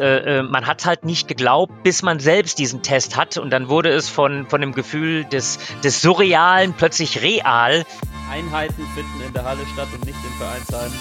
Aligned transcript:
Äh, 0.00 0.38
äh, 0.38 0.42
man 0.44 0.64
hat 0.68 0.86
halt 0.86 1.04
nicht 1.04 1.26
geglaubt, 1.26 1.82
bis 1.82 2.04
man 2.04 2.20
selbst 2.20 2.60
diesen 2.60 2.82
Test 2.82 3.16
hat 3.16 3.36
und 3.36 3.50
dann 3.50 3.68
wurde 3.68 3.88
es 3.88 4.08
von, 4.08 4.46
von 4.46 4.60
dem 4.60 4.72
Gefühl 4.72 5.24
des, 5.24 5.58
des 5.82 6.00
Surrealen 6.00 6.72
plötzlich 6.72 7.20
real. 7.20 7.84
Einheiten 8.30 8.86
finden 8.94 9.26
in 9.26 9.32
der 9.32 9.44
Halle 9.44 9.62
statt 9.72 9.88
und 9.92 10.06
nicht 10.06 10.18
im 10.24 10.32
Vereinsheim. 10.38 10.92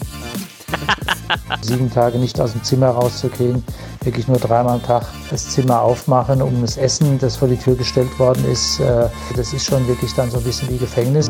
Sieben 1.62 1.94
Tage 1.94 2.18
nicht 2.18 2.42
aus 2.42 2.54
dem 2.54 2.64
Zimmer 2.64 2.90
rauszugehen, 2.90 3.64
wirklich 4.02 4.28
nur 4.28 4.40
dreimal 4.40 4.74
am 4.74 4.84
Tag 4.84 5.06
das 5.30 5.52
Zimmer 5.52 5.80
aufmachen, 5.80 6.42
um 6.42 6.62
das 6.62 6.78
Essen, 6.78 7.20
das 7.20 7.38
vor 7.38 7.50
die 7.50 7.58
Tür 7.58 7.76
gestellt 7.76 8.18
worden 8.18 8.46
ist, 8.52 8.80
äh, 8.80 9.10
das 9.36 9.54
ist 9.54 9.68
schon 9.68 9.88
wirklich 9.88 10.12
dann 10.16 10.32
so 10.32 10.40
ein 10.40 10.44
bisschen 10.44 10.70
wie 10.72 10.78
Gefängnis. 10.80 11.30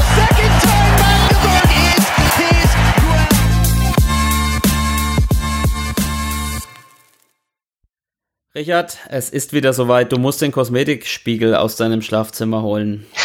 Richard, 8.53 8.97
es 9.07 9.29
ist 9.29 9.53
wieder 9.53 9.71
soweit. 9.71 10.11
Du 10.11 10.17
musst 10.17 10.41
den 10.41 10.51
Kosmetikspiegel 10.51 11.55
aus 11.55 11.77
deinem 11.77 12.01
Schlafzimmer 12.01 12.61
holen. 12.61 13.07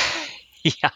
Ja, 0.83 0.91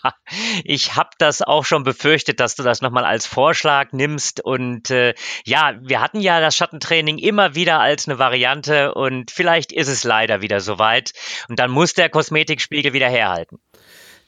ich 0.65 0.97
habe 0.97 1.11
das 1.19 1.43
auch 1.43 1.65
schon 1.65 1.85
befürchtet, 1.85 2.41
dass 2.41 2.57
du 2.57 2.65
das 2.65 2.81
nochmal 2.81 3.05
als 3.05 3.25
Vorschlag 3.25 3.93
nimmst. 3.93 4.45
Und 4.45 4.91
äh, 4.91 5.15
ja, 5.45 5.75
wir 5.81 6.01
hatten 6.01 6.19
ja 6.19 6.41
das 6.41 6.57
Schattentraining 6.57 7.19
immer 7.19 7.55
wieder 7.55 7.79
als 7.79 8.09
eine 8.09 8.19
Variante 8.19 8.93
und 8.95 9.31
vielleicht 9.31 9.71
ist 9.71 9.87
es 9.87 10.03
leider 10.03 10.43
wieder 10.43 10.59
soweit. 10.59 11.13
Und 11.49 11.61
dann 11.61 11.71
muss 11.71 11.95
der 11.95 12.09
Kosmetikspiegel 12.09 12.93
wieder 12.95 13.09
herhalten. 13.09 13.61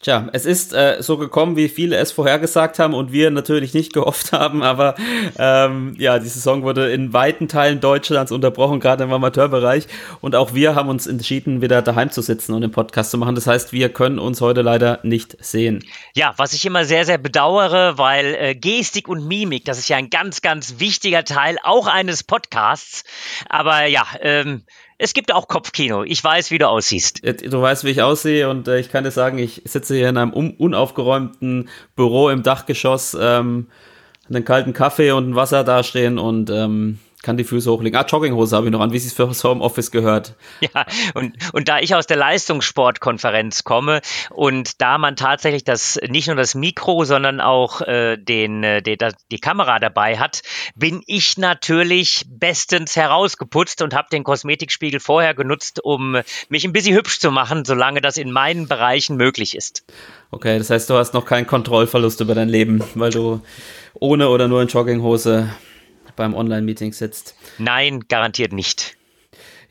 Tja, 0.03 0.29
es 0.33 0.47
ist 0.47 0.75
äh, 0.75 0.97
so 1.01 1.17
gekommen, 1.17 1.55
wie 1.55 1.69
viele 1.69 1.95
es 1.95 2.11
vorhergesagt 2.11 2.81
haben 2.81 2.93
und 2.93 3.13
wir 3.13 3.31
natürlich 3.31 3.73
nicht 3.73 3.93
gehofft 3.95 4.33
haben, 4.33 4.65
aber 4.65 4.97
ähm, 5.39 5.95
ja, 5.97 6.19
die 6.19 6.27
Saison 6.27 6.65
wurde 6.65 6.91
in 6.91 7.13
weiten 7.13 7.47
Teilen 7.47 7.81
Deutschlands 7.81 8.33
unterbrochen, 8.33 8.81
gerade 8.81 9.05
im 9.05 9.13
Amateurbereich. 9.13 9.87
Und 10.21 10.35
auch 10.35 10.55
wir 10.55 10.75
haben 10.75 10.89
uns 10.89 11.07
entschieden, 11.07 11.63
wieder 11.63 11.83
daheim 11.83 12.11
zu 12.11 12.21
sitzen 12.21 12.53
und 12.53 12.63
den 12.63 12.73
Podcast 12.73 13.13
zu 13.13 13.19
machen. 13.19 13.37
Das 13.37 13.47
heißt, 13.47 13.73
wir 13.73 13.91
können 13.91 14.19
uns 14.19 14.41
heute 14.41 14.63
leider 14.63 14.99
nicht 15.05 15.37
sehen. 15.39 15.85
Ja, 16.17 16.35
was 16.37 16.53
ich 16.53 16.67
immer 16.67 16.85
sehr, 16.85 17.05
sehr 17.05 17.19
bedauere, 17.19 17.97
weil 17.97 18.35
äh, 18.35 18.55
Gestik 18.57 19.07
und 19.07 19.29
Mimik, 19.29 19.65
das 19.67 19.79
ist 19.79 19.89
ja 19.89 19.99
ein 19.99 20.11
ganz, 20.11 20.43
ganz 20.43 20.81
wichtiger 20.81 21.23
Teil 21.23 21.59
auch 21.63 21.87
eines 21.87 22.25
Podcasts. 22.25 23.05
Aber 23.49 23.87
ja, 23.87 24.05
ähm, 24.21 24.65
es 25.03 25.15
gibt 25.15 25.35
auch 25.35 25.49
Kopfkino. 25.49 26.05
Ich 26.05 26.23
weiß, 26.23 26.53
wie 26.53 26.59
du 26.59 26.69
aussiehst. 26.69 27.23
Du 27.25 27.61
weißt, 27.61 27.83
wie 27.83 27.91
ich 27.91 28.03
aussehe 28.03 28.49
und 28.49 28.69
äh, 28.69 28.79
ich 28.79 28.89
kann 28.89 29.03
dir 29.03 29.11
sagen, 29.11 29.37
ich 29.39 29.63
sitze 29.65 29.97
hier 29.97 30.09
in 30.09 30.17
einem 30.17 30.33
un 30.33 30.53
unaufgeräumten 30.53 31.69
Büro 31.97 32.31
im 32.31 32.45
Dachgeschoss, 32.45 33.17
ähm, 33.21 33.67
einen 34.29 34.45
kalten 34.45 34.73
Kaffee 34.73 35.11
und 35.11 35.31
ein 35.31 35.35
Wasser 35.35 35.65
dastehen 35.65 36.19
und 36.19 36.51
ähm, 36.51 37.01
kann 37.23 37.37
die 37.37 37.45
Füße 37.45 37.71
hochlegen. 37.71 37.99
Ah, 37.99 38.05
Jogginghose 38.05 38.57
habe 38.57 38.67
ich 38.67 38.73
noch 38.73 38.81
an, 38.81 38.93
wie 38.93 38.97
es 38.97 39.13
fürs 39.13 39.45
Homeoffice 39.45 39.91
gehört. 39.91 40.35
Ja, 40.61 40.87
und, 41.15 41.35
und 41.53 41.69
da 41.69 41.81
ich 41.81 41.95
aus 41.95 42.07
der 42.07 42.17
Leistungssportkonferenz 42.17 43.65
komme 43.65 44.01
und 44.31 44.81
da 44.81 44.97
man 44.99 45.17
tatsächlich 45.17 45.65
das 45.65 45.99
nicht 46.09 46.29
nur 46.29 46.37
das 46.37 46.55
Mikro, 46.55 47.05
sondern 47.05 47.41
auch 47.41 47.81
äh, 47.81 48.17
den, 48.17 48.63
äh, 48.63 48.81
die, 48.83 48.97
die 49.31 49.39
Kamera 49.39 49.79
dabei 49.79 50.19
hat, 50.19 50.43
bin 50.75 51.03
ich 51.07 51.37
natürlich 51.37 52.25
bestens 52.29 52.97
herausgeputzt 52.97 53.83
und 53.83 53.95
habe 53.95 54.09
den 54.13 54.25
Kosmetikspiegel 54.25 55.01
vorher 55.01 55.35
genutzt, 55.35 55.81
um 55.83 56.19
mich 56.49 56.65
ein 56.65 56.73
bisschen 56.73 56.97
hübsch 56.97 57.19
zu 57.19 57.31
machen, 57.31 57.65
solange 57.65 58.01
das 58.01 58.17
in 58.17 58.31
meinen 58.31 58.69
Bereichen 58.69 59.17
möglich 59.17 59.57
ist. 59.57 59.85
Okay, 60.31 60.59
das 60.59 60.71
heißt, 60.71 60.89
du 60.89 60.95
hast 60.95 61.13
noch 61.13 61.27
keinen 61.27 61.47
Kontrollverlust 61.47 62.21
über 62.21 62.35
dein 62.35 62.49
Leben, 62.49 62.83
weil 62.95 63.11
du 63.11 63.43
ohne 63.95 64.29
oder 64.29 64.49
nur 64.49 64.63
in 64.63 64.69
Jogginghose 64.69 65.51
beim 66.17 66.35
Online-Meeting 66.35 66.93
sitzt. 66.93 67.35
Nein, 67.59 68.05
garantiert 68.09 68.53
nicht. 68.53 68.97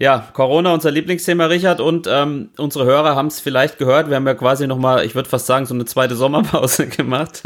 Ja, 0.01 0.29
Corona, 0.33 0.73
unser 0.73 0.89
Lieblingsthema, 0.89 1.45
Richard, 1.45 1.79
und 1.79 2.07
ähm, 2.09 2.49
unsere 2.57 2.85
Hörer 2.85 3.15
haben 3.15 3.27
es 3.27 3.39
vielleicht 3.39 3.77
gehört. 3.77 4.09
Wir 4.09 4.15
haben 4.15 4.25
ja 4.25 4.33
quasi 4.33 4.65
nochmal, 4.65 5.05
ich 5.05 5.13
würde 5.13 5.29
fast 5.29 5.45
sagen, 5.45 5.67
so 5.67 5.75
eine 5.75 5.85
zweite 5.85 6.15
Sommerpause 6.15 6.87
gemacht. 6.87 7.43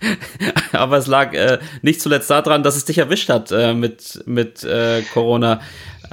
Aber 0.72 0.96
es 0.98 1.08
lag 1.08 1.32
äh, 1.34 1.58
nicht 1.82 2.00
zuletzt 2.00 2.30
daran, 2.30 2.62
dass 2.62 2.76
es 2.76 2.84
dich 2.84 2.98
erwischt 2.98 3.28
hat 3.28 3.50
äh, 3.50 3.74
mit, 3.74 4.22
mit 4.26 4.62
äh, 4.62 5.02
Corona. 5.12 5.60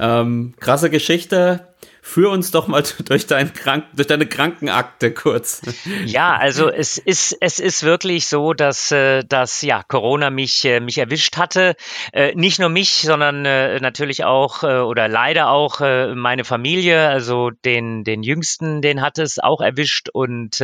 Ähm, 0.00 0.54
krasse 0.58 0.90
Geschichte 0.90 1.69
führ 2.02 2.30
uns 2.30 2.50
doch 2.50 2.66
mal 2.66 2.82
durch, 3.04 3.26
dein 3.26 3.52
Krank 3.52 3.86
durch 3.94 4.08
deine 4.08 4.26
Krankenakte 4.26 5.12
kurz. 5.12 5.62
Ja, 6.06 6.36
also 6.36 6.70
es 6.70 6.98
ist, 6.98 7.36
es 7.40 7.58
ist 7.58 7.82
wirklich 7.82 8.26
so, 8.26 8.54
dass, 8.54 8.90
äh, 8.90 9.24
dass 9.24 9.62
ja, 9.62 9.82
Corona 9.82 10.30
mich, 10.30 10.64
äh, 10.64 10.80
mich 10.80 10.98
erwischt 10.98 11.36
hatte. 11.36 11.76
Äh, 12.12 12.34
nicht 12.34 12.58
nur 12.58 12.68
mich, 12.68 13.02
sondern 13.02 13.42
natürlich 13.42 14.24
auch 14.24 14.62
oder 14.62 15.08
leider 15.08 15.50
auch 15.50 15.80
meine 15.80 16.44
Familie, 16.44 17.08
also 17.08 17.50
den, 17.50 18.04
den 18.04 18.22
Jüngsten, 18.22 18.82
den 18.82 19.00
hat 19.00 19.18
es 19.18 19.38
auch 19.38 19.60
erwischt 19.60 20.08
und 20.10 20.62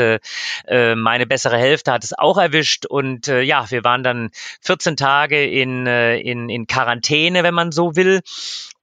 meine 0.68 1.26
bessere 1.26 1.56
Hälfte 1.56 1.92
hat 1.92 2.04
es 2.04 2.16
auch 2.16 2.38
erwischt. 2.38 2.86
Und 2.86 3.26
ja, 3.26 3.70
wir 3.70 3.84
waren 3.84 4.02
dann 4.02 4.30
14 4.62 4.96
Tage 4.96 5.44
in, 5.44 5.86
in, 5.86 6.48
in 6.48 6.66
Quarantäne, 6.66 7.42
wenn 7.42 7.54
man 7.54 7.72
so 7.72 7.96
will. 7.96 8.20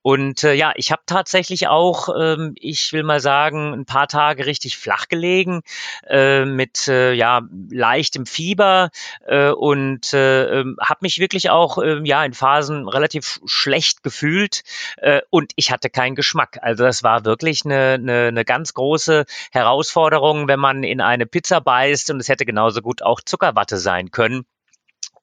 Und 0.04 0.44
äh, 0.44 0.54
ja, 0.54 0.74
ich 0.76 0.92
habe 0.92 1.02
tatsächlich 1.06 1.68
auch, 1.70 2.10
ähm, 2.16 2.54
ich 2.60 2.92
will 2.92 3.04
mal 3.04 3.22
sagen, 3.22 3.74
ein 3.74 3.86
paar 3.86 4.08
Tage 4.08 4.46
richtig 4.46 4.78
flach 4.78 5.08
gelegen 5.08 5.62
äh, 6.08 6.46
mit 6.46 6.90
äh, 6.90 7.14
ja 7.14 7.42
leichtem 7.72 8.26
Fieber 8.26 8.90
äh, 9.26 9.50
und 9.50 10.14
äh, 10.14 10.60
ähm, 10.60 10.78
habe 10.82 11.00
mich 11.02 11.20
wirklich 11.20 11.50
auch 11.50 11.78
äh, 11.78 12.02
ja 12.04 12.24
in 12.26 12.34
Phasen 12.34 12.88
relativ 12.90 13.40
schlecht 13.46 14.04
gefühlt 14.04 14.64
äh, 14.98 15.22
und 15.30 15.54
ich 15.56 15.72
hatte 15.72 15.90
keinen 15.90 16.16
Geschmack. 16.16 16.60
Also 16.62 16.84
das 16.84 17.04
war 17.04 17.24
wirklich 17.24 17.64
eine, 17.64 17.94
eine, 17.94 18.28
eine 18.28 18.46
ganz 18.46 18.74
große 18.74 19.26
Herausforderung, 19.52 20.50
wenn 20.50 20.60
man 20.60 20.84
in 20.84 21.00
eine 21.00 21.26
Pizza 21.26 21.62
beißt 21.62 22.12
und 22.12 22.20
es 22.20 22.28
hätte 22.28 22.46
genauso 22.46 22.82
gut 22.82 23.02
auch 23.02 23.22
Zuckerwatte 23.22 23.78
sein 23.78 24.12
können. 24.12 24.46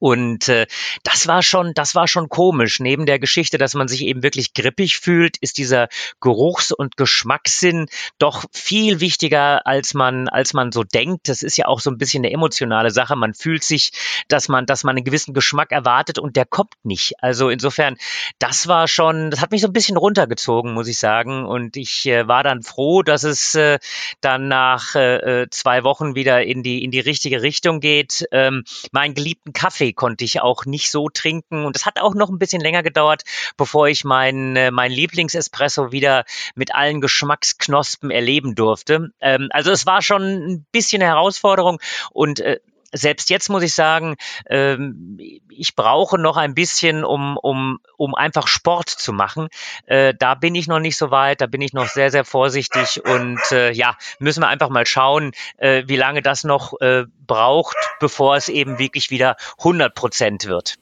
Und 0.01 0.49
äh, 0.49 0.67
das 1.05 1.29
war 1.29 1.43
schon, 1.43 1.75
das 1.75 1.95
war 1.95 2.09
schon 2.09 2.29
komisch. 2.29 2.81
Neben 2.81 3.07
der 3.07 3.19
Geschichte, 3.19 3.59
dass 3.59 3.75
man 3.75 3.87
sich 3.87 4.03
eben 4.03 4.23
wirklich 4.23 4.55
grippig 4.55 4.99
fühlt, 4.99 5.37
ist 5.37 5.59
dieser 5.59 5.89
Geruchs- 6.21 6.73
und 6.73 6.97
Geschmackssinn 6.97 7.87
doch 8.19 8.47
viel 8.51 9.01
wichtiger, 9.01 9.67
als 9.67 9.93
man, 9.93 10.29
als 10.29 10.55
man 10.55 10.73
so 10.73 10.85
denkt. 10.85 11.29
Das 11.29 11.43
ist 11.43 11.59
ja 11.59 11.67
auch 11.67 11.81
so 11.81 11.91
ein 11.91 11.99
bisschen 11.99 12.25
eine 12.25 12.33
emotionale 12.33 12.91
Sache. 12.91 13.15
Man 13.15 13.35
fühlt 13.35 13.63
sich, 13.63 13.93
dass 14.29 14.49
man, 14.49 14.65
dass 14.65 14.85
man 14.85 14.97
einen 14.97 15.05
gewissen 15.05 15.35
Geschmack 15.35 15.71
erwartet 15.71 16.19
und 16.19 16.35
der 16.35 16.47
kommt 16.47 16.75
nicht. 16.83 17.23
Also 17.23 17.51
insofern, 17.51 17.97
das 18.39 18.69
war 18.69 18.89
schon, 18.89 19.31
das 19.31 19.43
hat 19.43 19.51
mich 19.51 19.61
so 19.61 19.67
ein 19.67 19.75
bisschen 19.75 19.99
runtergezogen, 19.99 20.73
muss 20.73 20.89
ich 20.89 20.99
sagen. 20.99 21.45
Und 21.45 21.77
ich 21.77 22.07
äh, 22.07 22.27
war 22.27 22.43
dann 22.43 22.63
froh, 22.63 23.03
dass 23.03 23.25
es 23.25 23.55
äh, 23.55 23.79
dann 24.23 24.49
nach 24.49 24.95
äh, 24.95 25.43
äh 25.43 25.51
zwei 25.51 25.85
Wochen 25.85 26.15
wieder 26.15 26.43
in 26.43 26.63
die, 26.63 26.83
in 26.83 26.91
die 26.91 27.01
richtige 27.01 27.43
Richtung 27.43 27.81
geht. 27.81 28.25
Ähm, 28.33 28.65
meinen 28.93 29.13
geliebten 29.13 29.53
Kaffee 29.53 29.90
konnte 29.93 30.25
ich 30.25 30.41
auch 30.41 30.65
nicht 30.65 30.91
so 30.91 31.09
trinken. 31.09 31.65
Und 31.65 31.77
es 31.77 31.87
hat 31.87 32.01
auch 32.01 32.15
noch 32.15 32.31
ein 32.31 32.39
bisschen 32.39 32.61
länger 32.61 32.83
gedauert, 32.83 33.23
bevor 33.57 33.89
ich 33.89 34.05
meinen 34.05 34.57
äh, 34.57 34.71
mein 34.71 34.93
Lieblingsespresso 34.93 35.93
wieder 35.93 36.25
mit 36.55 36.75
allen 36.75 37.01
Geschmacksknospen 37.01 38.11
erleben 38.11 38.55
durfte. 38.55 39.13
Ähm, 39.21 39.49
also 39.51 39.71
es 39.71 39.87
war 39.87 40.03
schon 40.03 40.23
ein 40.23 40.67
bisschen 40.73 41.03
eine 41.03 41.11
Herausforderung 41.11 41.81
und 42.13 42.41
äh, 42.41 42.61
selbst 42.93 43.31
jetzt 43.31 43.49
muss 43.49 43.63
ich 43.63 43.75
sagen, 43.75 44.17
ähm, 44.49 45.19
ich 45.49 45.75
brauche 45.75 46.19
noch 46.19 46.37
ein 46.37 46.55
bisschen, 46.55 47.05
um, 47.05 47.37
um, 47.37 47.79
um 47.97 48.15
einfach 48.15 48.47
Sport 48.49 48.89
zu 48.89 49.13
machen. 49.13 49.49
Äh, 49.87 50.15
da 50.19 50.35
bin 50.35 50.55
ich 50.55 50.67
noch 50.67 50.81
nicht 50.81 50.97
so 50.97 51.11
weit, 51.11 51.41
da 51.41 51.47
bin 51.47 51.61
ich 51.61 51.73
noch 51.73 51.89
sehr, 51.89 52.11
sehr 52.11 52.25
vorsichtig 52.25 53.03
und 53.05 53.41
äh, 53.53 53.73
ja, 53.73 53.97
müssen 54.19 54.43
wir 54.43 54.49
einfach 54.49 54.69
mal 54.69 54.87
schauen, 54.87 55.33
äh, 55.59 55.85
wie 55.87 55.97
lange 55.97 56.23
das 56.23 56.45
noch 56.45 56.81
äh, 56.81 57.05
braucht, 57.27 57.77
bevor 58.01 58.37
es 58.37 58.49
eben 58.49 58.79
wirklich 58.79 59.11
wieder 59.11 59.37
100 59.59 59.95
Prozent 59.95 60.47
wird. 60.47 60.77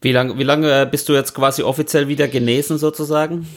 Wie 0.00 0.12
lange 0.12 0.38
wie 0.38 0.44
lange 0.44 0.86
bist 0.86 1.08
du 1.08 1.14
jetzt 1.14 1.34
quasi 1.34 1.62
offiziell 1.62 2.08
wieder 2.08 2.28
genesen 2.28 2.76
sozusagen? 2.76 3.48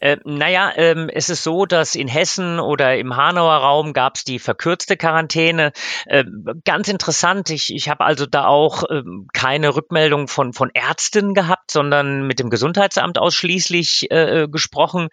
Äh, 0.00 0.18
naja, 0.24 0.72
ähm, 0.76 1.08
es 1.12 1.30
ist 1.30 1.44
so, 1.44 1.66
dass 1.66 1.94
in 1.94 2.08
Hessen 2.08 2.60
oder 2.60 2.96
im 2.96 3.16
Hanauer 3.16 3.56
Raum 3.56 3.92
gab 3.92 4.16
es 4.16 4.24
die 4.24 4.38
verkürzte 4.38 4.96
Quarantäne. 4.96 5.72
Äh, 6.06 6.24
ganz 6.64 6.88
interessant, 6.88 7.50
ich, 7.50 7.74
ich 7.74 7.88
habe 7.88 8.04
also 8.04 8.26
da 8.26 8.46
auch 8.46 8.84
äh, 8.84 9.02
keine 9.32 9.74
Rückmeldung 9.74 10.28
von, 10.28 10.52
von 10.52 10.70
Ärzten 10.74 11.34
gehabt, 11.34 11.70
sondern 11.70 12.26
mit 12.26 12.38
dem 12.38 12.50
Gesundheitsamt 12.50 13.18
ausschließlich 13.18 14.10
äh, 14.10 14.42
äh 14.42 14.48
gesprochen. 14.48 15.08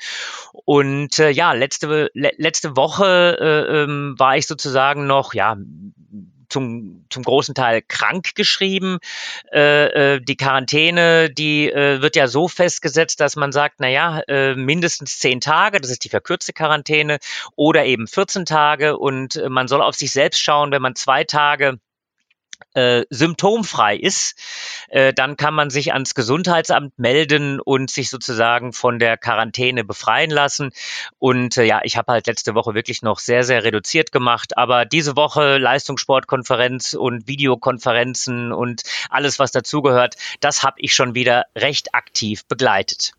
Und 0.66 1.20
äh, 1.20 1.30
ja, 1.30 1.54
letzte, 1.54 2.10
le 2.14 2.32
letzte 2.38 2.76
Woche 2.76 3.38
äh, 3.40 3.84
ähm, 3.84 4.16
war 4.18 4.38
ich 4.38 4.48
sozusagen 4.48 5.08
noch, 5.08 5.34
ja, 5.34 5.56
zum, 6.52 7.06
zum 7.10 7.24
großen 7.24 7.56
Teil 7.56 7.82
krank 7.82 8.36
geschrieben. 8.36 9.00
Äh, 9.52 10.16
äh, 10.16 10.22
die 10.22 10.38
Quarantäne, 10.38 11.30
die 11.30 11.72
äh, 11.72 12.02
wird 12.02 12.16
ja 12.16 12.28
so 12.28 12.48
festgesetzt, 12.48 13.20
dass 13.20 13.36
man 13.36 13.52
sagt, 13.52 13.76
na 13.80 13.88
ja, 13.88 14.20
äh, 14.28 14.56
mindestens 14.56 15.20
zehn 15.20 15.42
Tage, 15.42 15.80
das 15.80 15.92
ist 15.92 16.04
die 16.04 16.10
verkürzte 16.10 16.54
Quarantäne, 16.54 17.20
oder 17.56 17.86
eben 17.86 18.08
14 18.08 18.46
Tage 18.46 18.98
und 18.98 19.36
äh, 19.36 19.50
man 19.50 19.68
soll 19.68 19.82
auf 19.82 19.96
sich 19.96 20.12
selbst 20.12 20.42
schauen, 20.42 20.72
wenn 20.72 20.82
man 20.82 20.96
zwei 20.96 21.24
Tage 21.24 21.80
äh, 22.74 23.04
symptomfrei 23.10 23.96
ist, 23.96 24.36
äh, 24.90 25.14
dann 25.14 25.38
kann 25.38 25.54
man 25.54 25.70
sich 25.70 25.94
ans 25.94 26.16
Gesundheitsamt 26.16 26.98
melden 26.98 27.60
und 27.60 27.90
sich 27.90 28.10
sozusagen 28.10 28.74
von 28.74 29.00
der 29.00 29.18
Quarantäne 29.18 29.84
befreien 29.84 30.32
lassen. 30.32 30.72
Und 31.20 31.58
äh, 31.58 31.64
ja, 31.64 31.82
ich 31.84 31.98
habe 31.98 32.12
halt 32.12 32.28
letzte 32.28 32.56
Woche 32.56 32.74
wirklich 32.74 33.02
noch 33.02 33.20
sehr, 33.20 33.44
sehr 33.44 33.64
reduziert 33.64 34.12
gemacht. 34.12 34.58
Aber 34.58 34.86
diese 34.86 35.16
Woche 35.16 35.58
Leistungssportkonferenz 35.58 36.94
und 36.94 37.28
Videokonferenzen 37.28 38.52
und 38.52 38.84
alles, 39.10 39.40
was 39.40 39.52
dazugehört, 39.52 40.16
das 40.40 40.64
habe 40.64 40.80
ich 40.80 40.94
schon 40.94 41.16
wieder 41.16 41.46
recht 41.56 41.94
aktiv 41.96 42.46
begleitet. 42.46 43.14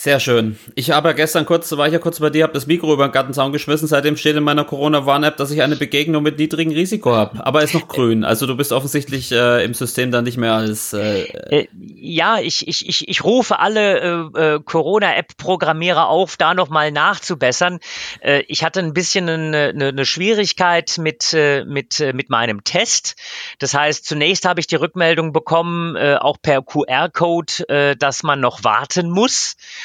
Sehr 0.00 0.20
schön. 0.20 0.56
Ich 0.76 0.92
habe 0.92 1.08
ja 1.08 1.12
gestern 1.12 1.44
kurz, 1.44 1.72
war 1.72 1.88
ich 1.88 1.92
ja 1.92 1.98
kurz 1.98 2.20
bei 2.20 2.30
dir, 2.30 2.44
habe 2.44 2.52
das 2.52 2.68
Mikro 2.68 2.92
über 2.94 3.08
den 3.08 3.10
Gartenzaun 3.10 3.50
geschmissen. 3.50 3.88
Seitdem 3.88 4.16
steht 4.16 4.36
in 4.36 4.44
meiner 4.44 4.62
Corona-Warn-App, 4.64 5.36
dass 5.36 5.50
ich 5.50 5.60
eine 5.60 5.74
Begegnung 5.74 6.22
mit 6.22 6.38
niedrigem 6.38 6.72
Risiko 6.72 7.16
habe. 7.16 7.44
Aber 7.44 7.64
ist 7.64 7.74
noch 7.74 7.88
grün. 7.88 8.22
Also 8.22 8.46
du 8.46 8.56
bist 8.56 8.70
offensichtlich 8.70 9.32
äh, 9.32 9.64
im 9.64 9.74
System 9.74 10.12
dann 10.12 10.22
nicht 10.22 10.36
mehr 10.36 10.52
als. 10.52 10.92
Äh, 10.92 11.22
äh, 11.22 11.68
ja, 11.96 12.38
ich, 12.38 12.68
ich, 12.68 12.88
ich, 12.88 13.08
ich 13.08 13.24
rufe 13.24 13.58
alle 13.58 14.30
äh, 14.36 14.54
äh, 14.54 14.60
Corona-App-Programmierer 14.64 16.06
auf, 16.06 16.36
da 16.36 16.54
nochmal 16.54 16.92
nachzubessern. 16.92 17.80
Äh, 18.20 18.44
ich 18.46 18.62
hatte 18.62 18.78
ein 18.78 18.94
bisschen 18.94 19.28
eine, 19.28 19.70
eine, 19.74 19.88
eine 19.88 20.06
Schwierigkeit 20.06 20.96
mit, 20.98 21.32
äh, 21.34 21.64
mit, 21.64 21.98
äh, 21.98 22.12
mit 22.12 22.30
meinem 22.30 22.62
Test. 22.62 23.16
Das 23.58 23.74
heißt, 23.74 24.04
zunächst 24.04 24.44
habe 24.44 24.60
ich 24.60 24.68
die 24.68 24.76
Rückmeldung 24.76 25.32
bekommen, 25.32 25.96
äh, 25.96 26.14
auch 26.20 26.36
per 26.40 26.62
QR-Code, 26.62 27.68
äh, 27.68 27.96
dass 27.96 28.22
man 28.22 28.38
noch 28.38 28.62
warten 28.62 29.10
muss. 29.10 29.56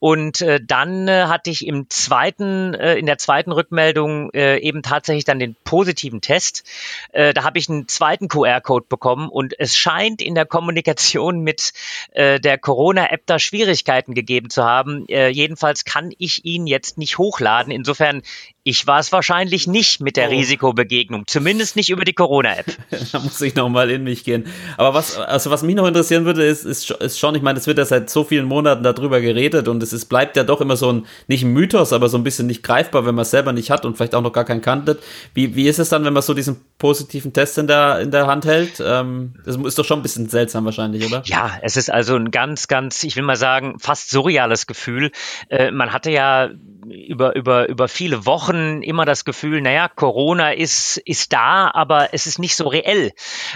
Und 0.00 0.40
äh, 0.40 0.60
dann 0.66 1.06
äh, 1.08 1.26
hatte 1.26 1.50
ich 1.50 1.66
im 1.66 1.88
zweiten, 1.90 2.74
äh, 2.74 2.96
in 2.96 3.04
der 3.04 3.18
zweiten 3.18 3.52
Rückmeldung 3.52 4.30
äh, 4.32 4.58
eben 4.58 4.82
tatsächlich 4.82 5.24
dann 5.24 5.38
den 5.38 5.54
positiven 5.62 6.22
Test. 6.22 6.64
Äh, 7.12 7.34
da 7.34 7.44
habe 7.44 7.58
ich 7.58 7.68
einen 7.68 7.86
zweiten 7.86 8.28
QR-Code 8.28 8.86
bekommen 8.88 9.28
und 9.28 9.54
es 9.58 9.76
scheint 9.76 10.22
in 10.22 10.34
der 10.34 10.46
Kommunikation 10.46 11.40
mit 11.40 11.74
äh, 12.12 12.40
der 12.40 12.56
Corona-App 12.56 13.22
da 13.26 13.38
Schwierigkeiten 13.38 14.14
gegeben 14.14 14.48
zu 14.48 14.64
haben. 14.64 15.06
Äh, 15.08 15.28
jedenfalls 15.28 15.84
kann 15.84 16.12
ich 16.16 16.46
ihn 16.46 16.66
jetzt 16.66 16.96
nicht 16.96 17.18
hochladen. 17.18 17.70
Insofern 17.70 18.22
ich 18.62 18.86
war 18.86 19.00
es 19.00 19.10
wahrscheinlich 19.10 19.66
nicht 19.66 20.00
mit 20.00 20.16
der 20.16 20.28
oh. 20.28 20.32
Risikobegegnung, 20.32 21.26
zumindest 21.26 21.76
nicht 21.76 21.88
über 21.88 22.04
die 22.04 22.12
Corona-App. 22.12 22.66
da 23.12 23.18
muss 23.18 23.40
ich 23.40 23.54
nochmal 23.54 23.90
in 23.90 24.04
mich 24.04 24.22
gehen. 24.22 24.46
Aber 24.76 24.92
was, 24.92 25.16
also 25.16 25.50
was 25.50 25.62
mich 25.62 25.74
noch 25.74 25.86
interessieren 25.86 26.26
würde, 26.26 26.44
ist, 26.44 26.64
ist, 26.64 26.90
ist 26.90 27.18
schon, 27.18 27.34
ich 27.34 27.42
meine, 27.42 27.58
es 27.58 27.66
wird 27.66 27.78
ja 27.78 27.86
seit 27.86 28.10
so 28.10 28.22
vielen 28.22 28.44
Monaten 28.44 28.82
darüber 28.82 29.20
geredet 29.20 29.66
und 29.66 29.82
es 29.82 29.89
ist, 29.92 30.06
bleibt 30.06 30.36
ja 30.36 30.44
doch 30.44 30.60
immer 30.60 30.76
so 30.76 30.92
ein, 30.92 31.06
nicht 31.26 31.42
ein 31.42 31.52
Mythos, 31.52 31.92
aber 31.92 32.08
so 32.08 32.18
ein 32.18 32.24
bisschen 32.24 32.46
nicht 32.46 32.62
greifbar, 32.62 33.06
wenn 33.06 33.14
man 33.14 33.22
es 33.22 33.30
selber 33.30 33.52
nicht 33.52 33.70
hat 33.70 33.84
und 33.84 33.96
vielleicht 33.96 34.14
auch 34.14 34.22
noch 34.22 34.32
gar 34.32 34.44
keinen 34.44 34.62
kanntet. 34.62 35.02
Wie, 35.34 35.54
wie 35.56 35.68
ist 35.68 35.78
es 35.78 35.88
dann, 35.88 36.04
wenn 36.04 36.12
man 36.12 36.22
so 36.22 36.34
diesen 36.34 36.60
positiven 36.78 37.32
Test 37.32 37.58
in 37.58 37.66
der, 37.66 38.00
in 38.00 38.10
der 38.10 38.26
Hand 38.26 38.44
hält? 38.44 38.82
Ähm, 38.84 39.34
das 39.44 39.56
ist 39.56 39.78
doch 39.78 39.84
schon 39.84 40.00
ein 40.00 40.02
bisschen 40.02 40.28
seltsam 40.28 40.64
wahrscheinlich, 40.64 41.06
oder? 41.06 41.22
Ja, 41.24 41.52
es 41.62 41.76
ist 41.76 41.90
also 41.90 42.16
ein 42.16 42.30
ganz, 42.30 42.68
ganz, 42.68 43.02
ich 43.04 43.16
will 43.16 43.22
mal 43.22 43.36
sagen, 43.36 43.78
fast 43.78 44.10
surreales 44.10 44.66
Gefühl. 44.66 45.10
Äh, 45.48 45.70
man 45.70 45.92
hatte 45.92 46.10
ja 46.10 46.50
über, 46.88 47.36
über, 47.36 47.68
über 47.68 47.88
viele 47.88 48.26
Wochen 48.26 48.82
immer 48.82 49.04
das 49.04 49.24
Gefühl, 49.24 49.60
naja, 49.60 49.88
Corona 49.88 50.52
ist, 50.52 50.96
ist 50.98 51.32
da, 51.32 51.70
aber 51.72 52.12
es 52.12 52.26
ist 52.26 52.38
nicht 52.38 52.56
so 52.56 52.68
reell. 52.68 53.12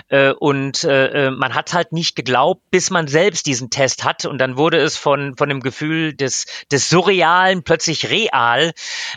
Äh, 0.09 0.33
und 0.33 0.85
äh, 0.85 1.27
äh, 1.27 1.31
man 1.31 1.55
hat 1.55 1.73
halt 1.73 1.93
nicht 1.93 2.17
geglaubt, 2.17 2.63
bis 2.71 2.91
man 2.91 3.07
selbst 3.07 3.47
diesen 3.47 3.71
Test 3.71 4.05
hat. 4.05 4.25
Und 4.25 4.39
dann 4.39 4.57
wurde 4.57 4.79
es 4.79 4.97
von, 4.97 5.37
von 5.37 5.49
dem 5.49 5.61
Gefühl 5.61 6.15
des, 6.15 6.47
des 6.71 6.89
Surrealen 6.89 7.63
plötzlich 7.63 8.11
real. 8.11 8.73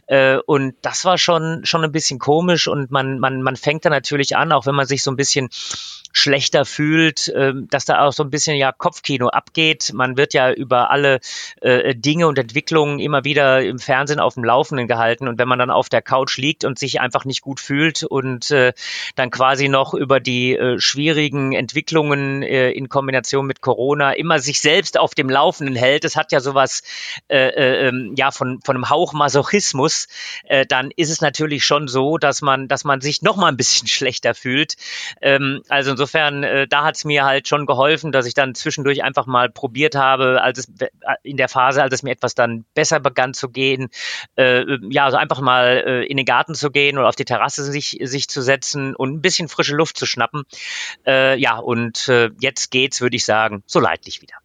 Äh, 0.08 0.38
und 0.46 0.76
das 0.82 1.06
war 1.06 1.18
schon, 1.18 1.66
schon 1.66 1.84
ein 1.84 1.92
bisschen 1.92 2.20
komisch. 2.20 2.68
Und 2.68 2.92
man, 2.92 3.20
man, 3.20 3.42
man 3.42 3.56
fängt 3.56 3.86
dann 3.86 3.92
natürlich 3.92 4.36
an, 4.36 4.52
auch 4.52 4.66
wenn 4.66 4.76
man 4.76 4.88
sich 4.88 5.04
so 5.04 5.12
ein 5.12 5.18
bisschen 5.18 5.50
schlechter 6.18 6.66
fühlt, 6.66 7.28
äh, 7.30 7.54
dass 7.56 7.86
da 7.86 8.06
auch 8.06 8.14
so 8.14 8.24
ein 8.24 8.30
bisschen 8.30 8.56
ja 8.58 8.72
Kopfkino 8.72 9.28
abgeht. 9.28 9.92
Man 9.94 10.18
wird 10.18 10.34
ja 10.34 10.52
über 10.52 10.92
alle 10.92 11.20
äh, 11.62 11.96
Dinge 11.96 12.28
und 12.28 12.38
Entwicklungen 12.38 13.00
immer 13.00 13.24
wieder 13.24 13.64
im 13.64 13.80
Fernsehen 13.80 14.20
auf 14.20 14.36
dem 14.36 14.44
Laufenden 14.44 14.88
gehalten. 14.88 15.28
Und 15.28 15.40
wenn 15.40 15.48
man 15.48 15.60
dann 15.60 15.72
auf 15.72 15.90
der 15.90 16.02
Couch 16.02 16.38
liegt 16.38 16.66
und 16.66 16.80
sich 16.80 17.00
einfach 17.00 17.26
nicht 17.26 17.42
gut 17.42 17.60
fühlt 17.60 18.04
und 18.04 18.52
äh, 18.52 18.74
dann 19.16 19.32
quasi 19.32 19.70
noch 19.70 19.94
über 19.94 20.20
die 20.20 20.56
äh, 20.56 20.80
schwierigen 20.80 21.54
Entwicklungen 21.54 22.44
äh, 22.44 22.72
in 22.72 22.90
Kombination 22.90 23.46
mit 23.46 23.62
Corona 23.62 24.14
immer 24.14 24.40
sich 24.40 24.60
selbst 24.60 24.98
auf 24.98 25.16
dem 25.16 25.30
Laufenden 25.30 25.76
hält, 25.76 26.04
das 26.04 26.16
hat 26.16 26.32
ja 26.32 26.40
sowas 26.40 26.84
äh, 27.28 27.38
äh, 27.38 27.88
ähm, 27.88 28.14
ja 28.16 28.32
von, 28.32 28.60
von 28.64 28.76
einem 28.76 28.90
Hauch 28.90 29.14
Masochismus, 29.14 30.08
äh, 30.46 30.66
dann 30.66 30.92
ist 30.96 31.10
es 31.10 31.22
natürlich 31.22 31.66
schon 31.66 31.88
so, 31.88 32.18
dass 32.18 32.42
man, 32.42 32.68
dass 32.68 32.84
man 32.84 33.02
sich 33.02 33.22
noch 33.22 33.36
mal 33.36 33.48
ein 33.48 33.58
bisschen 33.58 33.88
schlechter 33.88 34.34
fühlt. 34.34 34.76
Ähm, 35.22 35.62
also 35.70 35.92
insofern, 35.92 36.07
äh, 36.44 36.68
da 36.68 36.84
hat 36.84 36.96
es 36.96 37.06
mir 37.06 37.26
halt 37.26 37.48
schon 37.48 37.66
geholfen, 37.66 38.12
dass 38.12 38.26
ich 38.26 38.34
dann 38.34 38.56
zwischendurch 38.56 39.04
einfach 39.04 39.26
mal 39.26 39.50
probiert 39.50 39.96
habe, 39.96 40.42
als 40.42 40.60
es 40.60 40.68
äh, 40.80 40.88
in 41.24 41.38
der 41.38 41.50
Phase, 41.50 41.82
als 41.82 41.94
es 41.94 42.04
mir 42.04 42.12
etwas 42.12 42.36
dann 42.36 42.66
besser 42.74 43.00
begann 43.00 43.34
zu 43.34 43.50
gehen, 43.50 43.90
äh, 44.36 44.64
ja, 44.90 45.06
also 45.06 45.18
einfach 45.18 45.42
mal 45.42 45.84
äh, 45.86 46.06
in 46.06 46.18
den 46.18 46.26
Garten 46.26 46.56
zu 46.56 46.72
gehen 46.72 46.98
oder 46.98 47.08
auf 47.08 47.16
die 47.16 47.26
Terrasse 47.26 47.64
sich, 47.64 47.98
sich 48.02 48.28
zu 48.28 48.42
setzen 48.42 48.96
und 48.96 49.14
ein 49.14 49.22
bisschen 49.22 49.48
frische 49.48 49.76
Luft 49.76 49.98
zu 49.98 50.06
schnappen. 50.06 50.44
Äh, 51.06 51.38
ja, 51.40 51.58
und 51.58 52.08
äh, 52.08 52.30
jetzt 52.40 52.72
geht's, 52.72 53.02
würde 53.02 53.16
ich 53.16 53.26
sagen, 53.26 53.64
so 53.66 53.80
leidlich 53.80 54.22
wieder. 54.22 54.36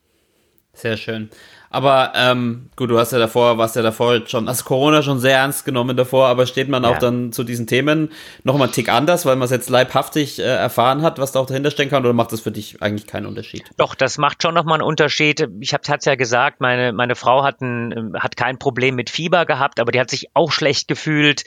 Sehr 0.72 0.96
schön. 0.96 1.30
Aber 1.72 2.12
ähm, 2.14 2.68
gut, 2.76 2.90
du 2.90 2.98
hast 2.98 3.12
ja 3.12 3.18
davor, 3.18 3.56
warst 3.56 3.76
ja 3.76 3.82
davor 3.82 4.20
schon, 4.26 4.46
hast 4.46 4.66
Corona 4.66 5.00
schon 5.02 5.18
sehr 5.18 5.38
ernst 5.38 5.64
genommen 5.64 5.96
davor, 5.96 6.26
aber 6.26 6.44
steht 6.44 6.68
man 6.68 6.82
ja. 6.82 6.90
auch 6.90 6.98
dann 6.98 7.32
zu 7.32 7.44
diesen 7.44 7.66
Themen 7.66 8.10
nochmal 8.44 8.66
einen 8.66 8.74
Tick 8.74 8.90
anders, 8.90 9.24
weil 9.24 9.36
man 9.36 9.46
es 9.46 9.50
jetzt 9.50 9.70
leibhaftig 9.70 10.38
äh, 10.38 10.42
erfahren 10.42 11.00
hat, 11.00 11.18
was 11.18 11.32
da 11.32 11.40
auch 11.40 11.46
dahinter 11.46 11.70
stecken 11.70 11.90
kann, 11.90 12.04
oder 12.04 12.12
macht 12.12 12.32
das 12.32 12.42
für 12.42 12.50
dich 12.50 12.82
eigentlich 12.82 13.06
keinen 13.06 13.24
Unterschied? 13.24 13.64
Doch, 13.78 13.94
das 13.94 14.18
macht 14.18 14.42
schon 14.42 14.54
nochmal 14.54 14.80
einen 14.80 14.86
Unterschied. 14.86 15.48
Ich 15.60 15.72
habe 15.72 15.82
es 15.82 16.04
ja 16.04 16.14
gesagt, 16.14 16.60
meine, 16.60 16.92
meine 16.92 17.14
Frau 17.14 17.42
hat, 17.42 17.62
ein, 17.62 18.12
hat 18.18 18.36
kein 18.36 18.58
Problem 18.58 18.94
mit 18.94 19.08
Fieber 19.08 19.46
gehabt, 19.46 19.80
aber 19.80 19.92
die 19.92 20.00
hat 20.00 20.10
sich 20.10 20.28
auch 20.34 20.52
schlecht 20.52 20.88
gefühlt, 20.88 21.44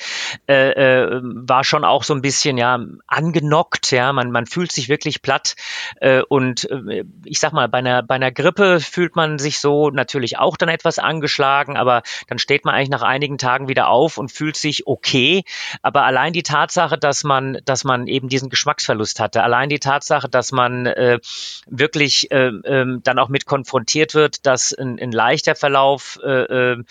äh, 0.50 0.72
äh, 0.72 1.22
war 1.22 1.64
schon 1.64 1.86
auch 1.86 2.04
so 2.04 2.16
ein 2.16 2.24
bisschen 2.24 2.58
ja 2.58 2.80
angenockt, 3.06 3.92
ja, 3.92 4.12
man, 4.12 4.32
man 4.32 4.48
fühlt 4.48 4.72
sich 4.72 4.90
wirklich 4.90 5.22
platt. 5.22 5.56
Äh, 6.02 6.24
und 6.24 6.68
äh, 6.72 7.04
ich 7.26 7.40
sag 7.40 7.54
mal, 7.54 7.70
bei 7.70 7.78
einer, 7.78 8.02
bei 8.02 8.16
einer 8.16 8.32
Grippe 8.32 8.80
fühlt 8.80 9.16
man 9.16 9.38
sich 9.38 9.60
so 9.60 9.92
natürlich 9.92 10.15
natürlich 10.16 10.38
auch 10.38 10.56
dann 10.56 10.70
etwas 10.70 10.98
angeschlagen, 10.98 11.76
aber 11.76 12.02
dann 12.28 12.40
steht 12.40 12.64
man 12.64 12.74
eigentlich 12.74 12.90
nach 12.90 13.02
einigen 13.02 13.38
Tagen 13.38 13.68
wieder 13.68 13.90
auf 13.90 14.18
und 14.18 14.32
fühlt 14.32 14.56
sich 14.56 14.88
okay. 14.88 15.44
Aber 15.82 16.04
allein 16.04 16.32
die 16.32 16.44
Tatsache, 16.44 16.98
dass 16.98 17.26
man, 17.26 17.60
dass 17.66 17.84
man 17.84 18.08
eben 18.08 18.30
diesen 18.30 18.50
Geschmacksverlust 18.50 19.20
hatte, 19.20 19.44
allein 19.44 19.68
die 19.68 19.80
Tatsache, 19.80 20.30
dass 20.30 20.54
man 20.54 20.86
äh, 20.86 21.20
wirklich 21.68 22.32
äh, 22.32 22.48
äh, 22.48 23.00
dann 23.04 23.20
auch 23.20 23.28
mit 23.28 23.46
konfrontiert 23.46 24.16
wird, 24.16 24.46
dass 24.46 24.72
ein, 24.74 25.00
ein 25.00 25.12
leichter 25.12 25.56
Verlauf 25.56 26.18
äh, 26.24 26.30
äh 26.30 26.84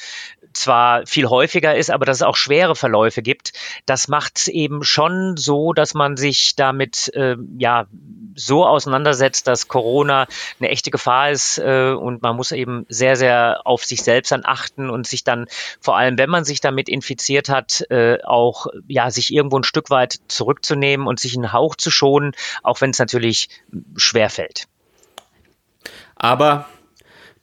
zwar 0.54 1.06
viel 1.06 1.26
häufiger 1.26 1.74
ist, 1.74 1.90
aber 1.90 2.06
dass 2.06 2.18
es 2.18 2.22
auch 2.22 2.36
schwere 2.36 2.74
Verläufe 2.74 3.22
gibt, 3.22 3.52
das 3.86 4.08
macht 4.08 4.38
es 4.38 4.48
eben 4.48 4.84
schon 4.84 5.36
so, 5.36 5.72
dass 5.72 5.94
man 5.94 6.16
sich 6.16 6.56
damit 6.56 7.12
äh, 7.14 7.36
ja 7.58 7.86
so 8.34 8.66
auseinandersetzt, 8.66 9.46
dass 9.46 9.68
Corona 9.68 10.26
eine 10.58 10.70
echte 10.70 10.90
Gefahr 10.90 11.30
ist 11.30 11.58
äh, 11.58 11.92
und 11.92 12.22
man 12.22 12.36
muss 12.36 12.52
eben 12.52 12.86
sehr, 12.88 13.16
sehr 13.16 13.62
auf 13.64 13.84
sich 13.84 14.02
selbst 14.02 14.32
dann 14.32 14.42
achten 14.44 14.90
und 14.90 15.06
sich 15.06 15.24
dann 15.24 15.46
vor 15.80 15.96
allem, 15.96 16.18
wenn 16.18 16.30
man 16.30 16.44
sich 16.44 16.60
damit 16.60 16.88
infiziert 16.88 17.48
hat, 17.48 17.84
äh, 17.90 18.18
auch 18.24 18.66
ja 18.88 19.10
sich 19.10 19.32
irgendwo 19.32 19.58
ein 19.58 19.64
Stück 19.64 19.90
weit 19.90 20.18
zurückzunehmen 20.28 21.06
und 21.06 21.20
sich 21.20 21.36
einen 21.36 21.52
Hauch 21.52 21.76
zu 21.76 21.90
schonen, 21.90 22.32
auch 22.62 22.80
wenn 22.80 22.90
es 22.90 22.98
natürlich 22.98 23.48
schwer 23.96 24.30
fällt. 24.30 24.66
Aber 26.16 26.66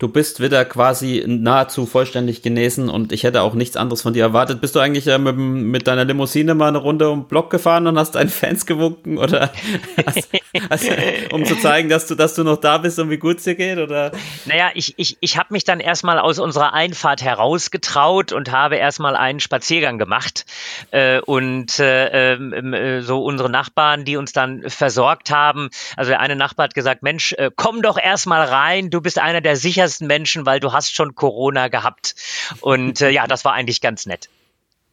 du 0.01 0.07
bist 0.07 0.41
wieder 0.41 0.65
quasi 0.65 1.23
nahezu 1.27 1.85
vollständig 1.85 2.41
genesen 2.41 2.89
und 2.89 3.11
ich 3.11 3.23
hätte 3.23 3.43
auch 3.43 3.53
nichts 3.53 3.77
anderes 3.77 4.01
von 4.01 4.13
dir 4.13 4.23
erwartet. 4.23 4.59
Bist 4.59 4.75
du 4.75 4.79
eigentlich 4.79 5.05
äh, 5.05 5.19
mit, 5.19 5.37
mit, 5.37 5.87
deiner 5.87 6.05
Limousine 6.05 6.55
mal 6.55 6.69
eine 6.69 6.79
Runde 6.79 7.09
um 7.09 7.21
den 7.21 7.27
Block 7.27 7.51
gefahren 7.51 7.85
und 7.85 7.99
hast 7.99 8.15
deinen 8.15 8.29
Fans 8.29 8.65
gewunken 8.65 9.19
oder 9.19 9.51
hast, 10.07 10.29
hast, 10.71 10.89
um 11.31 11.45
zu 11.45 11.55
zeigen, 11.55 11.87
dass 11.89 12.07
du, 12.07 12.15
dass 12.15 12.33
du 12.33 12.43
noch 12.43 12.57
da 12.57 12.79
bist 12.79 12.97
und 12.97 13.11
wie 13.11 13.17
gut 13.17 13.37
es 13.37 13.43
dir 13.43 13.53
geht? 13.53 13.77
Oder? 13.77 14.11
Naja, 14.45 14.71
ich, 14.73 14.95
ich, 14.97 15.17
ich 15.19 15.37
habe 15.37 15.53
mich 15.53 15.65
dann 15.65 15.79
erstmal 15.79 16.17
aus 16.17 16.39
unserer 16.39 16.73
Einfahrt 16.73 17.21
herausgetraut 17.21 18.31
und 18.31 18.51
habe 18.51 18.77
erstmal 18.77 19.15
einen 19.15 19.39
Spaziergang 19.39 19.99
gemacht. 19.99 20.45
Äh, 20.89 21.19
und 21.21 21.77
äh, 21.77 22.33
ähm, 22.33 22.73
äh, 22.73 23.01
so 23.03 23.23
unsere 23.23 23.51
Nachbarn, 23.51 24.03
die 24.03 24.17
uns 24.17 24.33
dann 24.33 24.67
versorgt 24.67 25.29
haben, 25.29 25.69
also 25.95 26.09
der 26.09 26.21
eine 26.21 26.35
Nachbar 26.35 26.63
hat 26.65 26.73
gesagt, 26.73 27.03
Mensch, 27.03 27.33
äh, 27.33 27.51
komm 27.55 27.83
doch 27.83 27.99
erstmal 27.99 28.41
rein, 28.47 28.89
du 28.89 28.99
bist 28.99 29.19
einer 29.19 29.41
der 29.41 29.55
sichersten 29.55 29.90
Menschen, 29.99 30.45
weil 30.45 30.59
du 30.59 30.71
hast 30.71 30.95
schon 30.95 31.15
Corona 31.15 31.67
gehabt. 31.67 32.15
Und 32.61 33.01
äh, 33.01 33.09
ja, 33.09 33.27
das 33.27 33.43
war 33.43 33.53
eigentlich 33.53 33.81
ganz 33.81 34.05
nett. 34.05 34.29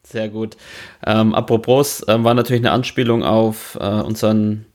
Sehr 0.03 0.29
gut. 0.29 0.57
Ähm, 1.05 1.35
apropos, 1.35 2.03
ähm, 2.07 2.23
war 2.23 2.33
natürlich 2.33 2.61
eine 2.61 2.71
Anspielung 2.71 3.23
auf 3.23 3.77
äh, 3.79 3.85
unseren 3.85 4.65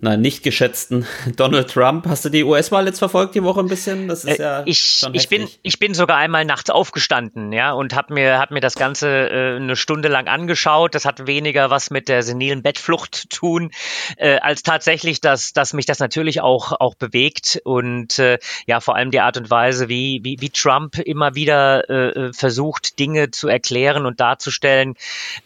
nein, 0.00 0.20
nicht 0.20 0.42
geschätzten 0.42 1.06
Donald 1.36 1.70
Trump. 1.70 2.06
Hast 2.06 2.24
du 2.24 2.28
die 2.28 2.44
US-Wahl 2.44 2.86
jetzt 2.86 2.98
verfolgt 2.98 3.34
die 3.34 3.42
Woche 3.42 3.60
ein 3.60 3.68
bisschen? 3.68 4.08
Das 4.08 4.24
ist 4.24 4.38
äh, 4.38 4.42
ja 4.42 4.62
ich, 4.66 4.98
schon 4.98 5.14
ich 5.14 5.28
bin 5.28 5.48
ich 5.62 5.78
bin 5.78 5.94
sogar 5.94 6.16
einmal 6.18 6.44
nachts 6.44 6.70
aufgestanden, 6.70 7.52
ja, 7.52 7.72
und 7.72 7.94
habe 7.94 8.14
mir 8.14 8.38
hab 8.38 8.50
mir 8.50 8.60
das 8.60 8.74
ganze 8.74 9.08
äh, 9.08 9.56
eine 9.56 9.76
Stunde 9.76 10.08
lang 10.08 10.28
angeschaut. 10.28 10.94
Das 10.94 11.04
hat 11.04 11.26
weniger 11.26 11.70
was 11.70 11.90
mit 11.90 12.08
der 12.08 12.22
senilen 12.22 12.62
Bettflucht 12.62 13.14
zu 13.14 13.28
tun, 13.28 13.70
äh, 14.16 14.38
als 14.38 14.62
tatsächlich, 14.62 15.20
dass 15.20 15.52
dass 15.52 15.72
mich 15.72 15.86
das 15.86 15.98
natürlich 15.98 16.40
auch 16.40 16.72
auch 16.72 16.94
bewegt 16.94 17.60
und 17.64 18.18
äh, 18.18 18.38
ja 18.66 18.80
vor 18.80 18.96
allem 18.96 19.10
die 19.10 19.20
Art 19.20 19.36
und 19.36 19.50
Weise, 19.50 19.88
wie 19.88 20.20
wie, 20.22 20.36
wie 20.40 20.50
Trump 20.50 20.98
immer 20.98 21.34
wieder 21.34 21.88
äh, 21.88 22.32
versucht 22.32 22.98
Dinge 22.98 23.30
zu 23.30 23.48
erklären 23.48 24.06
und 24.06 24.20
darzustellen. 24.20 24.94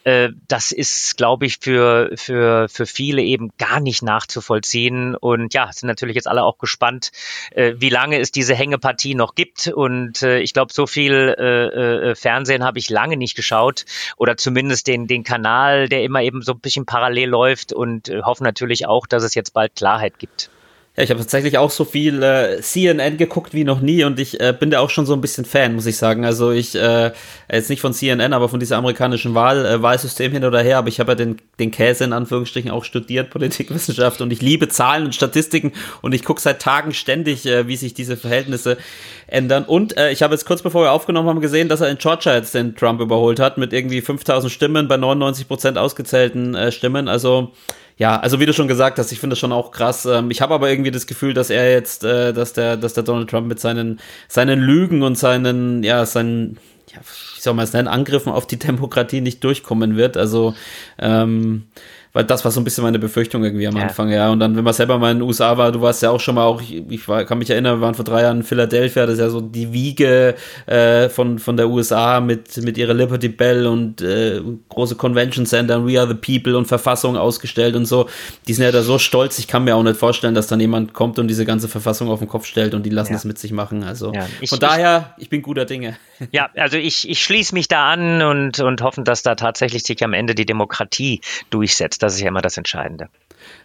Äh, 0.05 0.31
das 0.49 0.73
ist, 0.73 1.17
glaube 1.17 1.47
ich, 1.47 1.59
für 1.61 2.11
für 2.17 2.69
für 2.69 2.87
viele 2.87 3.23
eben 3.23 3.51
gar 3.59 3.79
nicht 3.81 4.03
nachzuvollziehen 4.03 4.38
nachzuvollziehen. 4.39 5.15
Und 5.15 5.55
ja, 5.55 5.71
sind 5.73 5.87
natürlich 5.87 6.15
jetzt 6.15 6.29
alle 6.29 6.45
auch 6.45 6.59
gespannt, 6.59 7.11
äh, 7.51 7.75
wie 7.79 7.91
lange 7.91 8.19
es 8.19 8.31
diese 8.31 8.55
Hängepartie 8.55 9.15
noch 9.15 9.35
gibt. 9.35 9.69
Und 9.69 10.23
äh, 10.23 10.39
ich 10.41 10.53
glaube, 10.53 10.73
so 10.73 10.87
viel 10.87 11.35
äh, 11.39 12.11
äh, 12.11 12.15
Fernsehen 12.15 12.65
habe 12.65 12.79
ich 12.79 12.91
lange 12.91 13.17
nicht 13.17 13.37
geschaut 13.37 13.85
oder 14.17 14.37
zumindest 14.37 14.87
den, 14.87 15.07
den 15.07 15.25
Kanal, 15.25 15.89
der 15.89 16.03
immer 16.03 16.23
eben 16.23 16.43
so 16.43 16.53
ein 16.53 16.61
bisschen 16.61 16.87
parallel 16.87 17.29
läuft 17.29 17.73
und 17.73 18.09
äh, 18.09 18.23
hoffen 18.23 18.45
natürlich 18.45 18.87
auch, 18.87 19.07
dass 19.07 19.23
es 19.23 19.35
jetzt 19.35 19.53
bald 19.53 19.75
Klarheit 19.75 20.19
gibt. 20.19 20.51
Ja, 20.99 21.05
ich 21.05 21.11
habe 21.11 21.21
tatsächlich 21.21 21.59
auch 21.59 21.71
so 21.71 21.85
viel 21.85 22.25
äh, 22.25 22.61
CNN 22.61 23.19
geguckt 23.19 23.55
wie 23.55 23.63
noch 23.63 23.81
nie 23.81 24.03
und 24.03 24.19
ich 24.19 24.41
äh, 24.41 24.53
bin 24.53 24.73
da 24.73 24.81
auch 24.81 24.91
schon 24.91 25.07
so 25.07 25.13
ein 25.13 25.21
bisschen 25.21 25.45
Fan, 25.45 25.77
muss 25.77 25.87
ich 25.87 25.97
sagen. 25.97 26.25
Also 26.25 26.51
ich, 26.51 26.75
äh, 26.75 27.13
jetzt 27.49 27.71
nicht 27.71 27.81
von 27.81 27.93
CNN, 27.93 28.33
aber 28.33 28.49
von 28.49 28.59
dieser 28.59 28.79
amerikanischen 28.79 29.33
Wahl, 29.37 29.65
äh, 29.65 29.81
Wahlsystem 29.81 30.33
hin 30.33 30.45
oder 30.45 30.61
her, 30.61 30.77
aber 30.79 30.89
ich 30.89 30.99
habe 30.99 31.13
ja 31.13 31.15
den, 31.15 31.37
den 31.61 31.71
Käse 31.71 32.03
in 32.03 32.13
Anführungsstrichen 32.13 32.73
auch 32.73 32.85
studiert, 32.85 33.31
Politikwissenschaft 33.31 34.21
und 34.21 34.33
ich 34.33 34.43
liebe 34.43 34.67
Zahlen 34.67 35.05
und 35.05 35.15
Statistiken 35.15 35.71
und 36.03 36.17
ich 36.17 36.25
gucke 36.25 36.41
seit 36.41 36.61
Tagen 36.61 36.93
ständig, 36.93 37.47
äh, 37.47 37.69
wie 37.69 37.77
sich 37.77 37.95
diese 37.95 38.17
Verhältnisse 38.17 38.77
ändern. 39.29 39.67
Und 39.67 39.97
äh, 39.97 40.11
ich 40.11 40.25
habe 40.25 40.35
jetzt 40.35 40.47
kurz 40.47 40.63
bevor 40.63 40.83
wir 40.83 40.91
aufgenommen 40.91 41.29
haben 41.29 41.41
gesehen, 41.41 41.69
dass 41.69 41.81
er 41.81 41.91
in 41.91 41.99
Georgia 41.99 42.35
jetzt 42.35 42.57
den 42.57 42.75
Trump 42.75 43.01
überholt 43.01 43.39
hat 43.39 43.57
mit 43.57 43.73
irgendwie 43.73 44.01
5000 44.01 44.53
Stimmen 44.53 44.89
bei 44.89 44.97
99 44.97 45.47
Prozent 45.47 45.79
ausgezählten 45.79 46.57
äh, 46.57 46.73
Stimmen. 46.73 47.07
Also 47.07 47.53
ja, 47.99 48.19
also 48.19 48.39
wie 48.39 48.47
du 48.47 48.53
schon 48.53 48.69
gesagt 48.69 48.99
hast, 48.99 49.11
ich 49.11 49.19
finde 49.19 49.35
das 49.35 49.41
schon 49.41 49.53
auch 49.53 49.73
krass. 49.73 50.07
Ähm, 50.07 50.31
ich 50.31 50.41
habe 50.41 50.55
aber 50.55 50.71
irgendwie 50.71 50.93
das 50.93 51.07
Gefühl, 51.07 51.35
dass 51.35 51.51
er 51.51 51.73
jetzt, 51.73 52.05
äh, 52.05 52.33
dass 52.33 52.53
der, 52.53 52.77
dass 52.77 52.95
der 52.95 53.03
Donald 53.03 53.29
Trump 53.29 53.49
mit 53.49 53.59
seinen, 53.59 53.99
seinen 54.29 54.61
Lügen 54.61 55.03
und 55.03 55.19
seinen, 55.19 55.83
ja, 55.83 56.07
seinen, 56.07 56.59
ja, 56.93 57.01
wie 57.01 57.41
soll 57.41 57.55
man 57.55 57.65
es 57.65 57.73
nennen, 57.73 57.89
Angriffen 57.89 58.33
auf 58.33 58.47
die 58.47 58.59
Demokratie 58.59 59.21
nicht 59.21 59.43
durchkommen 59.43 59.97
wird. 59.97 60.17
Also 60.17 60.55
ähm, 60.99 61.67
weil 62.19 62.25
das 62.25 62.45
war 62.45 62.51
so 62.51 62.61
ein 62.61 62.65
bisschen 62.65 62.83
meine 62.83 62.99
Befürchtung 62.99 63.45
irgendwie 63.45 63.69
am 63.69 63.77
ja. 63.77 63.85
Anfang, 63.85 64.11
ja. 64.11 64.29
Und 64.29 64.41
dann, 64.41 64.57
wenn 64.57 64.65
man 64.65 64.75
selber 64.75 64.99
mal 64.99 65.13
in 65.13 65.19
den 65.19 65.23
USA 65.23 65.57
war, 65.57 65.71
du 65.71 65.81
warst 65.83 66.03
ja 66.03 66.11
auch 66.11 66.19
schon 66.19 66.35
mal 66.35 66.47
auch, 66.47 66.61
ich, 66.61 66.83
ich 66.89 67.07
war, 67.07 67.25
kann 67.25 67.39
mich 67.39 67.49
erinnern, 67.49 67.77
wir 67.77 67.81
waren 67.81 67.95
vor 67.95 68.05
drei 68.05 68.23
Jahren 68.23 68.39
in 68.39 68.43
Philadelphia, 68.43 69.07
das 69.07 69.15
ist 69.15 69.21
ja 69.21 69.31
so 69.31 69.41
die 69.41 69.73
Wiege 69.73 70.35
äh, 70.67 71.11
von, 71.11 71.39
von 71.39 71.57
der 71.57 71.69
USA 71.69 72.21
mit, 72.21 72.57
mit 72.57 72.77
ihrer 72.77 72.93
Liberty 72.93 73.29
Bell 73.29 73.69
und 73.69 74.01
äh, 74.01 74.41
große 74.69 74.97
Convention 74.97 75.47
Center, 75.47 75.87
We 75.87 75.97
Are 76.01 76.09
the 76.09 76.15
People 76.15 76.59
und 76.59 76.67
Verfassung 76.67 77.17
ausgestellt 77.17 77.77
und 77.77 77.87
so. 77.87 78.09
Die 78.49 78.53
sind 78.53 78.65
ja 78.65 78.73
da 78.73 78.83
so 78.83 78.99
stolz, 78.99 79.39
ich 79.39 79.47
kann 79.47 79.63
mir 79.63 79.77
auch 79.77 79.85
nicht 79.85 79.97
vorstellen, 79.97 80.35
dass 80.35 80.49
dann 80.49 80.59
jemand 80.59 80.95
kommt 80.95 81.21
und 81.21 81.29
diese 81.29 81.45
ganze 81.45 81.69
Verfassung 81.69 82.09
auf 82.09 82.19
den 82.19 82.27
Kopf 82.27 82.47
stellt 82.47 82.75
und 82.75 82.85
die 82.85 82.91
lassen 82.91 83.13
ja. 83.13 83.19
das 83.19 83.27
mit 83.27 83.39
sich 83.39 83.53
machen. 83.53 83.85
Also 83.85 84.13
ja. 84.13 84.27
ich, 84.41 84.51
von 84.51 84.59
daher, 84.59 85.15
ich, 85.19 85.23
ich 85.23 85.29
bin 85.29 85.41
guter 85.41 85.67
Dinge. 85.67 85.97
Ja, 86.33 86.51
also 86.57 86.77
ich, 86.77 87.09
ich 87.09 87.23
schließe 87.23 87.55
mich 87.55 87.69
da 87.69 87.91
an 87.91 88.23
und, 88.23 88.59
und 88.59 88.83
hoffen, 88.83 89.05
dass 89.05 89.23
da 89.23 89.37
tatsächlich 89.37 89.85
sich 89.85 90.03
am 90.03 90.13
Ende 90.13 90.35
die 90.35 90.47
Demokratie 90.47 91.21
durchsetzt. 91.51 92.03
Das 92.03 92.08
ist 92.15 92.21
ja 92.21 92.29
immer 92.29 92.43
das 92.43 92.57
Entscheidende. 92.57 93.09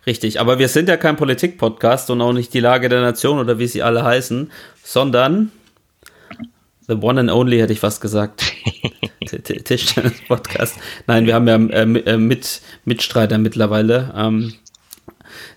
Richtig, 0.06 0.40
aber 0.40 0.60
wir 0.60 0.68
sind 0.68 0.90
ja 0.90 0.98
kein 0.98 1.16
Politik-Podcast 1.16 2.10
und 2.10 2.22
auch 2.22 2.34
nicht 2.34 2.54
die 2.54 2.60
Lage 2.60 2.90
der 2.90 3.02
Nation 3.02 3.40
oder 3.40 3.60
wie 3.60 3.68
sie 3.68 3.84
alle 3.84 4.04
heißen, 4.04 4.52
sondern 4.84 5.52
The 6.88 6.96
One 6.96 7.22
and 7.22 7.32
Only 7.32 7.60
hätte 7.60 7.74
ich 7.74 7.80
fast 7.80 8.02
gesagt. 8.02 8.44
Tischtennis-Podcast. 9.26 10.76
Nein, 11.08 11.26
wir 11.26 11.34
haben 11.36 11.48
ja 11.48 11.56
äh, 11.56 11.84
äh, 11.84 12.18
mit, 12.18 12.62
Mitstreiter 12.86 13.38
mittlerweile. 13.38 14.14
Ähm, 14.16 14.54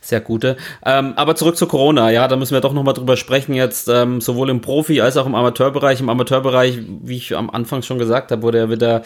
sehr 0.01 0.21
gute. 0.21 0.57
Ähm, 0.85 1.15
aber 1.17 1.35
zurück 1.35 1.57
zu 1.57 1.67
Corona, 1.67 2.11
ja, 2.11 2.29
da 2.29 2.37
müssen 2.37 2.55
wir 2.55 2.61
doch 2.61 2.73
nochmal 2.73 2.95
drüber 2.95 3.17
sprechen 3.17 3.55
jetzt, 3.55 3.89
ähm, 3.89 4.21
sowohl 4.21 4.51
im 4.51 4.61
Profi- 4.61 5.03
als 5.03 5.17
auch 5.17 5.27
im 5.27 5.35
Amateurbereich. 5.35 6.01
Im 6.01 6.09
Amateurbereich, 6.09 6.79
wie 7.03 7.17
ich 7.17 7.37
am 7.37 7.51
Anfang 7.51 7.83
schon 7.83 7.99
gesagt 7.99 8.31
habe, 8.31 8.43
wurde 8.43 8.59
ja 8.59 8.71
wieder 8.71 9.03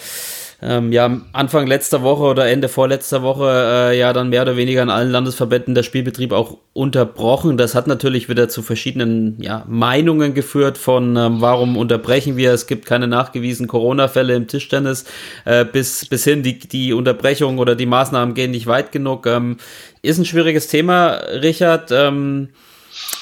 ähm, 0.63 0.93
ja 0.93 1.21
Anfang 1.33 1.67
letzter 1.67 2.03
Woche 2.03 2.25
oder 2.25 2.49
Ende 2.49 2.69
vorletzter 2.69 3.23
Woche 3.23 3.49
äh, 3.49 3.99
ja 3.99 4.13
dann 4.13 4.29
mehr 4.29 4.43
oder 4.43 4.57
weniger 4.57 4.83
in 4.83 4.91
allen 4.91 5.11
Landesverbänden 5.11 5.75
der 5.75 5.83
Spielbetrieb 5.83 6.33
auch 6.33 6.59
unterbrochen. 6.73 7.57
Das 7.57 7.75
hat 7.75 7.87
natürlich 7.87 8.29
wieder 8.29 8.49
zu 8.49 8.63
verschiedenen 8.63 9.37
ja, 9.41 9.65
Meinungen 9.69 10.35
geführt 10.35 10.77
von 10.77 11.17
ähm, 11.17 11.41
warum 11.41 11.77
unterbrechen 11.77 12.37
wir, 12.37 12.53
es 12.53 12.67
gibt 12.67 12.85
keine 12.87 13.07
nachgewiesenen 13.07 13.69
Corona-Fälle 13.69 14.35
im 14.35 14.49
Tischtennis, 14.49 15.05
äh, 15.45 15.65
bis, 15.65 16.07
bis 16.07 16.25
hin 16.25 16.43
die, 16.43 16.59
die 16.59 16.93
Unterbrechung 16.93 17.59
oder 17.59 17.75
die 17.75 17.87
Maßnahmen 17.87 18.35
gehen 18.35 18.51
nicht 18.51 18.67
weit 18.67 18.93
genug. 18.93 19.27
Ähm, 19.27 19.57
ist 20.03 20.19
ein 20.19 20.25
schwieriges 20.25 20.69
Thema, 20.69 21.13
Richard. 21.43 21.91
Ähm, 21.91 22.49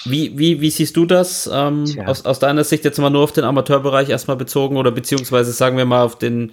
wie, 0.05 0.39
wie, 0.39 0.61
wie 0.61 0.71
siehst 0.71 0.97
du 0.97 1.05
das 1.05 1.49
ähm, 1.53 1.85
aus, 2.07 2.25
aus 2.25 2.39
deiner 2.39 2.65
Sicht 2.65 2.85
jetzt 2.85 2.99
mal 2.99 3.11
nur 3.11 3.23
auf 3.23 3.33
den 3.33 3.45
Amateurbereich 3.45 4.09
erstmal 4.09 4.37
bezogen 4.37 4.77
oder 4.77 4.91
beziehungsweise 4.91 5.53
sagen 5.53 5.77
wir 5.77 5.85
mal 5.85 6.03
auf 6.03 6.17
den 6.17 6.53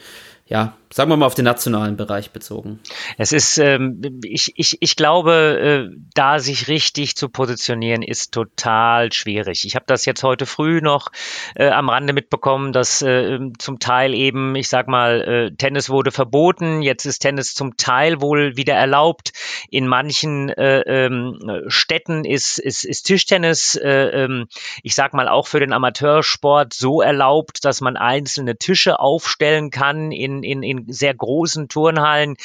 ja, 0.49 0.73
sagen 0.93 1.09
wir 1.09 1.17
mal 1.17 1.25
auf 1.25 1.35
den 1.35 1.45
nationalen 1.45 1.97
Bereich 1.97 2.31
bezogen. 2.31 2.79
Es 3.17 3.31
ist, 3.31 3.57
ähm, 3.57 4.01
ich, 4.23 4.53
ich, 4.55 4.77
ich 4.79 4.95
glaube, 4.95 5.89
äh, 5.91 5.95
da 6.13 6.39
sich 6.39 6.67
richtig 6.67 7.15
zu 7.15 7.29
positionieren, 7.29 8.01
ist 8.01 8.33
total 8.33 9.11
schwierig. 9.11 9.65
Ich 9.65 9.75
habe 9.75 9.85
das 9.87 10.05
jetzt 10.05 10.23
heute 10.23 10.45
früh 10.45 10.81
noch 10.81 11.11
äh, 11.55 11.69
am 11.69 11.89
Rande 11.89 12.13
mitbekommen, 12.13 12.71
dass 12.71 13.01
äh, 13.01 13.39
zum 13.57 13.79
Teil 13.79 14.13
eben, 14.13 14.55
ich 14.55 14.69
sag 14.69 14.87
mal, 14.87 15.21
äh, 15.21 15.55
Tennis 15.55 15.89
wurde 15.89 16.11
verboten, 16.11 16.81
jetzt 16.81 17.05
ist 17.05 17.19
Tennis 17.19 17.53
zum 17.53 17.77
Teil 17.77 18.21
wohl 18.21 18.55
wieder 18.55 18.75
erlaubt. 18.75 19.31
In 19.69 19.87
manchen 19.87 20.49
äh, 20.49 20.81
ähm, 20.81 21.39
Städten 21.67 22.23
ist, 22.23 22.59
ist, 22.59 22.85
ist 22.85 23.03
Tischtennis, 23.03 23.75
äh, 23.75 24.23
ähm, 24.23 24.47
ich 24.83 24.95
sag 24.95 25.13
mal, 25.13 25.27
auch 25.27 25.47
für 25.47 25.59
den 25.59 25.73
Amateursport 25.73 26.73
so 26.73 27.01
erlaubt, 27.01 27.65
dass 27.65 27.81
man 27.81 27.97
einzelne 27.97 28.57
Tische 28.57 28.99
aufstellen 28.99 29.69
kann 29.69 30.11
in 30.11 30.35
in, 30.45 30.63
in, 30.63 30.74
sehr 30.87 31.13
großen 31.13 31.67
Turnhallen. 31.67 32.35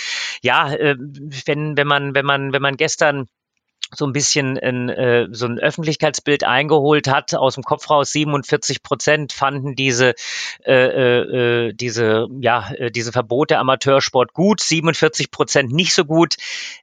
Ja, 0.42 0.72
äh, 0.72 0.96
wenn, 0.99 1.76
wenn 1.76 1.87
man, 1.87 2.14
wenn 2.14 2.26
man, 2.26 2.52
wenn 2.52 2.62
man 2.62 2.76
gestern 2.76 3.26
so 3.94 4.06
ein 4.06 4.12
bisschen 4.12 4.59
ein, 4.59 4.88
äh, 4.88 5.28
so 5.30 5.47
ein 5.47 5.59
Öffentlichkeitsbild 5.59 6.44
eingeholt 6.44 7.09
hat. 7.09 7.35
Aus 7.35 7.54
dem 7.54 7.64
Kopf 7.64 7.90
raus 7.90 8.12
47 8.12 8.82
Prozent 8.82 9.32
fanden 9.32 9.75
diese, 9.75 10.14
äh, 10.64 10.73
äh, 10.73 11.68
äh, 11.68 11.73
diese, 11.73 12.28
ja, 12.40 12.70
äh, 12.73 12.90
diese 12.90 13.12
Verbote 13.12 13.59
Amateursport 13.59 14.32
gut, 14.32 14.61
47 14.61 15.30
Prozent 15.30 15.73
nicht 15.73 15.92
so 15.92 16.04
gut. 16.04 16.37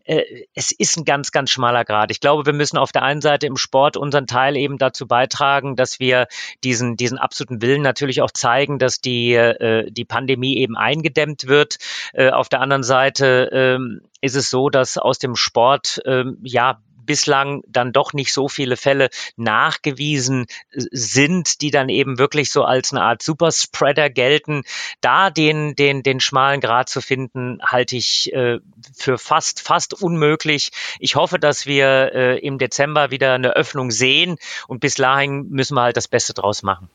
Äh, 0.03 0.23
es 0.53 0.71
ist 0.71 0.97
ein 0.97 1.05
ganz, 1.05 1.31
ganz 1.31 1.49
schmaler 1.49 1.85
Grad. 1.85 2.11
Ich 2.11 2.19
glaube, 2.19 2.45
wir 2.45 2.53
müssen 2.53 2.77
auf 2.77 2.91
der 2.91 3.03
einen 3.03 3.21
Seite 3.21 3.47
im 3.47 3.57
Sport 3.57 3.97
unseren 3.97 4.27
Teil 4.27 4.57
eben 4.57 4.77
dazu 4.77 5.07
beitragen, 5.07 5.75
dass 5.75 5.99
wir 5.99 6.27
diesen, 6.63 6.97
diesen 6.97 7.17
absoluten 7.17 7.61
Willen 7.61 7.81
natürlich 7.81 8.21
auch 8.21 8.31
zeigen, 8.31 8.79
dass 8.79 8.99
die, 8.99 9.33
äh, 9.33 9.89
die 9.91 10.05
Pandemie 10.05 10.57
eben 10.57 10.75
eingedämmt 10.75 11.47
wird. 11.47 11.77
Äh, 12.13 12.31
auf 12.31 12.49
der 12.49 12.61
anderen 12.61 12.83
Seite 12.83 13.77
äh, 13.79 13.99
ist 14.21 14.35
es 14.35 14.49
so, 14.49 14.69
dass 14.69 14.97
aus 14.97 15.19
dem 15.19 15.35
Sport 15.35 16.01
ähm, 16.05 16.37
ja 16.43 16.79
bislang 17.07 17.63
dann 17.67 17.91
doch 17.91 18.13
nicht 18.13 18.31
so 18.31 18.47
viele 18.47 18.77
Fälle 18.77 19.09
nachgewiesen 19.35 20.45
äh, 20.69 20.83
sind, 20.91 21.61
die 21.61 21.71
dann 21.71 21.89
eben 21.89 22.19
wirklich 22.19 22.51
so 22.51 22.63
als 22.63 22.91
eine 22.91 23.01
Art 23.01 23.23
Superspreader 23.23 24.11
gelten. 24.11 24.61
Da 25.01 25.31
den, 25.31 25.75
den, 25.75 26.03
den 26.03 26.19
schmalen 26.19 26.61
Grad 26.61 26.89
zu 26.89 27.01
finden, 27.01 27.57
halte 27.63 27.95
ich 27.95 28.31
äh, 28.33 28.59
für 28.95 29.17
fast, 29.17 29.61
fast 29.61 29.99
unmöglich. 29.99 30.69
Ich 30.99 31.15
hoffe, 31.15 31.39
dass 31.39 31.65
wir 31.65 32.11
äh, 32.13 32.39
im 32.39 32.59
Dezember 32.59 33.09
wieder 33.09 33.33
eine 33.33 33.55
Öffnung 33.55 33.89
sehen 33.89 34.35
und 34.67 34.81
bis 34.81 34.95
dahin 34.95 35.47
müssen 35.49 35.75
wir 35.75 35.81
halt 35.81 35.97
das 35.97 36.07
Beste 36.07 36.35
draus 36.35 36.61
machen. 36.61 36.89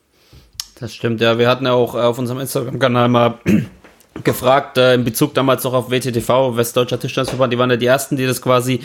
Das 0.79 0.95
stimmt, 0.95 1.21
ja. 1.21 1.39
Wir 1.39 1.49
hatten 1.49 1.65
ja 1.65 1.73
auch 1.73 1.95
auf 1.95 2.19
unserem 2.19 2.41
Instagram-Kanal 2.41 3.09
mal 3.09 3.39
gefragt, 4.25 4.79
äh, 4.79 4.95
in 4.95 5.05
Bezug 5.05 5.35
damals 5.35 5.65
noch 5.65 5.73
auf 5.73 5.91
WTTV, 5.91 6.57
Westdeutscher 6.57 7.01
Tischtennisverband, 7.01 7.53
die 7.53 7.59
waren 7.59 7.71
ja 7.71 7.77
die 7.77 7.87
ersten, 7.87 8.17
die 8.17 8.27
das 8.27 8.43
quasi, 8.43 8.81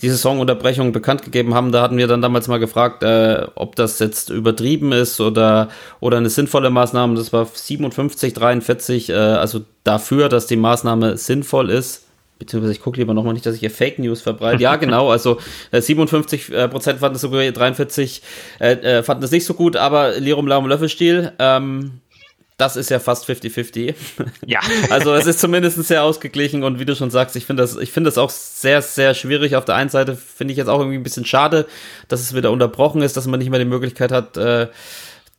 die 0.00 0.08
Saisonunterbrechung 0.08 0.92
bekannt 0.92 1.22
gegeben 1.22 1.54
haben. 1.54 1.72
Da 1.72 1.82
hatten 1.82 1.96
wir 1.96 2.06
dann 2.06 2.22
damals 2.22 2.48
mal 2.48 2.58
gefragt, 2.58 3.02
äh, 3.02 3.46
ob 3.54 3.76
das 3.76 3.98
jetzt 3.98 4.30
übertrieben 4.30 4.92
ist 4.92 5.20
oder, 5.20 5.68
oder 6.00 6.16
eine 6.16 6.30
sinnvolle 6.30 6.70
Maßnahme. 6.70 7.14
Das 7.14 7.32
war 7.32 7.46
57, 7.46 8.34
43, 8.34 9.10
äh, 9.10 9.14
also 9.14 9.60
dafür, 9.84 10.28
dass 10.28 10.46
die 10.46 10.56
Maßnahme 10.56 11.16
sinnvoll 11.16 11.70
ist. 11.70 12.04
Beziehungsweise 12.42 12.72
ich 12.72 12.80
gucke 12.80 12.98
lieber 12.98 13.14
nochmal 13.14 13.34
nicht, 13.34 13.46
dass 13.46 13.54
ich 13.54 13.60
hier 13.60 13.70
Fake 13.70 14.00
News 14.00 14.20
verbreite. 14.20 14.60
Ja, 14.60 14.74
genau, 14.74 15.10
also 15.10 15.38
äh, 15.70 15.80
57 15.80 16.52
äh, 16.52 16.68
Prozent 16.68 16.98
fanden 16.98 17.14
es 17.14 17.22
so 17.22 17.30
gut, 17.30 17.38
43 17.56 18.20
äh, 18.58 18.72
äh, 18.72 19.02
fanden 19.04 19.22
es 19.22 19.30
nicht 19.30 19.46
so 19.46 19.54
gut, 19.54 19.76
aber 19.76 20.18
Lirum 20.18 20.48
Laum 20.48 20.66
Löffelstiel, 20.66 21.32
ähm, 21.38 22.00
das 22.62 22.76
ist 22.76 22.90
ja 22.90 23.00
fast 23.00 23.28
50-50. 23.28 23.94
Ja. 24.46 24.60
Also 24.90 25.14
es 25.14 25.26
ist 25.26 25.40
zumindest 25.40 25.82
sehr 25.82 26.04
ausgeglichen 26.04 26.62
und 26.62 26.78
wie 26.78 26.84
du 26.84 26.94
schon 26.94 27.10
sagst, 27.10 27.34
ich 27.34 27.44
finde 27.44 27.64
das, 27.64 27.76
ich 27.76 27.90
finde 27.90 28.08
das 28.08 28.18
auch 28.18 28.30
sehr, 28.30 28.82
sehr 28.82 29.14
schwierig. 29.14 29.56
Auf 29.56 29.64
der 29.64 29.74
einen 29.74 29.90
Seite 29.90 30.14
finde 30.14 30.52
ich 30.52 30.58
jetzt 30.58 30.68
auch 30.68 30.78
irgendwie 30.78 30.98
ein 30.98 31.02
bisschen 31.02 31.24
schade, 31.24 31.66
dass 32.06 32.20
es 32.20 32.36
wieder 32.36 32.52
unterbrochen 32.52 33.02
ist, 33.02 33.16
dass 33.16 33.26
man 33.26 33.40
nicht 33.40 33.50
mehr 33.50 33.58
die 33.58 33.64
Möglichkeit 33.64 34.12
hat 34.12 34.36
äh, 34.36 34.68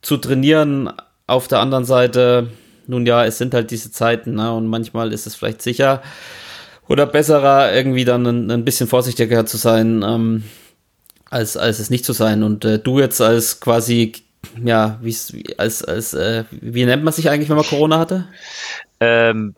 zu 0.02 0.18
trainieren. 0.18 0.92
Auf 1.26 1.48
der 1.48 1.60
anderen 1.60 1.86
Seite, 1.86 2.48
nun 2.86 3.06
ja, 3.06 3.24
es 3.24 3.38
sind 3.38 3.54
halt 3.54 3.70
diese 3.70 3.90
Zeiten 3.90 4.34
ne, 4.34 4.52
und 4.52 4.66
manchmal 4.66 5.10
ist 5.12 5.26
es 5.26 5.34
vielleicht 5.34 5.62
sicher 5.62 6.02
oder 6.86 7.06
besserer, 7.06 7.72
irgendwie 7.72 8.04
dann 8.04 8.26
ein, 8.26 8.50
ein 8.50 8.64
bisschen 8.66 8.86
vorsichtiger 8.86 9.46
zu 9.46 9.56
sein. 9.56 10.04
Ähm, 10.06 10.44
als, 11.30 11.56
als 11.56 11.78
es 11.78 11.88
nicht 11.88 12.04
zu 12.04 12.12
sein. 12.12 12.42
Und 12.42 12.64
äh, 12.64 12.78
du 12.78 13.00
jetzt 13.00 13.20
als 13.20 13.60
quasi 13.60 14.12
ja, 14.64 14.98
wie 15.02 15.44
als, 15.58 15.82
als, 15.84 16.14
äh, 16.14 16.44
wie 16.50 16.84
nennt 16.84 17.04
man 17.04 17.12
sich 17.12 17.30
eigentlich, 17.30 17.48
wenn 17.48 17.56
man 17.56 17.64
Corona 17.64 17.98
hatte? 17.98 18.28
Ähm, 19.00 19.54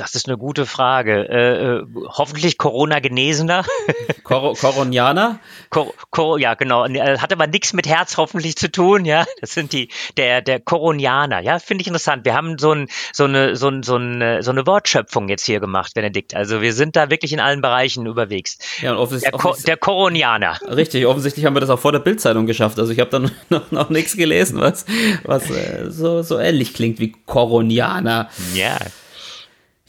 das 0.00 0.14
ist 0.14 0.28
eine 0.28 0.38
gute 0.38 0.64
Frage. 0.64 1.28
Äh, 1.28 1.64
äh 1.64 1.86
hoffentlich 2.08 2.56
Corona-Genesener. 2.56 3.64
Cor 4.24 4.56
Coronianer? 4.56 5.38
Cor 5.68 5.92
Cor 6.10 6.38
ja, 6.38 6.54
genau. 6.54 6.86
Äh, 6.86 7.18
hat 7.18 7.32
aber 7.32 7.46
nichts 7.46 7.74
mit 7.74 7.86
Herz 7.86 8.16
hoffentlich 8.16 8.56
zu 8.56 8.70
tun, 8.70 9.04
ja. 9.04 9.26
Das 9.40 9.52
sind 9.52 9.72
die, 9.74 9.90
der, 10.16 10.40
der 10.40 10.58
Coronianer, 10.58 11.40
ja. 11.40 11.58
Finde 11.58 11.82
ich 11.82 11.88
interessant. 11.88 12.24
Wir 12.24 12.34
haben 12.34 12.56
so, 12.58 12.72
ein, 12.72 12.88
so, 13.12 13.24
eine, 13.24 13.56
so, 13.56 13.68
ein, 13.68 13.82
so, 13.82 13.96
eine, 13.96 14.42
so 14.42 14.50
eine 14.50 14.66
Wortschöpfung 14.66 15.28
jetzt 15.28 15.44
hier 15.44 15.60
gemacht, 15.60 15.92
Benedikt. 15.94 16.34
Also 16.34 16.62
wir 16.62 16.72
sind 16.72 16.96
da 16.96 17.10
wirklich 17.10 17.34
in 17.34 17.40
allen 17.40 17.60
Bereichen 17.60 18.06
überwegs. 18.06 18.58
Ja, 18.80 18.92
und 18.92 18.98
offensichtlich, 18.98 19.42
der, 19.42 19.52
Ko 19.52 19.56
der 19.66 19.76
Coronianer. 19.76 20.58
Richtig, 20.62 21.04
offensichtlich 21.06 21.44
haben 21.44 21.54
wir 21.54 21.60
das 21.60 21.70
auch 21.70 21.78
vor 21.78 21.92
der 21.92 21.98
Bildzeitung 21.98 22.46
geschafft. 22.46 22.78
Also 22.78 22.92
ich 22.92 23.00
habe 23.00 23.10
da 23.10 23.18
noch, 23.50 23.70
noch 23.70 23.90
nichts 23.90 24.16
gelesen, 24.16 24.60
was, 24.60 24.86
was 25.24 25.50
äh, 25.50 25.90
so, 25.90 26.22
so 26.22 26.38
ähnlich 26.38 26.72
klingt 26.72 27.00
wie 27.00 27.14
Coronianer. 27.26 28.30
Ja. 28.54 28.78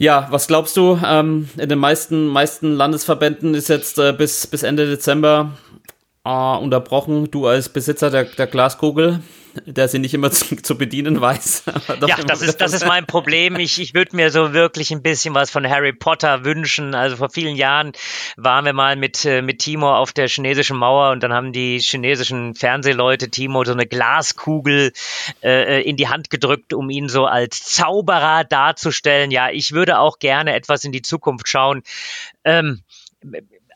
Ja, 0.01 0.25
was 0.31 0.48
glaubst 0.48 0.75
du? 0.77 1.00
Ähm, 1.05 1.48
in 1.58 1.70
den 1.70 1.77
meisten, 1.77 2.25
meisten 2.25 2.74
Landesverbänden 2.74 3.53
ist 3.53 3.70
jetzt 3.70 4.00
äh, 4.00 4.13
bis, 4.13 4.48
bis 4.48 4.63
Ende 4.63 4.88
Dezember 4.88 5.51
äh, 6.25 6.58
unterbrochen. 6.58 7.29
Du 7.29 7.46
als 7.46 7.70
Besitzer 7.70 8.10
der, 8.10 8.24
der 8.24 8.48
Glaskugel, 8.48 9.20
der 9.65 9.88
sie 9.88 10.00
nicht 10.00 10.13
immer 10.13 10.31
zu, 10.31 10.55
zu 10.55 10.77
bedienen 10.77 11.22
weiß. 11.22 11.63
ja, 12.08 12.15
das 12.24 12.41
ist, 12.41 12.62
das 12.62 12.74
ist 12.74 12.86
mein 12.86 13.05
Problem. 13.05 13.55
Ich, 13.58 13.79
ich 13.79 13.93
würde 13.93 14.15
mir 14.15 14.31
so 14.31 14.53
wirklich 14.53 14.91
ein 14.91 15.01
bisschen 15.01 15.34
was 15.34 15.50
von 15.50 15.67
Harry 15.67 15.93
Potter 15.93 16.43
wünschen. 16.43 16.96
Also 16.96 17.17
vor 17.17 17.29
vielen 17.29 17.55
Jahren 17.55 17.91
waren 18.38 18.65
wir 18.65 18.74
mal 18.74 18.96
mit, 18.96 19.25
äh, 19.25 19.41
mit 19.41 19.60
Timo 19.60 19.93
auf 19.93 20.13
der 20.13 20.27
chinesischen 20.27 20.77
Mauer 20.77 21.12
und 21.12 21.24
dann 21.24 21.34
haben 21.34 21.53
die 21.53 21.79
chinesischen 21.79 22.55
Fernsehleute 22.55 23.29
Timo 23.29 23.63
so 23.63 23.74
eine 23.74 23.86
Glaskugel 23.86 24.93
äh, 25.43 25.81
in 25.81 25.98
die 25.98 26.08
Hand 26.08 26.29
gedrückt, 26.29 26.74
um 26.74 26.89
ihn 26.89 27.10
so 27.10 27.25
als 27.25 27.63
Zauberer 27.65 28.43
darzustellen. 28.43 29.31
Ja, 29.31 29.50
ich 29.50 29.72
würde 29.72 30.00
auch 30.00 30.20
gerne 30.20 30.53
etwas 30.53 30.84
in 30.84 30.91
die 30.91 31.01
Zukunft 31.01 31.48
schauen. 31.48 31.84
Ähm, 32.43 32.81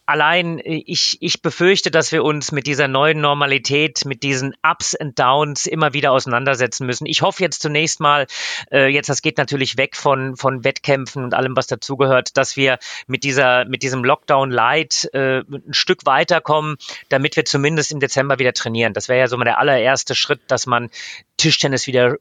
allein 0.05 0.59
äh, 0.59 0.83
ich, 0.85 1.17
ich 1.21 1.41
befürchte, 1.41 1.91
dass 1.91 2.11
wir 2.11 2.23
uns 2.23 2.51
mit 2.51 2.67
dieser 2.67 2.87
neuen 2.87 3.21
Normalität, 3.21 4.05
mit 4.05 4.23
diesen 4.23 4.55
Ups 4.63 4.95
und 4.99 5.19
Downs 5.19 5.65
immer 5.65 5.93
wieder 5.93 6.11
auseinandersetzen 6.11 6.85
müssen. 6.85 7.05
Ich 7.05 7.21
hoffe 7.21 7.43
jetzt 7.43 7.61
zunächst 7.61 7.99
mal, 7.99 8.27
äh, 8.71 8.87
jetzt 8.87 9.09
das 9.09 9.21
geht 9.21 9.37
natürlich 9.37 9.77
weg 9.77 9.95
von, 9.95 10.35
von 10.35 10.63
Wettkämpfen 10.63 11.23
und 11.23 11.33
allem, 11.33 11.55
was 11.55 11.67
dazugehört, 11.67 12.37
dass 12.37 12.55
wir 12.55 12.79
mit 13.07 13.23
dieser, 13.23 13.65
mit 13.65 13.83
diesem 13.83 14.03
Lockdown 14.03 14.51
Light 14.51 15.09
äh, 15.13 15.39
ein 15.39 15.73
Stück 15.73 16.05
weiterkommen, 16.05 16.77
damit 17.09 17.35
wir 17.35 17.45
zumindest 17.45 17.91
im 17.91 17.99
Dezember 17.99 18.39
wieder 18.39 18.53
trainieren. 18.53 18.93
Das 18.93 19.09
wäre 19.09 19.19
ja 19.19 19.27
so 19.27 19.37
mal 19.37 19.45
der 19.45 19.59
allererste 19.59 20.15
Schritt, 20.15 20.41
dass 20.47 20.65
man 20.65 20.89
Tischtennis 21.37 21.87
wieder 21.87 22.17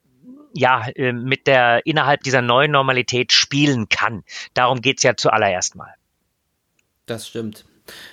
ja, 0.55 0.87
äh, 0.95 1.13
mit 1.13 1.47
der 1.47 1.85
innerhalb 1.85 2.23
dieser 2.23 2.41
neuen 2.41 2.71
Normalität 2.71 3.33
spielen 3.33 3.89
kann. 3.89 4.23
Darum 4.55 4.81
geht's 4.81 5.03
ja 5.03 5.17
zuallererst 5.17 5.75
mal. 5.75 5.93
Das 7.07 7.29
stimmt. 7.29 7.65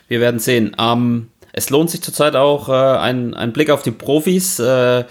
Wir 0.08 0.20
werden 0.20 0.40
sehen. 0.40 0.76
Ähm, 0.80 1.30
es 1.54 1.70
lohnt 1.70 1.90
sich 1.90 2.02
zurzeit 2.02 2.36
auch 2.36 2.70
äh, 2.70 2.72
ein, 2.72 3.34
ein 3.34 3.54
Blick 3.54 3.70
auf 3.70 3.84
die 3.84 3.92
Profis, 3.92 4.60
äh, 4.60 5.04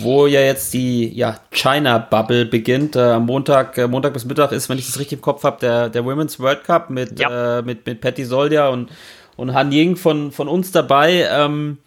wo 0.00 0.26
ja 0.26 0.40
jetzt 0.40 0.74
die 0.74 1.08
ja, 1.14 1.38
China-Bubble 1.50 2.46
beginnt. 2.46 2.96
Äh, 2.96 3.00
am 3.00 3.26
Montag, 3.26 3.78
äh, 3.78 3.86
Montag 3.86 4.14
bis 4.14 4.24
Mittag 4.24 4.52
ist, 4.52 4.68
wenn 4.68 4.78
ich 4.78 4.86
das 4.86 4.98
richtig 4.98 5.18
im 5.18 5.22
Kopf 5.22 5.44
habe, 5.44 5.58
der, 5.60 5.88
der 5.88 6.04
Women's 6.04 6.40
World 6.40 6.64
Cup 6.64 6.90
mit, 6.90 7.18
ja. 7.20 7.58
äh, 7.58 7.62
mit, 7.62 7.86
mit 7.86 8.00
Patty 8.00 8.24
Soldia 8.24 8.68
und, 8.68 8.90
und 9.36 9.54
Han 9.54 9.70
Ying 9.70 9.96
von, 9.96 10.32
von 10.32 10.48
uns 10.48 10.72
dabei. 10.72 11.28
Ähm, 11.30 11.78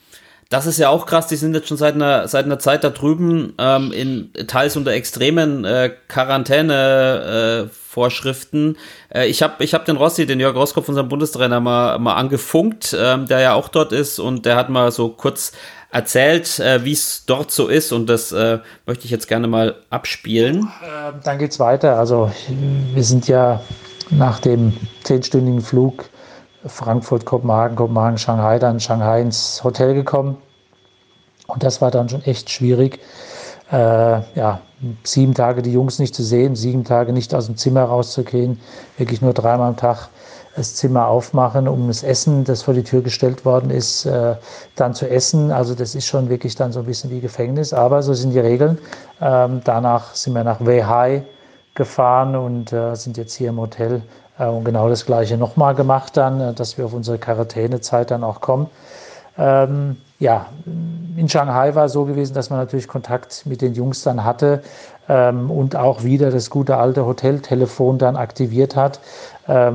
das 0.49 0.65
ist 0.65 0.77
ja 0.77 0.89
auch 0.89 1.06
krass, 1.06 1.27
die 1.27 1.36
sind 1.36 1.56
jetzt 1.56 1.67
schon 1.67 1.77
seit 1.77 1.95
einer, 1.95 2.27
seit 2.27 2.45
einer 2.45 2.60
Zeit 2.60 2.84
da 2.84 2.89
drüben, 2.89 3.53
ähm, 3.58 3.91
in 3.91 4.32
teils 4.47 4.77
unter 4.77 4.91
extremen 4.91 5.65
äh, 5.65 5.91
Quarantäne-Vorschriften. 6.08 8.77
Äh, 9.10 9.25
äh, 9.25 9.27
ich 9.27 9.41
habe 9.41 9.63
ich 9.63 9.73
hab 9.73 9.86
den 9.86 9.97
Rossi, 9.97 10.25
den 10.25 10.39
Jörg 10.39 10.56
Roskopf, 10.56 10.89
unseren 10.89 11.10
Bundestrainer, 11.10 11.60
mal, 11.60 11.99
mal 11.99 12.15
angefunkt, 12.15 12.95
ähm, 12.99 13.27
der 13.27 13.39
ja 13.39 13.53
auch 13.53 13.69
dort 13.69 13.91
ist 13.91 14.19
und 14.19 14.45
der 14.45 14.56
hat 14.56 14.69
mal 14.69 14.91
so 14.91 15.10
kurz 15.10 15.51
erzählt, 15.91 16.60
äh, 16.60 16.84
wie 16.84 16.93
es 16.93 17.25
dort 17.25 17.51
so 17.51 17.67
ist 17.67 17.91
und 17.91 18.08
das 18.08 18.32
äh, 18.32 18.60
möchte 18.86 19.06
ich 19.06 19.12
jetzt 19.12 19.27
gerne 19.27 19.47
mal 19.47 19.75
abspielen. 19.89 20.71
Ähm, 20.84 21.13
dann 21.23 21.38
geht's 21.38 21.60
weiter. 21.60 21.97
Also 21.97 22.32
wir 22.93 23.03
sind 23.03 23.27
ja 23.27 23.62
nach 24.10 24.39
dem 24.39 24.73
zehnstündigen 25.03 25.62
Flug 25.62 26.06
Frankfurt, 26.65 27.26
Kopenhagen, 27.26 27.76
Kopenhagen, 27.76 28.17
Shanghai, 28.17 28.60
dann 28.60 28.80
Shanghai 28.80 29.21
ins 29.21 29.63
Hotel 29.63 29.93
gekommen. 29.93 30.38
Und 31.47 31.63
das 31.63 31.82
war 31.82 31.91
dann 31.91 32.10
schon 32.10 32.23
echt 32.23 32.49
schwierig. 32.49 32.99
Äh, 33.71 34.21
ja, 34.36 34.62
sieben 35.04 35.34
Tage 35.34 35.62
die 35.62 35.73
Jungs 35.73 35.99
nicht 35.99 36.15
zu 36.15 36.23
sehen, 36.23 36.56
sieben 36.56 36.84
Tage 36.84 37.13
nicht 37.13 37.34
aus 37.34 37.47
dem 37.47 37.58
Zimmer 37.58 37.84
rauszugehen, 37.84 38.60
wirklich 38.97 39.21
nur 39.21 39.34
dreimal 39.34 39.69
am 39.69 39.78
Tag 39.78 40.10
das 40.56 40.76
Zimmer 40.76 41.08
aufmachen, 41.08 41.67
um 41.67 41.88
das 41.88 42.04
Essen, 42.04 42.43
das 42.43 42.62
vor 42.62 42.73
die 42.73 42.84
Tür 42.84 43.02
gestellt 43.02 43.43
worden 43.43 43.71
ist, 43.71 44.06
äh, 44.06 44.36
dann 44.76 44.93
zu 44.93 45.10
essen. 45.10 45.52
Also 45.52 45.73
das 45.73 45.95
ist 45.95 46.06
schon 46.06 46.30
wirklich 46.30 46.56
dann 46.56 46.71
so 46.71 46.80
ein 46.80 46.86
bisschen 46.86 47.10
wie 47.10 47.21
Gefängnis, 47.21 47.73
aber 47.73 48.04
so 48.04 48.13
sind 48.13 48.32
die 48.32 48.39
Regeln. 48.39 48.78
Ähm, 49.19 49.62
danach 49.63 50.13
sind 50.13 50.34
wir 50.34 50.43
nach 50.43 50.60
Weihai 50.60 51.23
gefahren 51.73 52.36
und 52.36 52.71
äh, 52.71 52.95
sind 52.95 53.17
jetzt 53.17 53.34
hier 53.34 53.49
im 53.49 53.60
Hotel 53.60 54.04
und 54.37 54.63
genau 54.63 54.89
das 54.89 55.05
Gleiche 55.05 55.37
nochmal 55.37 55.75
gemacht 55.75 56.17
dann, 56.17 56.39
äh, 56.39 56.53
dass 56.53 56.77
wir 56.77 56.85
auf 56.85 56.93
unsere 56.93 57.17
Quarantänezeit 57.17 58.11
dann 58.11 58.23
auch 58.23 58.41
kommen. 58.41 58.69
Ähm, 59.37 59.97
ja, 60.19 60.45
in 61.17 61.27
Shanghai 61.27 61.73
war 61.75 61.85
es 61.85 61.93
so 61.93 62.05
gewesen, 62.05 62.33
dass 62.33 62.49
man 62.49 62.59
natürlich 62.59 62.87
Kontakt 62.87 63.45
mit 63.45 63.61
den 63.61 63.73
Jungs 63.73 64.03
dann 64.03 64.23
hatte 64.23 64.61
ähm, 65.09 65.49
und 65.49 65.75
auch 65.75 66.03
wieder 66.03 66.31
das 66.31 66.49
gute 66.49 66.77
alte 66.77 67.05
Hoteltelefon 67.05 67.97
dann 67.97 68.15
aktiviert 68.15 68.75
hat 68.75 68.99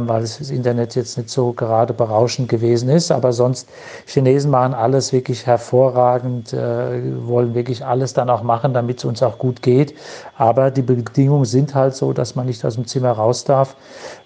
weil 0.09 0.23
das 0.23 0.51
Internet 0.51 0.95
jetzt 0.95 1.17
nicht 1.19 1.31
so 1.31 1.53
gerade 1.53 1.93
berauschend 1.93 2.49
gewesen 2.49 2.89
ist. 2.89 3.11
Aber 3.11 3.33
sonst, 3.33 3.69
Chinesen 4.07 4.51
machen 4.51 4.75
alles 4.75 5.13
wirklich 5.13 5.47
hervorragend, 5.47 6.53
äh, 6.53 7.27
wollen 7.27 7.55
wirklich 7.55 7.85
alles 7.85 8.15
dann 8.15 8.31
auch 8.31 8.43
machen, 8.43 8.75
damit 8.75 8.99
es 8.99 9.05
uns 9.05 9.23
auch 9.23 9.39
gut 9.39 9.63
geht. 9.63 9.95
Aber 10.37 10.71
die 10.71 10.83
Bedingungen 10.83 11.45
sind 11.45 11.75
halt 11.75 11.95
so, 11.95 12.13
dass 12.13 12.35
man 12.35 12.47
nicht 12.47 12.65
aus 12.65 12.75
dem 12.75 12.87
Zimmer 12.87 13.13
raus 13.13 13.45
darf. 13.45 13.77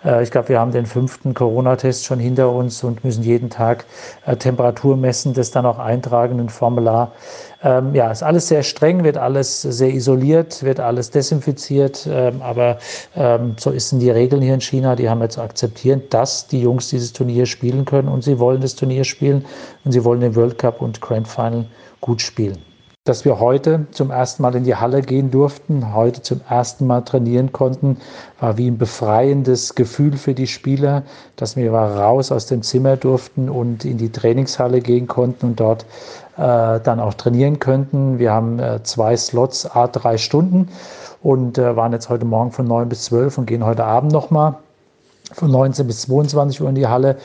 Äh, 0.04 0.22
ich 0.22 0.30
glaube, 0.30 0.48
wir 0.48 0.60
haben 0.60 0.72
den 0.72 0.86
fünften 0.86 1.34
Corona-Test 1.34 2.04
schon 2.04 2.18
hinter 2.18 2.50
uns 2.50 2.82
und 2.84 3.04
müssen 3.04 3.22
jeden 3.22 3.50
Tag 3.50 3.84
äh, 4.26 4.36
Temperatur 4.36 4.96
messen, 4.96 5.34
das 5.34 5.50
dann 5.50 5.66
auch 5.66 5.78
eintragen 5.78 6.22
eingetragenen 6.22 6.48
Formular. 6.48 7.12
Ähm, 7.64 7.94
ja, 7.94 8.10
ist 8.10 8.22
alles 8.22 8.48
sehr 8.48 8.62
streng, 8.62 9.04
wird 9.04 9.16
alles 9.16 9.62
sehr 9.62 9.90
isoliert, 9.90 10.62
wird 10.62 10.80
alles 10.80 11.10
desinfiziert. 11.10 12.08
Ähm, 12.10 12.42
aber 12.42 12.78
ähm, 13.14 13.54
so 13.58 13.76
sind 13.78 14.00
die 14.00 14.10
Regeln 14.10 14.42
hier 14.42 14.54
in 14.54 14.60
China. 14.60 14.96
Die 14.96 15.08
haben 15.08 15.22
jetzt 15.22 15.38
akzeptiert, 15.38 16.12
dass 16.12 16.46
die 16.46 16.60
Jungs 16.60 16.88
dieses 16.88 17.12
Turnier 17.12 17.46
spielen 17.46 17.84
können 17.84 18.08
und 18.08 18.22
sie 18.24 18.38
wollen 18.38 18.60
das 18.60 18.74
Turnier 18.74 19.04
spielen 19.04 19.44
und 19.84 19.92
sie 19.92 20.04
wollen 20.04 20.20
den 20.20 20.34
World 20.34 20.58
Cup 20.58 20.82
und 20.82 21.00
Grand 21.00 21.28
Final 21.28 21.66
gut 22.00 22.20
spielen 22.20 22.71
dass 23.04 23.24
wir 23.24 23.40
heute 23.40 23.86
zum 23.90 24.12
ersten 24.12 24.44
Mal 24.44 24.54
in 24.54 24.62
die 24.62 24.76
Halle 24.76 25.02
gehen 25.02 25.32
durften, 25.32 25.92
heute 25.92 26.22
zum 26.22 26.40
ersten 26.48 26.86
Mal 26.86 27.00
trainieren 27.00 27.50
konnten, 27.50 27.96
war 28.38 28.58
wie 28.58 28.70
ein 28.70 28.78
befreiendes 28.78 29.74
Gefühl 29.74 30.16
für 30.16 30.34
die 30.34 30.46
Spieler, 30.46 31.02
dass 31.34 31.56
wir 31.56 31.72
raus 31.72 32.30
aus 32.30 32.46
dem 32.46 32.62
Zimmer 32.62 32.96
durften 32.96 33.48
und 33.48 33.84
in 33.84 33.98
die 33.98 34.12
Trainingshalle 34.12 34.80
gehen 34.80 35.08
konnten 35.08 35.46
und 35.46 35.58
dort 35.58 35.84
äh, 36.36 36.78
dann 36.78 37.00
auch 37.00 37.14
trainieren 37.14 37.58
könnten. 37.58 38.20
Wir 38.20 38.32
haben 38.32 38.60
äh, 38.60 38.84
zwei 38.84 39.16
Slots, 39.16 39.66
a 39.66 39.88
drei 39.88 40.16
Stunden 40.16 40.68
und 41.24 41.58
äh, 41.58 41.74
waren 41.74 41.90
jetzt 41.92 42.08
heute 42.08 42.24
Morgen 42.24 42.52
von 42.52 42.68
neun 42.68 42.88
bis 42.88 43.06
zwölf 43.06 43.36
und 43.36 43.46
gehen 43.46 43.66
heute 43.66 43.82
Abend 43.82 44.12
nochmal 44.12 44.54
von 45.32 45.50
19 45.50 45.86
bis 45.86 46.02
22 46.02 46.60
Uhr 46.60 46.68
in 46.68 46.74
die 46.74 46.86
Halle. 46.86 47.16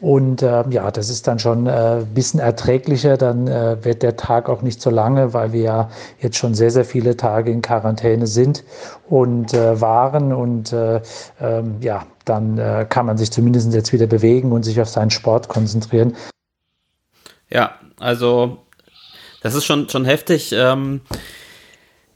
Und 0.00 0.42
äh, 0.42 0.64
ja, 0.70 0.90
das 0.90 1.08
ist 1.08 1.26
dann 1.26 1.38
schon 1.38 1.66
ein 1.66 2.02
äh, 2.02 2.04
bisschen 2.04 2.40
erträglicher. 2.40 3.16
Dann 3.16 3.46
äh, 3.46 3.82
wird 3.84 4.02
der 4.02 4.16
Tag 4.16 4.48
auch 4.48 4.62
nicht 4.62 4.80
so 4.82 4.90
lange, 4.90 5.32
weil 5.32 5.52
wir 5.52 5.62
ja 5.62 5.90
jetzt 6.20 6.36
schon 6.36 6.54
sehr, 6.54 6.70
sehr 6.70 6.84
viele 6.84 7.16
Tage 7.16 7.50
in 7.50 7.62
Quarantäne 7.62 8.26
sind 8.26 8.64
und 9.08 9.54
äh, 9.54 9.80
waren. 9.80 10.32
Und 10.32 10.72
äh, 10.72 11.00
ähm, 11.40 11.76
ja, 11.80 12.04
dann 12.24 12.58
äh, 12.58 12.86
kann 12.88 13.06
man 13.06 13.18
sich 13.18 13.30
zumindest 13.30 13.72
jetzt 13.72 13.92
wieder 13.92 14.06
bewegen 14.06 14.52
und 14.52 14.64
sich 14.64 14.80
auf 14.80 14.88
seinen 14.88 15.10
Sport 15.10 15.48
konzentrieren. 15.48 16.14
Ja, 17.50 17.72
also 18.00 18.58
das 19.42 19.54
ist 19.54 19.64
schon, 19.64 19.88
schon 19.88 20.04
heftig. 20.04 20.52
Ähm 20.52 21.02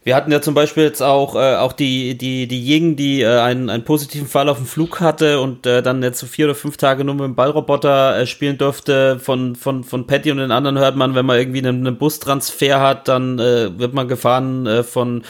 wir 0.09 0.17
hatten 0.17 0.33
ja 0.33 0.41
zum 0.41 0.55
Beispiel 0.55 0.85
jetzt 0.85 1.03
auch, 1.03 1.35
äh, 1.35 1.57
auch 1.57 1.75
die, 1.75 2.17
die, 2.17 2.49
die 2.49 2.65
Ying, 2.67 2.97
die 2.97 3.21
äh, 3.21 3.41
einen, 3.41 3.69
einen 3.69 3.85
positiven 3.85 4.27
Fall 4.27 4.49
auf 4.49 4.57
dem 4.57 4.65
Flug 4.65 5.01
hatte 5.01 5.39
und 5.39 5.67
äh, 5.67 5.83
dann 5.83 6.03
jetzt 6.03 6.19
so 6.19 6.27
vier 6.27 6.47
oder 6.47 6.55
fünf 6.55 6.79
Tage 6.79 7.05
nur 7.05 7.15
mit 7.15 7.25
dem 7.25 7.35
Ballroboter 7.35 8.19
äh, 8.19 8.27
spielen 8.27 8.57
durfte. 8.57 9.21
Von, 9.21 9.55
von, 9.55 9.85
von 9.85 10.07
Patty 10.07 10.31
und 10.31 10.39
den 10.39 10.51
anderen 10.51 10.79
hört 10.79 10.97
man, 10.97 11.15
wenn 11.15 11.27
man 11.27 11.39
irgendwie 11.39 11.59
einen, 11.59 11.87
einen 11.87 11.99
Bustransfer 11.99 12.81
hat, 12.81 13.07
dann 13.07 13.39
äh, 13.39 13.79
wird 13.79 13.93
man 13.93 14.09
gefahren 14.09 14.67
äh, 14.67 14.83
von 14.83 15.25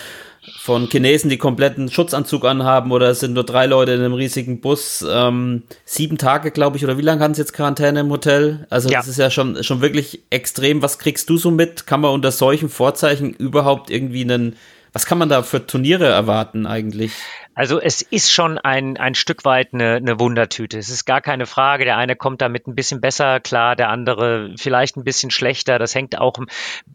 von 0.56 0.88
Chinesen, 0.88 1.30
die 1.30 1.38
kompletten 1.38 1.90
Schutzanzug 1.90 2.44
anhaben 2.44 2.92
oder 2.92 3.08
es 3.08 3.20
sind 3.20 3.34
nur 3.34 3.44
drei 3.44 3.66
Leute 3.66 3.92
in 3.92 4.00
einem 4.00 4.14
riesigen 4.14 4.60
Bus. 4.60 5.04
Ähm, 5.08 5.64
sieben 5.84 6.18
Tage, 6.18 6.50
glaube 6.50 6.76
ich, 6.76 6.84
oder 6.84 6.98
wie 6.98 7.02
lange 7.02 7.22
haben 7.22 7.34
sie 7.34 7.40
jetzt 7.42 7.52
Quarantäne 7.52 8.00
im 8.00 8.10
Hotel? 8.10 8.66
Also 8.70 8.88
ja. 8.88 8.98
das 8.98 9.08
ist 9.08 9.18
ja 9.18 9.30
schon, 9.30 9.62
schon 9.62 9.80
wirklich 9.80 10.22
extrem. 10.30 10.82
Was 10.82 10.98
kriegst 10.98 11.28
du 11.30 11.36
so 11.36 11.50
mit? 11.50 11.86
Kann 11.86 12.00
man 12.00 12.12
unter 12.12 12.32
solchen 12.32 12.68
Vorzeichen 12.68 13.32
überhaupt 13.32 13.90
irgendwie 13.90 14.22
einen, 14.22 14.56
was 14.92 15.06
kann 15.06 15.18
man 15.18 15.28
da 15.28 15.42
für 15.42 15.66
Turniere 15.66 16.06
erwarten 16.06 16.66
eigentlich? 16.66 17.12
Also 17.58 17.80
es 17.80 18.02
ist 18.02 18.30
schon 18.30 18.56
ein, 18.56 18.98
ein 18.98 19.16
Stück 19.16 19.44
weit 19.44 19.74
eine, 19.74 19.96
eine 19.96 20.20
Wundertüte. 20.20 20.78
Es 20.78 20.90
ist 20.90 21.06
gar 21.06 21.20
keine 21.20 21.44
Frage. 21.44 21.84
Der 21.84 21.96
eine 21.96 22.14
kommt 22.14 22.40
damit 22.40 22.68
ein 22.68 22.76
bisschen 22.76 23.00
besser 23.00 23.40
klar, 23.40 23.74
der 23.74 23.88
andere 23.88 24.54
vielleicht 24.56 24.96
ein 24.96 25.02
bisschen 25.02 25.32
schlechter. 25.32 25.80
Das 25.80 25.92
hängt 25.92 26.16
auch 26.16 26.38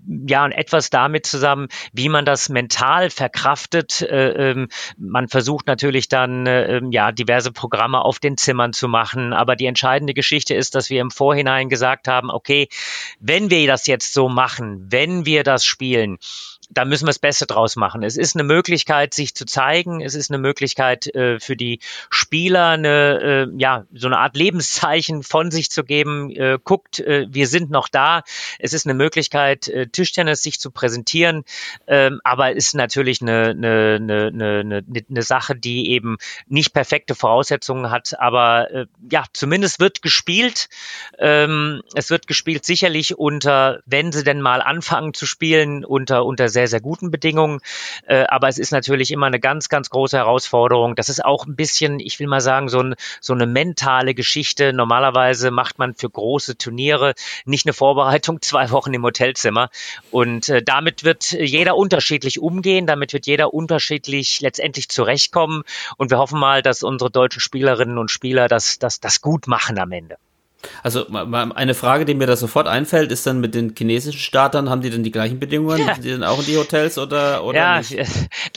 ja 0.08 0.48
etwas 0.48 0.90
damit 0.90 1.26
zusammen, 1.26 1.68
wie 1.92 2.08
man 2.08 2.24
das 2.24 2.48
mental 2.48 3.10
verkraftet. 3.10 4.04
Äh, 4.04 4.52
ähm, 4.52 4.70
man 4.98 5.28
versucht 5.28 5.68
natürlich 5.68 6.08
dann 6.08 6.48
äh, 6.48 6.78
ähm, 6.78 6.94
ja 6.94 7.12
diverse 7.12 7.52
Programme 7.52 8.00
auf 8.00 8.20
den 8.20 8.38
Zimmern 8.38 8.72
zu 8.72 8.88
machen. 8.88 9.34
Aber 9.34 9.58
die 9.58 9.66
entscheidende 9.66 10.14
Geschichte 10.14 10.56
ist, 10.56 10.76
dass 10.76 10.90
wir 10.90 11.02
im 11.02 11.12
Vorhinein 11.12 11.68
gesagt 11.68 12.08
haben, 12.08 12.32
okay, 12.32 12.70
wenn 13.20 13.50
wir 13.50 13.68
das 13.68 13.86
jetzt 13.86 14.14
so 14.14 14.30
machen, 14.30 14.86
wenn 14.90 15.26
wir 15.26 15.44
das 15.44 15.66
spielen, 15.66 16.20
da 16.74 16.86
müssen 16.86 17.04
wir 17.04 17.10
das 17.10 17.20
Beste 17.20 17.46
draus 17.46 17.76
machen. 17.76 18.04
Es 18.04 18.18
ist 18.18 18.36
eine 18.36 18.44
Möglichkeit, 18.44 19.14
sich 19.14 19.36
zu 19.36 19.46
zeigen. 19.46 20.02
Es 20.02 20.16
ist 20.16 20.32
eine 20.32 20.38
Möglichkeit 20.38 21.14
äh, 21.16 21.40
für 21.40 21.56
die 21.56 21.80
Spieler, 22.10 22.70
eine, 22.70 23.48
äh, 23.54 23.62
ja, 23.62 23.86
so 23.94 24.08
eine 24.08 24.18
Art 24.18 24.36
Lebenszeichen 24.36 25.24
von 25.24 25.52
sich 25.52 25.70
zu 25.70 25.84
geben. 25.84 26.32
Äh, 26.32 26.60
guckt, 26.64 27.00
äh, 27.00 27.28
wir 27.30 27.48
sind 27.48 27.70
noch 27.70 27.88
da. 27.90 28.24
Es 28.60 28.74
ist 28.74 28.86
eine 28.86 28.94
Möglichkeit, 28.94 29.68
äh, 29.68 29.88
Tischtennis 29.88 30.42
sich 30.42 30.60
zu 30.60 30.72
präsentieren. 30.72 31.44
Ähm, 31.88 32.20
aber 32.24 32.56
es 32.56 32.68
ist 32.68 32.76
natürlich 32.76 33.22
eine, 33.22 33.50
eine, 33.50 34.00
eine, 34.02 34.28
eine, 34.60 34.84
eine 35.10 35.22
Sache, 35.22 35.56
die 35.56 35.92
eben 35.92 36.18
nicht 36.48 36.74
perfekte 36.74 37.16
Voraussetzungen 37.16 37.92
hat. 37.92 38.20
Aber 38.20 38.72
äh, 38.72 38.86
ja, 39.12 39.26
zumindest 39.34 39.80
wird 39.80 40.02
gespielt. 40.02 40.70
Ähm, 41.20 41.82
es 41.94 42.10
wird 42.10 42.28
gespielt 42.28 42.66
sicherlich 42.66 43.18
unter, 43.18 43.82
wenn 43.86 44.12
sie 44.12 44.24
denn 44.24 44.42
mal 44.42 44.62
anfangen 44.62 45.14
zu 45.14 45.26
spielen, 45.26 45.86
unter, 45.86 46.26
unter 46.26 46.50
sehr, 46.50 46.63
sehr 46.68 46.82
guten 46.82 47.12
Bedingungen. 47.12 47.60
Äh, 48.08 48.26
aber 48.28 48.48
es 48.48 48.58
ist 48.58 48.72
natürlich 48.72 49.12
immer 49.12 49.28
eine 49.28 49.40
ganz, 49.40 49.70
ganz 49.70 49.90
große 49.90 50.18
Herausforderung. 50.18 50.96
Das 50.96 51.10
ist 51.10 51.24
auch 51.24 51.46
ein 51.46 51.56
bisschen, 51.56 52.00
ich 52.00 52.20
will 52.20 52.28
mal 52.28 52.42
sagen, 52.42 52.70
so, 52.70 52.80
ein, 52.80 52.96
so 53.22 53.34
eine 53.34 53.46
mentale 53.46 54.14
Geschichte. 54.14 54.74
Normalerweise 54.74 55.52
macht 55.52 55.80
man 55.80 55.96
für 55.96 56.10
große 56.10 56.58
Turniere 56.58 57.14
nicht 57.46 57.66
eine 57.66 57.74
Vorbereitung 57.74 58.42
zwei 58.42 58.72
Wochen 58.72 58.94
im 58.94 59.04
Hotelzimmer. 59.04 59.70
Und 60.12 60.50
äh, 60.50 60.62
damit 60.64 61.04
wird 61.04 61.32
jeder 61.32 61.76
unterschiedlich 61.76 62.40
umgehen. 62.40 62.88
Damit 62.88 63.14
wird 63.14 63.28
jeder 63.28 63.54
unterschiedlich 63.54 64.42
letztendlich 64.42 64.90
zurechtkommen. 64.90 65.64
Und 65.98 66.12
wir 66.12 66.18
hoffen 66.18 66.40
mal, 66.40 66.62
dass 66.62 66.84
unsere 66.84 67.12
deutschen 67.12 67.40
Spielerinnen 67.40 67.98
und 67.98 68.12
Spieler 68.12 68.48
das, 68.48 68.80
das, 68.80 69.00
das 69.00 69.22
gut 69.22 69.48
machen 69.48 69.80
am 69.80 69.92
Ende. 69.92 70.18
Also 70.82 71.08
eine 71.10 71.74
Frage, 71.74 72.06
die 72.06 72.14
mir 72.14 72.28
da 72.28 72.36
sofort 72.36 72.68
einfällt, 72.68 73.12
ist 73.12 73.26
dann 73.28 73.40
mit 73.40 73.56
den 73.56 73.74
chinesischen 73.78 74.20
Startern, 74.20 74.70
haben 74.70 74.82
die 74.82 74.90
denn 74.90 75.04
die 75.04 75.12
gleichen 75.12 75.40
Bedingungen? 75.40 75.80
Ja. 75.80 75.94
die 75.96 76.10
denn 76.10 76.24
auch 76.24 76.40
in 76.40 76.46
die 76.46 76.58
Hotels 76.58 76.98
oder, 76.98 77.44
oder 77.44 77.58
ja, 77.58 77.78
nicht? 77.78 77.98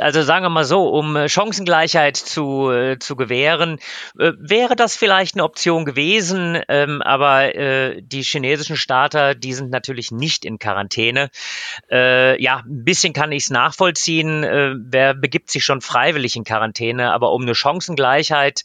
also 0.01 0.23
sagen 0.23 0.45
wir 0.45 0.51
mal 0.51 0.65
so, 0.65 0.89
um 0.89 1.17
äh, 1.17 1.29
Chancengleichheit 1.29 2.17
zu, 2.17 2.71
äh, 2.71 2.99
zu 2.99 3.17
gewähren, 3.17 3.79
äh, 4.19 4.33
wäre 4.39 4.77
das 4.77 4.97
vielleicht 4.97 5.35
eine 5.35 5.45
Option 5.45 5.85
gewesen, 5.85 6.61
ähm, 6.69 7.03
aber 7.03 7.55
äh, 7.55 8.03
die 8.03 8.23
chinesischen 8.23 8.77
Starter, 8.77 9.35
die 9.35 9.53
sind 9.53 9.71
natürlich 9.71 10.11
nicht 10.11 10.45
in 10.45 10.59
Quarantäne. 10.59 11.31
Äh, 11.91 12.41
ja, 12.43 12.63
ein 12.67 12.85
bisschen 12.85 13.13
kann 13.13 13.33
ich 13.33 13.45
es 13.45 13.51
nachvollziehen. 13.51 14.43
Wer 14.47 15.15
begibt 15.15 15.51
sich 15.51 15.65
schon 15.65 15.81
freiwillig 15.81 16.37
in 16.37 16.45
Quarantäne, 16.45 17.13
aber 17.13 17.33
um 17.33 17.43
eine 17.43 17.55
Chancengleichheit 17.55 18.63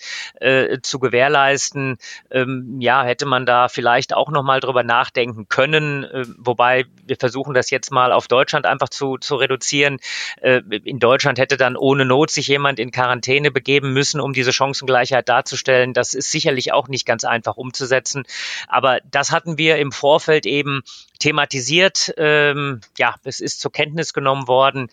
zu 0.81 0.99
gewährleisten, 0.99 1.97
ähm, 2.31 2.77
ja, 2.79 3.03
hätte 3.03 3.25
man 3.25 3.30
man 3.31 3.47
da 3.47 3.69
vielleicht 3.69 4.13
auch 4.13 4.29
nochmal 4.29 4.59
drüber 4.59 4.83
nachdenken 4.83 5.47
können, 5.49 6.03
äh, 6.03 6.25
wobei 6.37 6.85
wir 7.05 7.15
versuchen 7.17 7.55
das 7.55 7.71
jetzt 7.71 7.91
mal 7.91 8.11
auf 8.11 8.27
Deutschland 8.27 8.67
einfach 8.67 8.89
zu, 8.89 9.17
zu 9.17 9.35
reduzieren. 9.35 9.99
Äh, 10.41 10.61
in 10.83 10.99
Deutschland 10.99 11.39
hätte 11.39 11.57
dann 11.57 11.75
ohne 11.75 12.05
Not 12.05 12.29
sich 12.29 12.47
jemand 12.47 12.79
in 12.79 12.91
Quarantäne 12.91 13.49
begeben 13.49 13.93
müssen, 13.93 14.21
um 14.21 14.33
diese 14.33 14.53
Chancengleichheit 14.53 15.27
darzustellen. 15.29 15.93
Das 15.93 16.13
ist 16.13 16.29
sicherlich 16.29 16.73
auch 16.73 16.87
nicht 16.89 17.05
ganz 17.05 17.23
einfach 17.23 17.57
umzusetzen. 17.57 18.23
Aber 18.67 18.99
das 19.09 19.31
hatten 19.31 19.57
wir 19.57 19.77
im 19.77 19.91
Vorfeld 19.91 20.45
eben 20.45 20.83
thematisiert. 21.19 22.13
Ähm, 22.17 22.81
ja, 22.97 23.15
es 23.23 23.39
ist 23.39 23.61
zur 23.61 23.71
Kenntnis 23.71 24.13
genommen 24.13 24.47
worden, 24.47 24.89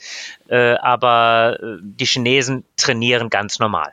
äh, 0.48 0.74
aber 0.74 1.58
äh, 1.60 1.76
die 1.80 2.06
Chinesen 2.06 2.64
trainieren 2.76 3.30
ganz 3.30 3.58
normal. 3.58 3.92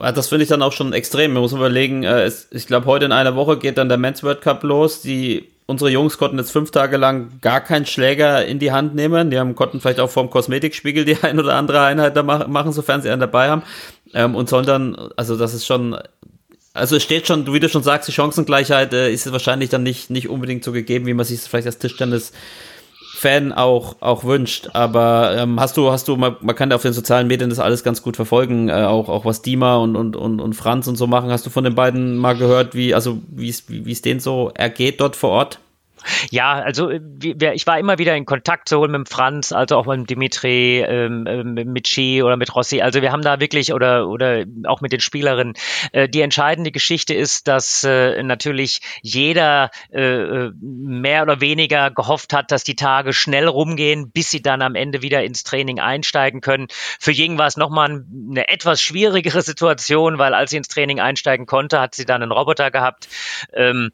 Ja, 0.00 0.12
das 0.12 0.28
finde 0.28 0.44
ich 0.44 0.48
dann 0.48 0.62
auch 0.62 0.72
schon 0.72 0.92
extrem. 0.92 1.32
Man 1.32 1.42
muss 1.42 1.52
überlegen, 1.52 2.02
äh, 2.02 2.22
es, 2.22 2.48
ich 2.50 2.66
glaube, 2.66 2.86
heute 2.86 3.04
in 3.04 3.12
einer 3.12 3.36
Woche 3.36 3.58
geht 3.58 3.78
dann 3.78 3.88
der 3.88 3.98
Men's 3.98 4.22
World 4.22 4.40
Cup 4.40 4.62
los. 4.62 5.02
Die, 5.02 5.48
unsere 5.66 5.90
Jungs 5.90 6.18
konnten 6.18 6.38
jetzt 6.38 6.52
fünf 6.52 6.70
Tage 6.70 6.96
lang 6.96 7.40
gar 7.40 7.60
keinen 7.60 7.86
Schläger 7.86 8.44
in 8.44 8.58
die 8.58 8.72
Hand 8.72 8.94
nehmen. 8.94 9.30
Die 9.30 9.38
haben, 9.38 9.54
konnten 9.54 9.80
vielleicht 9.80 10.00
auch 10.00 10.10
vorm 10.10 10.30
Kosmetikspiegel 10.30 11.04
die 11.04 11.16
ein 11.22 11.38
oder 11.38 11.54
andere 11.54 11.82
Einheit 11.82 12.16
da 12.16 12.22
machen, 12.22 12.72
sofern 12.72 13.02
sie 13.02 13.10
einen 13.10 13.20
dabei 13.20 13.50
haben. 13.50 13.62
Ähm, 14.14 14.34
und 14.34 14.48
sollen 14.48 14.66
dann, 14.66 14.96
also 15.16 15.36
das 15.36 15.52
ist 15.52 15.66
schon, 15.66 15.98
also 16.72 16.96
es 16.96 17.02
steht 17.02 17.26
schon, 17.26 17.52
wie 17.52 17.60
du 17.60 17.68
schon 17.68 17.82
sagst, 17.82 18.08
die 18.08 18.12
Chancengleichheit 18.12 18.92
äh, 18.92 19.12
ist 19.12 19.30
wahrscheinlich 19.30 19.70
dann 19.70 19.82
nicht, 19.82 20.10
nicht 20.10 20.28
unbedingt 20.28 20.64
so 20.64 20.72
gegeben, 20.72 21.06
wie 21.06 21.14
man 21.14 21.26
sich 21.26 21.40
vielleicht 21.40 21.66
als 21.66 21.78
Tischtennis 21.78 22.32
Fan 23.16 23.52
auch, 23.52 23.96
auch 24.00 24.24
wünscht. 24.24 24.68
Aber 24.74 25.34
ähm, 25.38 25.58
hast 25.58 25.76
du, 25.78 25.90
hast 25.90 26.06
du, 26.06 26.16
man, 26.16 26.36
man 26.42 26.54
kann 26.54 26.68
ja 26.68 26.76
auf 26.76 26.82
den 26.82 26.92
sozialen 26.92 27.26
Medien 27.26 27.48
das 27.48 27.58
alles 27.58 27.82
ganz 27.82 28.02
gut 28.02 28.14
verfolgen, 28.14 28.68
äh, 28.68 28.72
auch, 28.72 29.08
auch 29.08 29.24
was 29.24 29.40
Dima 29.40 29.76
und, 29.76 29.96
und, 29.96 30.16
und, 30.16 30.38
und 30.38 30.52
Franz 30.52 30.86
und 30.86 30.96
so 30.96 31.06
machen. 31.06 31.30
Hast 31.30 31.46
du 31.46 31.50
von 31.50 31.64
den 31.64 31.74
beiden 31.74 32.16
mal 32.18 32.36
gehört, 32.36 32.74
wie, 32.74 32.94
also 32.94 33.18
wie 33.28 33.48
es 33.48 34.02
denen 34.02 34.20
so 34.20 34.50
ergeht 34.54 35.00
dort 35.00 35.16
vor 35.16 35.30
Ort? 35.30 35.58
Ja, 36.30 36.54
also 36.54 36.90
äh, 36.90 37.00
ich 37.54 37.66
war 37.66 37.78
immer 37.78 37.98
wieder 37.98 38.16
in 38.16 38.24
Kontakt, 38.24 38.68
sowohl 38.68 38.88
mit 38.88 39.08
Franz 39.08 39.52
als 39.52 39.72
auch 39.72 39.86
mit 39.86 40.08
Dimitri, 40.10 40.80
ähm, 40.80 41.26
ähm, 41.26 41.54
mit 41.54 41.84
Chi 41.86 42.22
oder 42.22 42.36
mit 42.36 42.54
Rossi. 42.54 42.80
Also 42.80 43.02
wir 43.02 43.12
haben 43.12 43.22
da 43.22 43.40
wirklich 43.40 43.72
oder 43.72 44.08
oder 44.08 44.44
auch 44.64 44.80
mit 44.80 44.92
den 44.92 45.00
Spielerinnen. 45.00 45.54
Äh, 45.92 46.08
die 46.08 46.20
entscheidende 46.20 46.70
Geschichte 46.70 47.14
ist, 47.14 47.48
dass 47.48 47.84
äh, 47.84 48.22
natürlich 48.22 48.80
jeder 49.02 49.70
äh, 49.92 50.02
äh, 50.02 50.52
mehr 50.60 51.22
oder 51.22 51.40
weniger 51.40 51.90
gehofft 51.90 52.32
hat, 52.32 52.50
dass 52.50 52.64
die 52.64 52.76
Tage 52.76 53.12
schnell 53.12 53.48
rumgehen, 53.48 54.10
bis 54.10 54.30
sie 54.30 54.42
dann 54.42 54.62
am 54.62 54.74
Ende 54.74 55.02
wieder 55.02 55.24
ins 55.24 55.44
Training 55.44 55.80
einsteigen 55.80 56.40
können. 56.40 56.68
Für 56.98 57.12
Ying 57.12 57.38
war 57.38 57.46
es 57.46 57.56
nochmal 57.56 58.04
eine 58.30 58.48
etwas 58.48 58.80
schwierigere 58.80 59.42
Situation, 59.46 60.18
weil 60.18 60.34
als 60.34 60.50
sie 60.50 60.56
ins 60.56 60.68
Training 60.68 61.00
einsteigen 61.00 61.46
konnte, 61.46 61.80
hat 61.80 61.94
sie 61.94 62.04
dann 62.04 62.22
einen 62.22 62.32
Roboter 62.32 62.70
gehabt. 62.70 63.08
Ähm, 63.52 63.90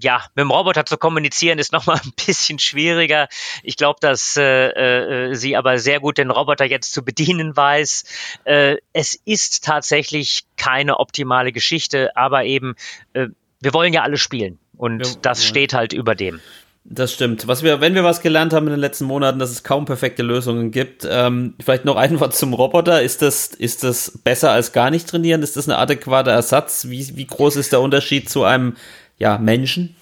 ja, 0.00 0.24
mit 0.34 0.42
dem 0.42 0.50
Roboter 0.50 0.84
zu 0.84 0.96
kommunizieren 0.96 1.58
ist 1.58 1.72
nochmal 1.72 2.00
ein 2.02 2.12
bisschen 2.26 2.58
schwieriger. 2.58 3.28
Ich 3.62 3.76
glaube, 3.76 3.98
dass 4.00 4.36
äh, 4.36 5.30
äh, 5.30 5.34
sie 5.34 5.56
aber 5.56 5.78
sehr 5.78 6.00
gut 6.00 6.18
den 6.18 6.30
Roboter 6.30 6.64
jetzt 6.64 6.92
zu 6.92 7.04
bedienen 7.04 7.56
weiß. 7.56 8.04
Äh, 8.44 8.76
es 8.92 9.14
ist 9.24 9.64
tatsächlich 9.64 10.44
keine 10.56 10.98
optimale 10.98 11.52
Geschichte, 11.52 12.16
aber 12.16 12.44
eben, 12.44 12.74
äh, 13.12 13.28
wir 13.60 13.74
wollen 13.74 13.92
ja 13.92 14.02
alle 14.02 14.18
spielen 14.18 14.58
und 14.76 15.06
ja, 15.06 15.12
das 15.22 15.42
ja. 15.42 15.48
steht 15.48 15.74
halt 15.74 15.92
über 15.92 16.14
dem. 16.14 16.40
Das 16.84 17.12
stimmt. 17.12 17.46
Was 17.46 17.62
wir, 17.62 17.80
wenn 17.80 17.94
wir 17.94 18.04
was 18.04 18.22
gelernt 18.22 18.54
haben 18.54 18.66
in 18.66 18.72
den 18.72 18.80
letzten 18.80 19.04
Monaten, 19.04 19.38
dass 19.38 19.50
es 19.50 19.62
kaum 19.62 19.84
perfekte 19.84 20.22
Lösungen 20.22 20.70
gibt. 20.70 21.06
Ähm, 21.08 21.54
vielleicht 21.62 21.84
noch 21.84 21.96
ein 21.96 22.18
Wort 22.20 22.34
zum 22.34 22.54
Roboter. 22.54 23.02
Ist 23.02 23.22
das, 23.22 23.48
ist 23.48 23.84
das 23.84 24.18
besser 24.24 24.50
als 24.50 24.72
gar 24.72 24.90
nicht 24.90 25.08
trainieren? 25.08 25.42
Ist 25.42 25.56
das 25.56 25.68
ein 25.68 25.76
adäquater 25.76 26.32
Ersatz? 26.32 26.88
Wie, 26.88 27.16
wie 27.16 27.26
groß 27.26 27.56
ist 27.56 27.72
der 27.72 27.80
Unterschied 27.80 28.28
zu 28.28 28.44
einem 28.44 28.76
ja, 29.20 29.38
Menschen? 29.38 29.94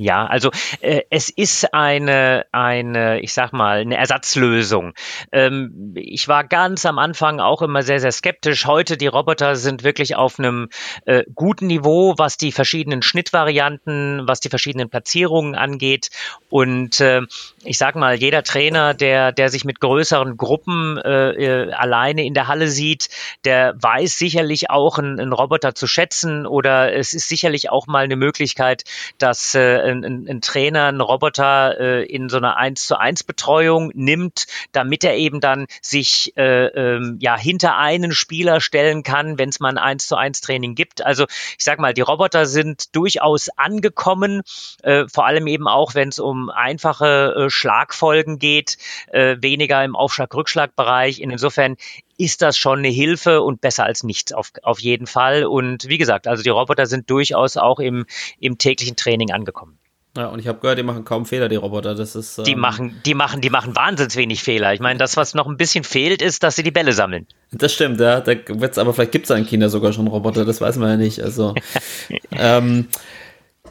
Ja, 0.00 0.24
also 0.24 0.50
äh, 0.80 1.02
es 1.10 1.28
ist 1.28 1.74
eine, 1.74 2.46
eine, 2.52 3.20
ich 3.20 3.34
sag 3.34 3.52
mal, 3.52 3.80
eine 3.80 3.98
Ersatzlösung. 3.98 4.94
Ähm, 5.30 5.92
ich 5.94 6.26
war 6.26 6.44
ganz 6.44 6.86
am 6.86 6.98
Anfang 6.98 7.38
auch 7.38 7.60
immer 7.60 7.82
sehr, 7.82 8.00
sehr 8.00 8.10
skeptisch. 8.10 8.64
Heute 8.64 8.96
die 8.96 9.08
Roboter 9.08 9.56
sind 9.56 9.84
wirklich 9.84 10.16
auf 10.16 10.38
einem 10.38 10.70
äh, 11.04 11.24
guten 11.34 11.66
Niveau, 11.66 12.14
was 12.16 12.38
die 12.38 12.50
verschiedenen 12.50 13.02
Schnittvarianten, 13.02 14.22
was 14.26 14.40
die 14.40 14.48
verschiedenen 14.48 14.88
Platzierungen 14.88 15.54
angeht. 15.54 16.08
Und 16.48 17.02
äh, 17.02 17.20
ich 17.62 17.76
sag 17.76 17.94
mal, 17.94 18.14
jeder 18.16 18.42
Trainer, 18.42 18.94
der, 18.94 19.32
der 19.32 19.50
sich 19.50 19.66
mit 19.66 19.80
größeren 19.80 20.38
Gruppen 20.38 20.96
äh, 20.96 21.32
äh, 21.32 21.72
alleine 21.72 22.24
in 22.24 22.32
der 22.32 22.48
Halle 22.48 22.68
sieht, 22.68 23.10
der 23.44 23.74
weiß 23.76 24.16
sicherlich 24.16 24.70
auch 24.70 24.98
einen, 24.98 25.20
einen 25.20 25.34
Roboter 25.34 25.74
zu 25.74 25.86
schätzen 25.86 26.46
oder 26.46 26.94
es 26.94 27.12
ist 27.12 27.28
sicherlich 27.28 27.68
auch 27.68 27.86
mal 27.86 28.04
eine 28.04 28.16
Möglichkeit, 28.16 28.84
dass 29.18 29.54
äh, 29.54 29.90
ein, 29.90 30.26
ein 30.26 30.40
Trainer 30.40 30.86
einen 30.86 31.02
Roboter 31.02 31.78
äh, 31.78 32.04
in 32.04 32.30
so 32.30 32.38
einer 32.38 32.56
1 32.56 32.86
zu 32.86 32.98
1 32.98 33.24
Betreuung 33.24 33.90
nimmt, 33.94 34.46
damit 34.72 35.04
er 35.04 35.16
eben 35.16 35.40
dann 35.40 35.66
sich 35.82 36.32
äh, 36.38 36.66
ähm, 36.66 37.18
ja 37.20 37.36
hinter 37.36 37.76
einen 37.76 38.12
Spieler 38.12 38.62
stellen 38.62 39.02
kann, 39.02 39.38
wenn 39.38 39.50
es 39.50 39.60
mal 39.60 39.68
ein 39.68 39.78
1 39.78 40.06
zu 40.06 40.16
1 40.16 40.40
Training 40.40 40.74
gibt. 40.74 41.04
Also 41.04 41.26
ich 41.58 41.64
sag 41.64 41.78
mal, 41.78 41.92
die 41.92 42.00
Roboter 42.00 42.46
sind 42.46 42.96
durchaus 42.96 43.50
angekommen, 43.50 44.40
äh, 44.82 45.04
vor 45.12 45.26
allem 45.26 45.46
eben 45.46 45.68
auch, 45.68 45.94
wenn 45.94 46.08
es 46.08 46.18
um 46.18 46.48
einfache 46.48 47.34
äh, 47.36 47.49
Schlagfolgen 47.50 48.38
geht, 48.38 48.78
äh, 49.12 49.36
weniger 49.40 49.84
im 49.84 49.96
Aufschlag-Rückschlag-Bereich. 49.96 51.20
Insofern 51.20 51.76
ist 52.18 52.42
das 52.42 52.56
schon 52.56 52.80
eine 52.80 52.88
Hilfe 52.88 53.42
und 53.42 53.60
besser 53.60 53.84
als 53.84 54.02
nichts 54.02 54.32
auf, 54.32 54.52
auf 54.62 54.80
jeden 54.80 55.06
Fall. 55.06 55.44
Und 55.44 55.88
wie 55.88 55.98
gesagt, 55.98 56.26
also 56.26 56.42
die 56.42 56.50
Roboter 56.50 56.86
sind 56.86 57.10
durchaus 57.10 57.56
auch 57.56 57.78
im, 57.78 58.06
im 58.38 58.58
täglichen 58.58 58.96
Training 58.96 59.32
angekommen. 59.32 59.78
Ja, 60.16 60.26
und 60.26 60.40
ich 60.40 60.48
habe 60.48 60.58
gehört, 60.58 60.76
die 60.76 60.82
machen 60.82 61.04
kaum 61.04 61.24
Fehler, 61.24 61.48
die 61.48 61.56
Roboter. 61.56 61.94
Das 61.94 62.16
ist, 62.16 62.38
ähm 62.38 62.44
die 62.44 62.56
machen, 62.56 63.00
die 63.06 63.14
machen, 63.14 63.40
die 63.40 63.50
machen 63.50 63.76
wahnsinnig 63.76 64.16
wenig 64.16 64.42
Fehler. 64.42 64.74
Ich 64.74 64.80
meine, 64.80 64.98
das, 64.98 65.16
was 65.16 65.34
noch 65.34 65.46
ein 65.46 65.56
bisschen 65.56 65.84
fehlt, 65.84 66.20
ist, 66.20 66.42
dass 66.42 66.56
sie 66.56 66.64
die 66.64 66.72
Bälle 66.72 66.92
sammeln. 66.92 67.28
Das 67.52 67.72
stimmt, 67.72 68.00
ja. 68.00 68.20
Da 68.20 68.32
wird's, 68.48 68.76
aber 68.76 68.92
vielleicht 68.92 69.12
gibt 69.12 69.30
es 69.30 69.36
in 69.36 69.46
China 69.46 69.68
sogar 69.68 69.92
schon 69.92 70.08
Roboter, 70.08 70.44
das 70.44 70.60
weiß 70.60 70.76
man 70.78 70.90
ja 70.90 70.96
nicht. 70.96 71.22
Also 71.22 71.54
ähm, 72.32 72.88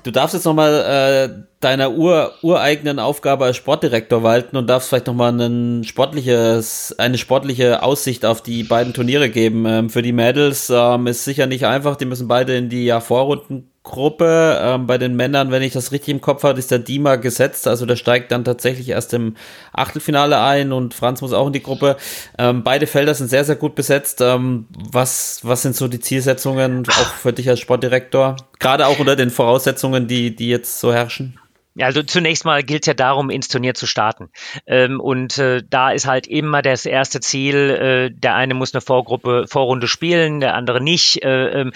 du 0.04 0.12
darfst 0.12 0.34
jetzt 0.34 0.46
nochmal 0.46 0.74
äh, 0.74 1.44
deiner 1.60 1.92
ur, 1.92 2.34
ureigenen 2.42 3.00
Aufgabe 3.00 3.46
als 3.46 3.58
Sportdirektor 3.58 4.24
walten 4.24 4.58
und 4.58 4.68
darfst 4.68 4.90
vielleicht 4.90 5.08
nochmal 5.08 5.40
ein 5.40 5.84
sportliches, 5.84 6.96
eine 6.98 7.18
sportliche 7.18 7.84
Aussicht 7.84 8.26
auf 8.26 8.42
die 8.42 8.64
beiden 8.64 8.94
Turniere 8.94 9.30
geben. 9.30 9.66
Ähm, 9.66 9.90
für 9.90 10.02
die 10.02 10.14
Mädels 10.14 10.72
ähm, 10.74 11.08
ist 11.08 11.26
sicher 11.26 11.48
nicht 11.48 11.66
einfach, 11.66 11.96
die 11.96 12.06
müssen 12.06 12.28
beide 12.28 12.56
in 12.56 12.70
die 12.70 12.86
ja, 12.86 13.00
Vorrunden 13.00 13.72
Gruppe. 13.84 14.60
Ähm, 14.62 14.88
bei 14.88 14.98
den 14.98 15.16
Männern, 15.16 15.52
wenn 15.52 15.62
ich 15.62 15.74
das 15.74 15.92
richtig 15.92 16.14
im 16.14 16.22
Kopf 16.22 16.44
habe, 16.44 16.60
ist 16.60 16.72
der 16.72 16.80
Dima 16.80 17.16
gesetzt. 17.16 17.68
Also 17.68 17.86
der 17.86 17.96
steigt 17.96 18.32
dann 18.32 18.44
tatsächlich 18.44 18.90
erst 18.90 19.14
im 19.14 19.36
Achtelfinale 19.74 20.40
ein 20.42 20.72
und 20.72 20.94
Franz 20.94 21.22
muss 21.22 21.34
auch 21.34 21.48
in 21.48 21.54
die 21.54 21.64
Gruppe. 21.64 21.98
Ähm, 22.38 22.64
beide 22.64 22.88
Felder 22.88 23.14
sind 23.14 23.30
sehr, 23.30 23.46
sehr 23.46 23.56
gut 23.56 23.76
besetzt. 23.76 24.22
Ähm, 24.22 24.68
was, 24.72 25.40
was 25.44 25.62
sind 25.62 25.76
so 25.76 25.88
die 25.88 26.00
Zielsetzungen 26.00 26.86
auch 26.88 27.14
für 27.14 27.34
dich 27.34 27.50
als 27.50 27.60
Sportdirektor? 27.60 28.36
Gerade 28.60 28.88
auch 28.88 29.00
unter 29.00 29.16
den 29.16 29.30
Voraussetzungen, 29.30 30.08
die, 30.08 30.36
die 30.36 30.50
jetzt 30.50 30.80
so 30.80 30.94
herrschen? 30.94 31.39
Also 31.82 32.04
zunächst 32.04 32.46
mal 32.46 32.64
gilt 32.64 32.88
ja 32.88 32.94
darum, 32.94 33.30
ins 33.30 33.48
Turnier 33.48 33.74
zu 33.74 33.88
starten. 33.88 34.30
Ähm, 34.68 35.00
und 35.00 35.38
äh, 35.38 35.64
da 35.68 35.92
ist 35.92 36.08
halt 36.08 36.28
immer 36.28 36.62
das 36.62 36.86
erste 36.86 37.20
Ziel, 37.20 37.56
äh, 37.56 38.12
der 38.12 38.36
eine 38.36 38.54
muss 38.54 38.74
eine 38.74 38.82
Vorgruppe, 38.82 39.46
Vorrunde 39.48 39.88
spielen, 39.88 40.40
der 40.42 40.56
andere 40.56 40.82
nicht, 40.82 41.24
äh, 41.24 41.62
äh, 41.62 41.72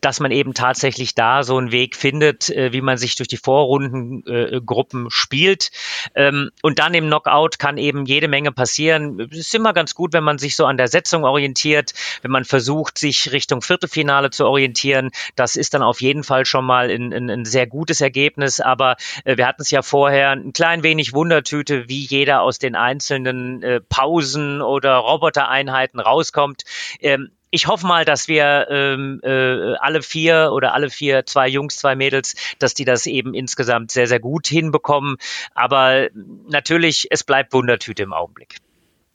dass 0.00 0.20
man 0.20 0.30
eben 0.30 0.54
tatsächlich 0.54 1.14
da 1.14 1.42
so 1.42 1.56
einen 1.56 1.72
Weg 1.72 1.96
findet, 1.96 2.50
äh, 2.50 2.72
wie 2.72 2.80
man 2.80 2.98
sich 2.98 3.16
durch 3.16 3.28
die 3.28 3.36
Vorrundengruppen 3.36 5.06
äh, 5.06 5.10
spielt. 5.10 5.70
Ähm, 6.14 6.50
und 6.62 6.78
dann 6.78 6.94
im 6.94 7.06
Knockout 7.06 7.58
kann 7.58 7.78
eben 7.78 8.06
jede 8.06 8.28
Menge 8.28 8.52
passieren. 8.52 9.20
Es 9.30 9.38
ist 9.38 9.54
immer 9.54 9.72
ganz 9.72 9.94
gut, 9.94 10.12
wenn 10.12 10.24
man 10.24 10.38
sich 10.38 10.54
so 10.54 10.66
an 10.66 10.76
der 10.76 10.88
Setzung 10.88 11.24
orientiert, 11.24 11.94
wenn 12.22 12.30
man 12.30 12.44
versucht, 12.44 12.98
sich 12.98 13.32
Richtung 13.32 13.62
Viertelfinale 13.62 14.30
zu 14.30 14.46
orientieren. 14.46 15.10
Das 15.34 15.56
ist 15.56 15.74
dann 15.74 15.82
auf 15.82 16.00
jeden 16.00 16.22
Fall 16.22 16.44
schon 16.44 16.64
mal 16.64 16.90
ein, 16.90 17.12
ein, 17.12 17.30
ein 17.30 17.44
sehr 17.44 17.66
gutes 17.66 18.00
Ergebnis. 18.00 18.60
Aber 18.60 18.96
äh, 19.24 19.36
wir 19.36 19.47
hatten 19.48 19.62
es 19.62 19.70
ja 19.70 19.82
vorher 19.82 20.30
ein 20.30 20.52
klein 20.52 20.82
wenig 20.82 21.12
Wundertüte, 21.12 21.88
wie 21.88 22.04
jeder 22.04 22.42
aus 22.42 22.58
den 22.58 22.76
einzelnen 22.76 23.62
äh, 23.62 23.80
Pausen 23.80 24.62
oder 24.62 24.96
Robotereinheiten 24.96 26.00
rauskommt. 26.00 26.62
Ähm, 27.00 27.30
ich 27.50 27.66
hoffe 27.66 27.86
mal, 27.86 28.04
dass 28.04 28.28
wir 28.28 28.66
ähm, 28.70 29.20
äh, 29.24 29.74
alle 29.76 30.02
vier 30.02 30.50
oder 30.52 30.74
alle 30.74 30.90
vier, 30.90 31.24
zwei 31.24 31.48
Jungs, 31.48 31.78
zwei 31.78 31.96
Mädels, 31.96 32.34
dass 32.58 32.74
die 32.74 32.84
das 32.84 33.06
eben 33.06 33.32
insgesamt 33.32 33.90
sehr, 33.90 34.06
sehr 34.06 34.20
gut 34.20 34.46
hinbekommen. 34.46 35.16
Aber 35.54 36.08
natürlich, 36.46 37.08
es 37.10 37.24
bleibt 37.24 37.54
Wundertüte 37.54 38.02
im 38.02 38.12
Augenblick. 38.12 38.56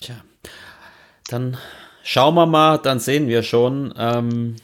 Tja, 0.01 0.15
dann 1.27 1.57
schauen 2.03 2.33
wir 2.33 2.47
mal, 2.47 2.77
dann 2.77 2.99
sehen 2.99 3.27
wir 3.27 3.43
schon. 3.43 3.93
Ähm 3.97 4.55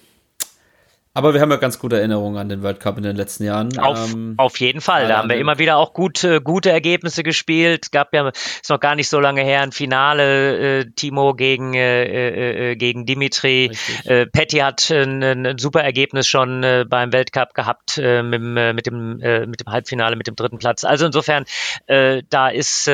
aber 1.20 1.34
wir 1.34 1.42
haben 1.42 1.52
ja 1.52 1.58
ganz 1.58 1.80
gute 1.80 1.98
Erinnerungen 1.98 2.38
an 2.38 2.48
den 2.48 2.64
World 2.64 2.80
Cup 2.80 2.96
in 2.96 3.04
den 3.04 3.18
letzten 3.18 3.44
Jahren. 3.44 3.78
Auf, 3.78 4.14
ähm, 4.14 4.36
auf 4.38 4.58
jeden 4.62 4.80
Fall. 4.80 5.10
Da 5.10 5.18
haben 5.18 5.30
wir 5.30 5.36
immer 5.36 5.60
wieder 5.60 5.76
auch 5.76 5.92
gut, 5.92 6.24
äh, 6.24 6.40
gute 6.42 6.72
Ergebnisse 6.72 7.24
gespielt. 7.24 7.92
Gab 7.92 8.14
ja, 8.14 8.30
ist 8.30 8.70
noch 8.70 8.80
gar 8.80 8.96
nicht 8.96 9.10
so 9.10 9.20
lange 9.20 9.42
her, 9.42 9.62
ein 9.62 9.74
Finale, 9.74 10.80
äh, 10.80 10.86
Timo 10.96 11.34
gegen, 11.34 11.74
äh, 11.74 12.04
äh, 12.04 12.72
äh 12.72 12.76
gegen 12.78 13.06
Dimitri. 13.06 13.70
Äh, 14.06 14.28
Petty 14.28 14.60
hat 14.60 14.90
ein, 14.92 15.22
ein, 15.22 15.58
super 15.58 15.84
Ergebnis 15.84 16.26
schon 16.26 16.62
beim 16.88 17.12
Weltcup 17.12 17.54
gehabt 17.54 17.98
mit, 17.98 18.42
mit, 18.42 18.86
dem, 18.86 19.18
mit 19.18 19.60
dem 19.60 19.68
Halbfinale, 19.68 20.16
mit 20.16 20.28
dem 20.28 20.38
dritten 20.38 20.58
Platz. 20.58 20.86
Also 20.86 21.06
insofern, 21.06 21.44
da 21.88 22.48
ist 22.48 22.90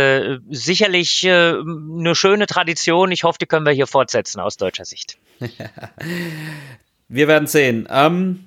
sicherlich 0.50 1.30
eine 1.30 2.16
schöne 2.16 2.48
Tradition. 2.48 3.12
Ich 3.12 3.24
hoffe, 3.24 3.38
die 3.40 3.46
können 3.46 3.68
wir 3.68 3.74
hier 3.74 3.88
fortsetzen 3.88 4.40
aus 4.40 4.58
deutscher 4.58 4.86
Sicht. 4.86 5.20
Wir 7.08 7.28
werden 7.28 7.48
sehen. 7.48 7.88
Ähm, 7.91 8.46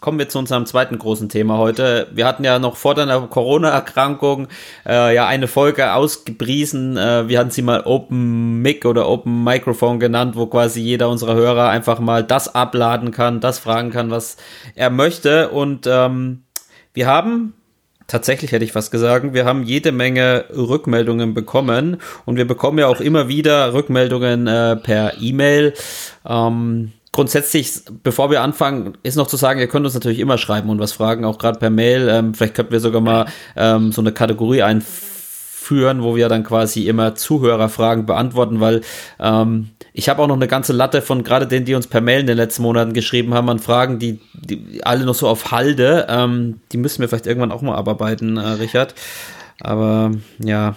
kommen 0.00 0.18
wir 0.18 0.28
zu 0.28 0.38
unserem 0.38 0.66
zweiten 0.66 0.98
großen 0.98 1.30
Thema 1.30 1.56
heute. 1.56 2.08
Wir 2.12 2.26
hatten 2.26 2.44
ja 2.44 2.58
noch 2.58 2.76
vor 2.76 2.94
deiner 2.94 3.22
Corona-Erkrankung 3.22 4.48
äh, 4.86 5.14
ja 5.14 5.26
eine 5.26 5.48
Folge 5.48 5.94
ausgepriesen. 5.94 6.98
Äh, 6.98 7.28
wir 7.28 7.38
hatten 7.38 7.50
sie 7.50 7.62
mal 7.62 7.80
Open 7.86 8.60
Mic 8.60 8.86
oder 8.86 9.08
Open 9.08 9.42
Microphone 9.42 9.98
genannt, 9.98 10.36
wo 10.36 10.44
quasi 10.46 10.82
jeder 10.82 11.08
unserer 11.08 11.34
Hörer 11.34 11.70
einfach 11.70 12.00
mal 12.00 12.22
das 12.22 12.54
abladen 12.54 13.12
kann, 13.12 13.40
das 13.40 13.58
fragen 13.58 13.90
kann, 13.90 14.10
was 14.10 14.36
er 14.74 14.90
möchte. 14.90 15.48
Und 15.48 15.86
ähm, 15.86 16.42
wir 16.92 17.06
haben 17.06 17.54
Tatsächlich 18.06 18.52
hätte 18.52 18.66
ich 18.66 18.74
was 18.74 18.90
gesagt. 18.90 19.32
Wir 19.32 19.46
haben 19.46 19.62
jede 19.62 19.90
Menge 19.90 20.44
Rückmeldungen 20.54 21.32
bekommen 21.32 21.96
und 22.26 22.36
wir 22.36 22.46
bekommen 22.46 22.78
ja 22.78 22.86
auch 22.86 23.00
immer 23.00 23.28
wieder 23.28 23.72
Rückmeldungen 23.72 24.46
äh, 24.46 24.76
per 24.76 25.14
E-Mail. 25.22 25.72
Ähm, 26.26 26.92
grundsätzlich, 27.14 27.80
bevor 28.02 28.32
wir 28.32 28.42
anfangen, 28.42 28.98
ist 29.04 29.14
noch 29.14 29.28
zu 29.28 29.36
sagen, 29.36 29.60
ihr 29.60 29.68
könnt 29.68 29.86
uns 29.86 29.94
natürlich 29.94 30.18
immer 30.18 30.36
schreiben 30.36 30.68
und 30.68 30.80
was 30.80 30.92
fragen, 30.92 31.24
auch 31.24 31.38
gerade 31.38 31.60
per 31.60 31.70
Mail. 31.70 32.08
Ähm, 32.08 32.34
vielleicht 32.34 32.54
könnten 32.54 32.72
wir 32.72 32.80
sogar 32.80 33.00
mal 33.00 33.26
ähm, 33.54 33.92
so 33.92 34.00
eine 34.00 34.10
Kategorie 34.10 34.64
einführen, 34.64 36.02
wo 36.02 36.16
wir 36.16 36.28
dann 36.28 36.42
quasi 36.42 36.88
immer 36.88 37.14
Zuhörerfragen 37.14 38.04
beantworten, 38.04 38.58
weil 38.58 38.80
ähm, 39.20 39.70
ich 39.92 40.08
habe 40.08 40.22
auch 40.22 40.26
noch 40.26 40.34
eine 40.34 40.48
ganze 40.48 40.72
Latte 40.72 41.02
von 41.02 41.22
gerade 41.22 41.46
denen, 41.46 41.64
die 41.64 41.76
uns 41.76 41.86
per 41.86 42.00
Mail 42.00 42.18
in 42.18 42.26
den 42.26 42.36
letzten 42.36 42.62
Monaten 42.62 42.94
geschrieben 42.94 43.32
haben, 43.32 43.48
an 43.48 43.60
Fragen, 43.60 44.00
die, 44.00 44.18
die 44.32 44.80
alle 44.82 45.04
noch 45.04 45.14
so 45.14 45.28
auf 45.28 45.52
Halde. 45.52 46.06
Ähm, 46.08 46.62
die 46.72 46.78
müssen 46.78 47.00
wir 47.00 47.08
vielleicht 47.08 47.28
irgendwann 47.28 47.52
auch 47.52 47.62
mal 47.62 47.76
abarbeiten, 47.76 48.38
äh, 48.38 48.40
Richard. 48.40 48.96
Aber 49.60 50.10
ja. 50.40 50.74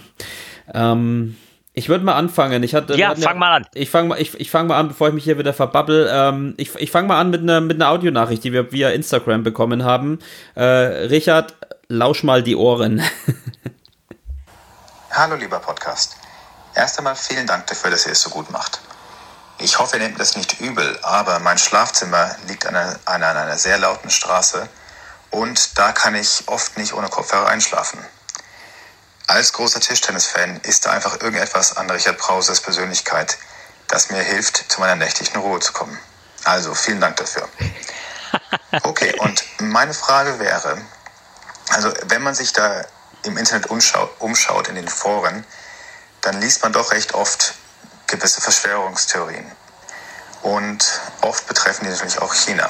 Ähm, 0.72 1.36
ich 1.78 1.90
würde 1.90 2.04
mal 2.04 2.16
anfangen. 2.16 2.64
Ich 2.64 2.74
hatte, 2.74 2.96
ja, 2.96 3.14
fang 3.16 3.38
mal 3.38 3.58
an. 3.58 3.68
Ich 3.76 3.92
fange 3.92 4.08
mal, 4.08 4.20
ich, 4.20 4.34
ich 4.40 4.50
fang 4.50 4.66
mal 4.66 4.80
an, 4.80 4.88
bevor 4.88 5.10
ich 5.10 5.14
mich 5.14 5.26
hier 5.26 5.38
wieder 5.38 5.54
verbabbel. 5.54 6.10
Ähm, 6.12 6.56
ich 6.58 6.74
ich 6.74 6.90
fange 6.90 7.08
mal 7.08 7.22
an 7.22 7.30
mit 7.30 7.42
einer 7.42 7.62
mit 7.62 7.80
einer 7.80 7.92
Audionachricht, 7.92 8.44
die 8.44 8.52
wir 8.52 8.72
via 8.72 8.90
Instagram 8.90 9.44
bekommen 9.44 9.84
haben. 9.84 10.18
Äh, 10.56 10.64
Richard, 10.64 11.54
lausch 11.88 12.24
mal 12.24 12.42
die 12.42 12.56
Ohren. 12.56 13.04
Hallo, 15.12 15.36
lieber 15.36 15.60
Podcast. 15.60 16.18
Erst 16.74 16.98
einmal 16.98 17.16
vielen 17.16 17.46
Dank 17.46 17.68
dafür, 17.68 17.92
dass 17.92 18.08
ihr 18.08 18.14
es 18.14 18.24
so 18.24 18.32
gut 18.32 18.50
macht. 18.50 18.80
Ich 19.60 19.78
hoffe, 19.78 19.98
ihr 19.98 20.04
nehmt 20.04 20.20
das 20.20 20.36
nicht 20.36 20.60
übel, 20.60 20.98
aber 21.04 21.38
mein 21.40 21.60
Schlafzimmer 21.60 22.36
liegt 22.48 22.66
an 22.66 22.76
einer, 22.76 22.96
an 23.06 23.22
einer 23.22 23.58
sehr 23.58 23.78
lauten 23.78 24.10
Straße 24.10 24.68
und 25.30 25.78
da 25.78 25.92
kann 25.92 26.16
ich 26.16 26.42
oft 26.48 26.76
nicht 26.76 26.94
ohne 26.94 27.08
Kopfhörer 27.08 27.48
einschlafen. 27.48 28.00
Als 29.28 29.52
großer 29.52 29.82
Tischtennis-Fan 29.82 30.62
ist 30.62 30.86
da 30.86 30.92
einfach 30.92 31.20
irgendetwas 31.20 31.76
an 31.76 31.90
Richard 31.90 32.18
Brauses 32.18 32.62
Persönlichkeit, 32.62 33.38
das 33.90 34.10
mir 34.10 34.22
hilft, 34.22 34.72
zu 34.72 34.80
meiner 34.80 34.96
nächtlichen 34.96 35.38
Ruhe 35.42 35.60
zu 35.60 35.74
kommen. 35.74 36.00
Also 36.46 36.74
vielen 36.74 37.02
Dank 37.02 37.18
dafür. 37.18 37.48
Okay, 38.84 39.14
und 39.20 39.44
meine 39.60 39.94
Frage 39.94 40.40
wäre, 40.40 40.82
also 41.70 41.92
wenn 42.08 42.22
man 42.22 42.36
sich 42.36 42.52
da 42.52 42.86
im 43.24 43.38
Internet 43.38 43.68
umschaut, 43.68 44.14
umschaut 44.20 44.68
in 44.68 44.76
den 44.76 44.88
Foren, 44.88 45.46
dann 46.22 46.40
liest 46.42 46.62
man 46.64 46.74
doch 46.74 46.92
recht 46.92 47.14
oft 47.14 47.56
gewisse 48.08 48.42
Verschwörungstheorien. 48.42 49.50
Und 50.42 50.86
oft 51.22 51.48
betreffen 51.48 51.86
die 51.86 51.90
natürlich 51.90 52.20
auch 52.20 52.34
China. 52.34 52.70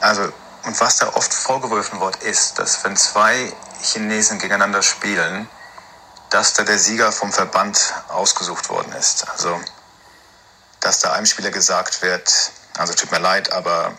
Also, 0.00 0.32
und 0.64 0.80
was 0.80 0.96
da 0.96 1.12
oft 1.14 1.32
vorgeworfen 1.32 2.00
wird, 2.00 2.16
ist, 2.22 2.58
dass 2.58 2.82
wenn 2.84 2.96
zwei 2.96 3.52
Chinesen 3.82 4.38
gegeneinander 4.38 4.82
spielen, 4.82 5.48
dass 6.30 6.54
da 6.54 6.64
der 6.64 6.78
Sieger 6.78 7.12
vom 7.12 7.32
Verband 7.32 7.94
ausgesucht 8.08 8.68
worden 8.68 8.92
ist. 8.92 9.28
Also, 9.28 9.60
dass 10.80 11.00
da 11.00 11.12
einem 11.12 11.26
Spieler 11.26 11.50
gesagt 11.50 12.02
wird, 12.02 12.52
also 12.76 12.92
tut 12.94 13.10
mir 13.12 13.20
leid, 13.20 13.52
aber 13.52 13.96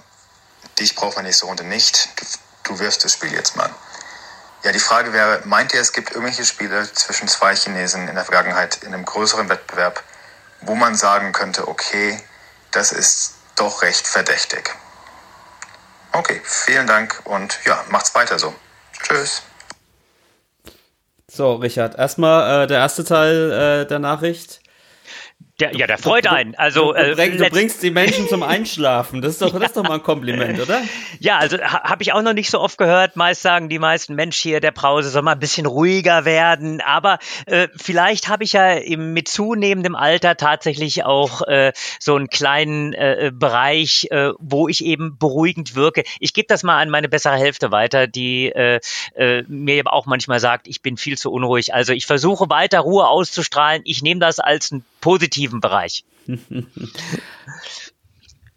dich 0.80 0.95
braucht 0.95 1.15
man 1.15 1.25
nächste 1.25 1.45
Runde 1.45 1.63
nicht, 1.63 2.10
du, 2.63 2.80
wirfst 2.80 3.06
das 3.06 3.13
Spiel 3.13 3.34
jetzt 3.34 3.56
mal. 3.56 3.69
Ja, 4.63 4.71
die 4.71 4.80
Frage 4.80 5.13
wäre, 5.13 5.41
meint 5.45 5.73
ihr, 5.73 5.80
es 5.80 5.93
gibt 5.93 6.12
irgendwelche 6.12 6.43
Spiele 6.43 6.91
zwischen 6.91 7.28
zwei 7.28 7.56
Chinesen 7.56 8.08
in 8.08 8.15
der 8.15 8.25
Vergangenheit 8.25 8.84
in 8.84 8.93
einem 8.93 9.06
größeren 9.06 9.47
Wettbewerb, 9.47 10.04
wo 10.62 10.75
man 10.75 10.95
sagen 10.95 11.32
könnte, 11.32 11.67
okay, 11.67 12.19
das 12.71 12.91
ist 12.91 13.36
doch 13.56 13.84
recht 13.84 14.08
verdächtig. 14.08 14.75
Okay, 16.15 16.39
vielen 16.45 16.88
Dank 16.88 17.21
und 17.25 17.60
ja, 17.65 17.84
macht's 17.89 18.15
weiter 18.15 18.39
so. 18.39 18.56
Tschüss. 19.04 19.43
So, 21.28 21.56
Richard, 21.56 21.97
erstmal 21.97 22.63
äh, 22.63 22.67
der 22.67 22.78
erste 22.78 23.04
Teil 23.04 23.51
äh, 23.51 23.86
der 23.86 23.99
Nachricht. 23.99 24.62
Der, 25.62 25.74
ja, 25.74 25.88
der 25.88 25.98
freut 25.98 26.28
einen. 26.28 26.54
Also, 26.56 26.91
du, 26.91 27.02
du, 27.02 27.15
bring, 27.15 27.38
du, 27.38 27.50
bringst 27.50 27.82
die 27.82 27.89
Menschen 27.89 28.28
zum 28.28 28.44
Einschlafen. 28.44 29.22
Das 29.22 29.32
ist 29.32 29.41
doch, 29.41 29.54
das 29.54 29.68
ist 29.70 29.78
doch 29.78 29.84
mal 29.84 29.94
ein 29.94 30.04
Kompliment, 30.04 30.60
oder? 30.60 30.82
Ja, 31.20 31.38
also 31.38 31.58
ha, 31.58 31.84
habe 31.84 32.04
ich 32.04 32.12
auch 32.12 32.22
noch 32.22 32.34
nicht 32.34 32.50
so 32.50 32.60
oft 32.60 32.78
gehört. 32.78 33.15
Meist 33.15 33.41
sagen 33.41 33.70
die 33.70 33.80
meisten 33.80 34.15
Mensch 34.15 34.36
hier, 34.36 34.60
der 34.60 34.72
Brause 34.72 35.10
soll 35.10 35.22
mal 35.22 35.32
ein 35.32 35.39
bisschen 35.39 35.65
ruhiger 35.65 36.26
werden. 36.26 36.82
Aber 36.82 37.20
äh, 37.46 37.70
vielleicht 37.78 38.28
habe 38.28 38.44
ich 38.44 38.52
ja 38.54 38.74
im, 38.74 39.13
mit 39.13 39.30
zunehmendem 39.30 39.96
Alter 39.96 40.36
tatsächlich 40.36 41.06
auch 41.06 41.41
äh, 41.44 41.72
so 42.00 42.15
einen 42.15 42.28
kleinen 42.28 42.91
äh, 42.91 43.32
Bereich, 43.34 44.08
äh, 44.12 44.32
wo 44.39 44.68
ich 44.68 44.84
eben 44.84 45.18
beruhigend 45.18 45.74
wirke. 45.76 46.04
Ich 46.20 46.34
gebe 46.34 46.48
das 46.48 46.63
mal 46.63 46.82
an 46.82 46.89
meine 46.89 47.08
bessere 47.08 47.38
Hälfte 47.38 47.72
weiter, 47.72 48.08
die 48.08 48.48
äh, 48.48 48.82
äh, 49.15 49.44
mir 49.48 49.76
eben 49.76 49.88
auch 49.88 50.06
manchmal 50.06 50.41
sagt, 50.41 50.68
ich 50.68 50.82
bin 50.82 50.98
viel 50.98 51.18
zu 51.18 51.32
unruhig. 51.32 51.74
Also 51.74 51.94
ich 51.94 52.06
versuche 52.06 52.50
weiter 52.50 52.82
Ruhe 52.82 53.08
auszustrahlen. 53.08 53.84
Ich 53.86 54.02
nehme 54.02 54.20
das 54.20 54.39
als 54.39 54.72
ein 54.72 54.84
positiven 55.46 55.60
Bereich. 55.60 56.04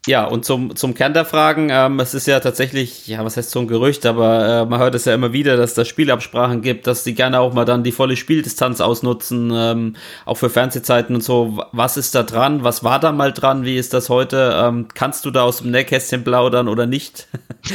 Ja, 0.07 0.23
und 0.23 0.45
zum, 0.45 0.77
zum 0.77 0.93
Kern 0.93 1.13
der 1.13 1.25
Fragen, 1.25 1.67
ähm, 1.71 1.99
es 1.99 2.13
ist 2.13 2.25
ja 2.25 2.39
tatsächlich, 2.39 3.05
ja, 3.07 3.23
was 3.25 3.35
heißt 3.35 3.51
so 3.51 3.59
ein 3.59 3.67
Gerücht, 3.67 4.05
aber 4.05 4.61
äh, 4.61 4.65
man 4.65 4.79
hört 4.79 4.95
es 4.95 5.03
ja 5.03 5.13
immer 5.13 5.33
wieder, 5.33 5.57
dass 5.57 5.73
da 5.73 5.83
Spielabsprachen 5.83 6.61
gibt, 6.61 6.87
dass 6.87 7.03
die 7.03 7.13
gerne 7.13 7.41
auch 7.41 7.53
mal 7.53 7.65
dann 7.65 7.83
die 7.83 7.91
volle 7.91 8.15
Spieldistanz 8.15 8.79
ausnutzen, 8.79 9.51
ähm, 9.53 9.97
auch 10.25 10.35
für 10.35 10.49
Fernsehzeiten 10.49 11.15
und 11.15 11.21
so. 11.21 11.61
Was 11.73 11.97
ist 11.97 12.15
da 12.15 12.23
dran? 12.23 12.63
Was 12.63 12.81
war 12.81 13.01
da 13.01 13.11
mal 13.11 13.33
dran? 13.33 13.65
Wie 13.65 13.75
ist 13.75 13.93
das 13.93 14.07
heute? 14.07 14.57
Ähm, 14.63 14.87
kannst 14.93 15.25
du 15.25 15.31
da 15.31 15.43
aus 15.43 15.57
dem 15.57 15.71
Nähkästchen 15.71 16.23
plaudern 16.23 16.69
oder 16.69 16.85
nicht? 16.85 17.27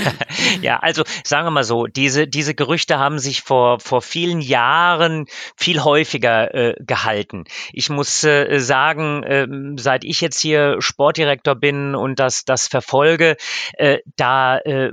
ja, 0.62 0.78
also 0.78 1.04
sagen 1.24 1.46
wir 1.46 1.50
mal 1.50 1.62
so, 1.62 1.86
diese, 1.86 2.26
diese 2.26 2.54
Gerüchte 2.54 2.98
haben 2.98 3.18
sich 3.18 3.42
vor, 3.42 3.80
vor 3.80 4.00
vielen 4.00 4.40
Jahren 4.40 5.26
viel 5.56 5.84
häufiger 5.84 6.54
äh, 6.54 6.74
gehalten. 6.80 7.44
Ich 7.74 7.90
muss 7.90 8.24
äh, 8.24 8.58
sagen, 8.60 9.22
äh, 9.24 9.46
seit 9.76 10.04
ich 10.04 10.22
jetzt 10.22 10.40
hier 10.40 10.76
Sportdirektor 10.80 11.54
bin 11.54 11.94
und 11.94 12.13
das, 12.14 12.44
das 12.44 12.68
verfolge, 12.68 13.36
äh, 13.74 13.98
da, 14.16 14.58
äh, 14.58 14.92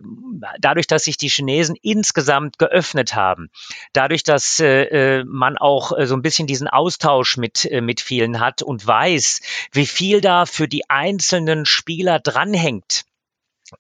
dadurch, 0.60 0.88
dass 0.88 1.06
sich 1.06 1.18
die 1.18 1.30
Chinesen 1.30 1.76
insgesamt 1.82 2.58
geöffnet 2.60 3.16
haben, 3.16 3.50
dadurch, 3.94 4.24
dass 4.24 4.60
äh, 4.60 5.20
äh 5.20 5.24
man 5.26 5.58
auch 5.58 5.98
äh, 5.98 6.08
so 6.08 6.16
ein 6.16 6.22
bisschen 6.22 6.48
diesen 6.48 6.68
Austausch 6.68 7.38
mit, 7.38 7.66
äh, 7.66 7.82
mit 7.82 8.02
vielen 8.02 8.40
hat 8.40 8.62
und 8.62 8.86
weiß, 8.86 9.42
wie 9.72 9.86
viel 9.86 10.22
da 10.22 10.46
für 10.46 10.68
die 10.68 10.90
einzelnen 10.90 11.66
Spieler 11.66 12.20
dranhängt, 12.20 13.06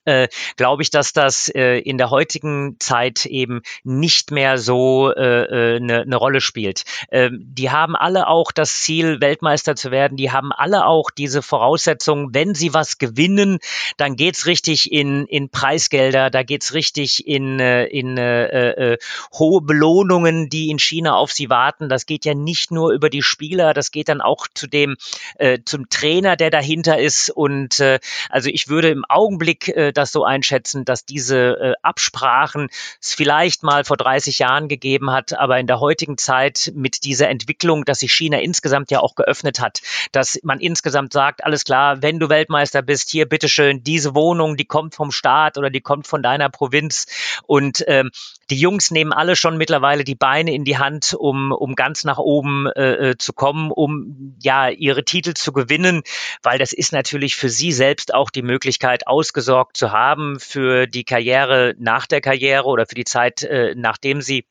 äh, 0.05 0.27
glaube 0.57 0.83
ich, 0.83 0.89
dass 0.89 1.13
das 1.13 1.49
äh, 1.49 1.79
in 1.79 1.97
der 1.97 2.09
heutigen 2.09 2.77
Zeit 2.79 3.25
eben 3.25 3.61
nicht 3.83 4.31
mehr 4.31 4.57
so 4.57 5.13
eine 5.13 5.47
äh, 5.49 5.75
äh 5.75 5.79
ne, 5.79 6.05
ne 6.05 6.15
Rolle 6.15 6.41
spielt. 6.41 6.83
Ähm, 7.11 7.39
die 7.43 7.69
haben 7.69 7.95
alle 7.95 8.27
auch 8.27 8.51
das 8.51 8.81
Ziel, 8.81 9.21
Weltmeister 9.21 9.75
zu 9.75 9.91
werden. 9.91 10.17
Die 10.17 10.31
haben 10.31 10.51
alle 10.51 10.85
auch 10.85 11.11
diese 11.11 11.41
Voraussetzungen, 11.41 12.33
wenn 12.33 12.55
sie 12.55 12.73
was 12.73 12.97
gewinnen, 12.97 13.59
dann 13.97 14.15
geht's 14.15 14.45
richtig 14.45 14.91
in, 14.91 15.25
in 15.25 15.49
Preisgelder, 15.49 16.29
da 16.29 16.43
geht's 16.43 16.73
richtig 16.73 17.27
in, 17.27 17.59
äh, 17.59 17.85
in 17.85 18.17
äh, 18.17 18.93
äh, 18.93 18.97
hohe 19.33 19.61
Belohnungen, 19.61 20.49
die 20.49 20.69
in 20.69 20.79
China 20.79 21.15
auf 21.15 21.31
sie 21.31 21.49
warten. 21.49 21.89
Das 21.89 22.05
geht 22.05 22.25
ja 22.25 22.33
nicht 22.33 22.71
nur 22.71 22.91
über 22.91 23.09
die 23.09 23.23
Spieler, 23.23 23.73
das 23.73 23.91
geht 23.91 24.09
dann 24.09 24.21
auch 24.21 24.47
zu 24.53 24.67
dem, 24.67 24.97
äh, 25.37 25.59
zum 25.65 25.89
Trainer, 25.89 26.35
der 26.35 26.49
dahinter 26.49 26.99
ist. 26.99 27.29
Und 27.29 27.79
äh, 27.79 27.99
also 28.29 28.49
ich 28.49 28.67
würde 28.67 28.89
im 28.89 29.05
Augenblick 29.07 29.67
äh, 29.81 29.93
das 29.93 30.11
so 30.11 30.23
einschätzen, 30.23 30.85
dass 30.85 31.05
diese 31.05 31.37
äh, 31.37 31.73
Absprachen 31.81 32.69
es 33.01 33.13
vielleicht 33.13 33.63
mal 33.63 33.83
vor 33.83 33.97
30 33.97 34.39
Jahren 34.39 34.67
gegeben 34.67 35.11
hat, 35.11 35.33
aber 35.33 35.59
in 35.59 35.67
der 35.67 35.79
heutigen 35.79 36.17
Zeit 36.17 36.71
mit 36.75 37.03
dieser 37.03 37.29
Entwicklung, 37.29 37.85
dass 37.85 37.99
sich 37.99 38.13
China 38.13 38.39
insgesamt 38.39 38.91
ja 38.91 38.99
auch 38.99 39.15
geöffnet 39.15 39.59
hat, 39.59 39.81
dass 40.11 40.39
man 40.43 40.59
insgesamt 40.59 41.13
sagt, 41.13 41.43
alles 41.43 41.63
klar, 41.63 42.01
wenn 42.01 42.19
du 42.19 42.29
Weltmeister 42.29 42.81
bist, 42.81 43.09
hier 43.09 43.27
bitteschön, 43.27 43.83
diese 43.83 44.15
Wohnung, 44.15 44.57
die 44.57 44.65
kommt 44.65 44.95
vom 44.95 45.11
Staat 45.11 45.57
oder 45.57 45.69
die 45.69 45.81
kommt 45.81 46.07
von 46.07 46.23
deiner 46.23 46.49
Provinz. 46.49 47.07
Und 47.45 47.83
ähm, 47.87 48.11
die 48.49 48.59
Jungs 48.59 48.91
nehmen 48.91 49.13
alle 49.13 49.35
schon 49.35 49.57
mittlerweile 49.57 50.03
die 50.03 50.15
Beine 50.15 50.53
in 50.53 50.65
die 50.65 50.77
Hand, 50.77 51.13
um, 51.13 51.51
um 51.51 51.75
ganz 51.75 52.03
nach 52.03 52.17
oben 52.17 52.67
äh, 52.67 53.11
äh 53.11 53.17
zu 53.17 53.33
kommen, 53.33 53.71
um 53.71 54.35
ja 54.41 54.69
ihre 54.69 55.05
Titel 55.05 55.33
zu 55.33 55.53
gewinnen, 55.53 56.01
weil 56.43 56.59
das 56.59 56.73
ist 56.73 56.91
natürlich 56.91 57.35
für 57.35 57.49
sie 57.49 57.71
selbst 57.71 58.13
auch 58.13 58.29
die 58.29 58.41
Möglichkeit, 58.41 59.07
ausgesorgt 59.07 59.70
zu 59.73 59.91
haben 59.91 60.39
für 60.39 60.87
die 60.87 61.03
Karriere 61.03 61.75
nach 61.77 62.07
der 62.07 62.21
Karriere 62.21 62.65
oder 62.65 62.85
für 62.85 62.95
die 62.95 63.05
Zeit, 63.05 63.43
äh, 63.43 63.73
nachdem 63.75 64.21
sie 64.21 64.45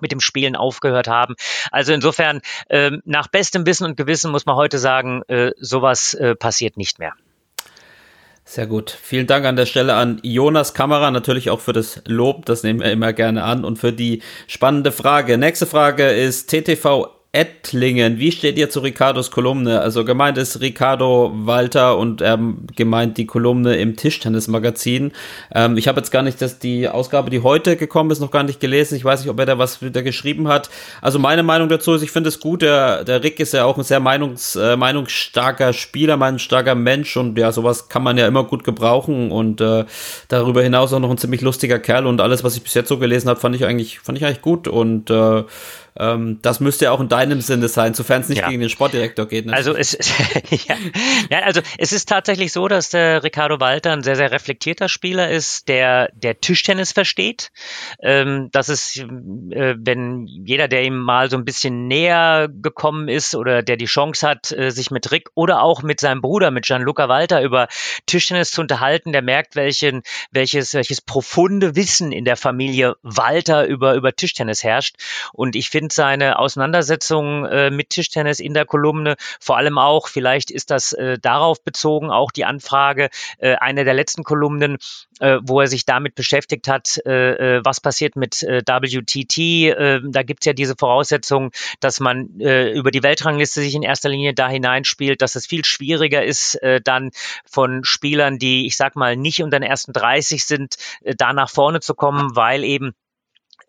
mit 0.00 0.12
dem 0.12 0.20
Spielen 0.20 0.56
aufgehört 0.56 1.08
haben. 1.08 1.34
Also 1.70 1.92
insofern, 1.92 2.40
äh, 2.68 2.90
nach 3.04 3.28
bestem 3.28 3.64
Wissen 3.66 3.86
und 3.86 3.96
Gewissen 3.96 4.30
muss 4.30 4.46
man 4.46 4.56
heute 4.56 4.78
sagen, 4.78 5.22
äh, 5.28 5.52
sowas 5.58 6.14
äh, 6.14 6.34
passiert 6.34 6.76
nicht 6.76 6.98
mehr. 6.98 7.14
Sehr 8.44 8.66
gut. 8.66 8.90
Vielen 8.90 9.28
Dank 9.28 9.46
an 9.46 9.54
der 9.54 9.66
Stelle 9.66 9.94
an 9.94 10.18
Jonas 10.22 10.74
Kamera, 10.74 11.12
natürlich 11.12 11.48
auch 11.48 11.60
für 11.60 11.72
das 11.72 12.02
Lob, 12.06 12.44
das 12.44 12.64
nehmen 12.64 12.80
wir 12.80 12.90
immer 12.90 13.12
gerne 13.12 13.44
an 13.44 13.64
und 13.64 13.78
für 13.78 13.92
die 13.92 14.20
spannende 14.48 14.90
Frage. 14.90 15.38
Nächste 15.38 15.64
Frage 15.64 16.10
ist 16.10 16.50
TTV 16.50 17.21
Ettlingen. 17.34 18.18
Wie 18.18 18.30
steht 18.30 18.58
ihr 18.58 18.68
zu 18.68 18.80
Ricardos 18.80 19.30
Kolumne? 19.30 19.80
Also 19.80 20.04
gemeint 20.04 20.36
ist 20.36 20.60
Ricardo 20.60 21.32
Walter 21.34 21.96
und 21.96 22.20
ähm, 22.20 22.66
gemeint 22.76 23.16
die 23.16 23.24
Kolumne 23.24 23.76
im 23.76 23.96
Tischtennismagazin. 23.96 25.12
Ähm, 25.54 25.78
ich 25.78 25.88
habe 25.88 25.98
jetzt 26.00 26.10
gar 26.10 26.22
nicht 26.22 26.42
dass 26.42 26.58
die 26.58 26.90
Ausgabe, 26.90 27.30
die 27.30 27.40
heute 27.40 27.76
gekommen 27.76 28.10
ist, 28.10 28.20
noch 28.20 28.30
gar 28.30 28.42
nicht 28.42 28.60
gelesen. 28.60 28.96
Ich 28.96 29.04
weiß 29.06 29.20
nicht, 29.20 29.30
ob 29.30 29.38
er 29.38 29.46
da 29.46 29.56
was 29.56 29.80
wieder 29.80 30.02
geschrieben 30.02 30.46
hat. 30.48 30.68
Also 31.00 31.18
meine 31.18 31.42
Meinung 31.42 31.70
dazu 31.70 31.94
ist, 31.94 32.02
ich 32.02 32.10
finde 32.10 32.28
es 32.28 32.38
gut. 32.38 32.60
Der, 32.60 33.02
der 33.02 33.24
Rick 33.24 33.40
ist 33.40 33.54
ja 33.54 33.64
auch 33.64 33.78
ein 33.78 33.84
sehr 33.84 34.00
meinungs, 34.00 34.54
äh, 34.54 34.76
meinungsstarker 34.76 35.72
Spieler, 35.72 36.18
meinungsstarker 36.18 36.74
Mensch 36.74 37.16
und 37.16 37.38
ja, 37.38 37.50
sowas 37.50 37.88
kann 37.88 38.02
man 38.02 38.18
ja 38.18 38.26
immer 38.26 38.44
gut 38.44 38.62
gebrauchen 38.62 39.30
und 39.30 39.62
äh, 39.62 39.86
darüber 40.28 40.62
hinaus 40.62 40.92
auch 40.92 41.00
noch 41.00 41.10
ein 41.10 41.16
ziemlich 41.16 41.40
lustiger 41.40 41.78
Kerl 41.78 42.06
und 42.06 42.20
alles, 42.20 42.44
was 42.44 42.56
ich 42.56 42.62
bis 42.62 42.74
jetzt 42.74 42.88
so 42.88 42.98
gelesen 42.98 43.30
habe, 43.30 43.40
fand 43.40 43.56
ich 43.56 43.64
eigentlich, 43.64 44.00
fand 44.00 44.18
ich 44.18 44.24
eigentlich 44.26 44.42
gut 44.42 44.68
und 44.68 45.08
äh, 45.08 45.44
ähm, 45.98 46.38
das 46.42 46.60
müsste 46.60 46.86
ja 46.86 46.92
auch 46.92 47.00
in 47.00 47.08
deinem 47.08 47.40
Sinne 47.40 47.68
sein, 47.68 47.94
sofern 47.94 48.22
es 48.22 48.28
nicht 48.28 48.38
ja. 48.38 48.48
gegen 48.48 48.60
den 48.60 48.70
Sportdirektor 48.70 49.26
geht. 49.26 49.46
Natürlich. 49.46 49.66
Also 49.66 49.78
es, 49.78 49.98
ja. 50.66 50.76
ja, 51.30 51.40
also 51.40 51.60
es 51.78 51.92
ist 51.92 52.08
tatsächlich 52.08 52.52
so, 52.52 52.68
dass 52.68 52.88
der 52.90 53.22
Ricardo 53.22 53.60
Walter 53.60 53.92
ein 53.92 54.02
sehr, 54.02 54.16
sehr 54.16 54.30
reflektierter 54.30 54.88
Spieler 54.88 55.30
ist, 55.30 55.68
der, 55.68 56.10
der 56.14 56.40
Tischtennis 56.40 56.92
versteht. 56.92 57.50
Ähm, 58.00 58.48
das 58.52 58.68
ist, 58.68 58.98
äh, 58.98 59.74
wenn 59.78 60.26
jeder, 60.26 60.68
der 60.68 60.82
ihm 60.84 60.98
mal 60.98 61.30
so 61.30 61.36
ein 61.36 61.44
bisschen 61.44 61.88
näher 61.88 62.48
gekommen 62.50 63.08
ist 63.08 63.34
oder 63.34 63.62
der 63.62 63.76
die 63.76 63.86
Chance 63.86 64.26
hat, 64.26 64.50
äh, 64.52 64.70
sich 64.70 64.90
mit 64.90 65.10
Rick 65.12 65.28
oder 65.34 65.62
auch 65.62 65.82
mit 65.82 66.00
seinem 66.00 66.22
Bruder, 66.22 66.50
mit 66.50 66.64
Gianluca 66.64 67.08
Walter 67.08 67.42
über 67.42 67.68
Tischtennis 68.06 68.50
zu 68.50 68.62
unterhalten, 68.62 69.12
der 69.12 69.22
merkt, 69.22 69.56
welchen, 69.56 70.02
welches, 70.30 70.72
welches 70.74 71.00
profunde 71.00 71.76
Wissen 71.76 72.12
in 72.12 72.24
der 72.24 72.36
Familie 72.36 72.94
Walter 73.02 73.66
über, 73.66 73.94
über 73.94 74.14
Tischtennis 74.14 74.64
herrscht. 74.64 74.96
Und 75.32 75.54
ich 75.54 75.68
finde, 75.68 75.81
sind 75.82 75.92
seine 75.92 76.38
Auseinandersetzungen 76.38 77.44
äh, 77.46 77.70
mit 77.70 77.90
Tischtennis 77.90 78.38
in 78.38 78.54
der 78.54 78.66
Kolumne. 78.66 79.16
Vor 79.40 79.56
allem 79.56 79.78
auch, 79.78 80.06
vielleicht 80.06 80.52
ist 80.52 80.70
das 80.70 80.92
äh, 80.92 81.18
darauf 81.18 81.64
bezogen, 81.64 82.10
auch 82.10 82.30
die 82.30 82.44
Anfrage, 82.44 83.10
äh, 83.38 83.56
eine 83.56 83.84
der 83.84 83.94
letzten 83.94 84.22
Kolumnen, 84.22 84.78
äh, 85.18 85.38
wo 85.42 85.60
er 85.60 85.66
sich 85.66 85.84
damit 85.84 86.14
beschäftigt 86.14 86.68
hat, 86.68 87.00
äh, 87.04 87.56
äh 87.56 87.62
was 87.64 87.80
passiert 87.80 88.14
mit 88.14 88.44
äh, 88.44 88.62
WTT. 88.64 89.38
Äh, 89.38 90.00
da 90.04 90.22
gibt 90.22 90.42
es 90.42 90.46
ja 90.46 90.52
diese 90.52 90.76
Voraussetzung, 90.78 91.50
dass 91.80 91.98
man 91.98 92.38
äh, 92.38 92.70
über 92.70 92.92
die 92.92 93.02
Weltrangliste 93.02 93.60
sich 93.60 93.74
in 93.74 93.82
erster 93.82 94.08
Linie 94.08 94.34
da 94.34 94.48
hineinspielt, 94.48 95.20
dass 95.20 95.34
es 95.34 95.46
viel 95.46 95.64
schwieriger 95.64 96.24
ist, 96.24 96.54
äh, 96.62 96.80
dann 96.80 97.10
von 97.44 97.82
Spielern, 97.82 98.38
die, 98.38 98.66
ich 98.66 98.76
sag 98.76 98.94
mal, 98.94 99.16
nicht 99.16 99.42
unter 99.42 99.58
den 99.58 99.68
ersten 99.68 99.92
30 99.92 100.44
sind, 100.44 100.76
äh, 101.02 101.16
da 101.16 101.32
nach 101.32 101.50
vorne 101.50 101.80
zu 101.80 101.94
kommen, 101.94 102.36
weil 102.36 102.62
eben 102.62 102.94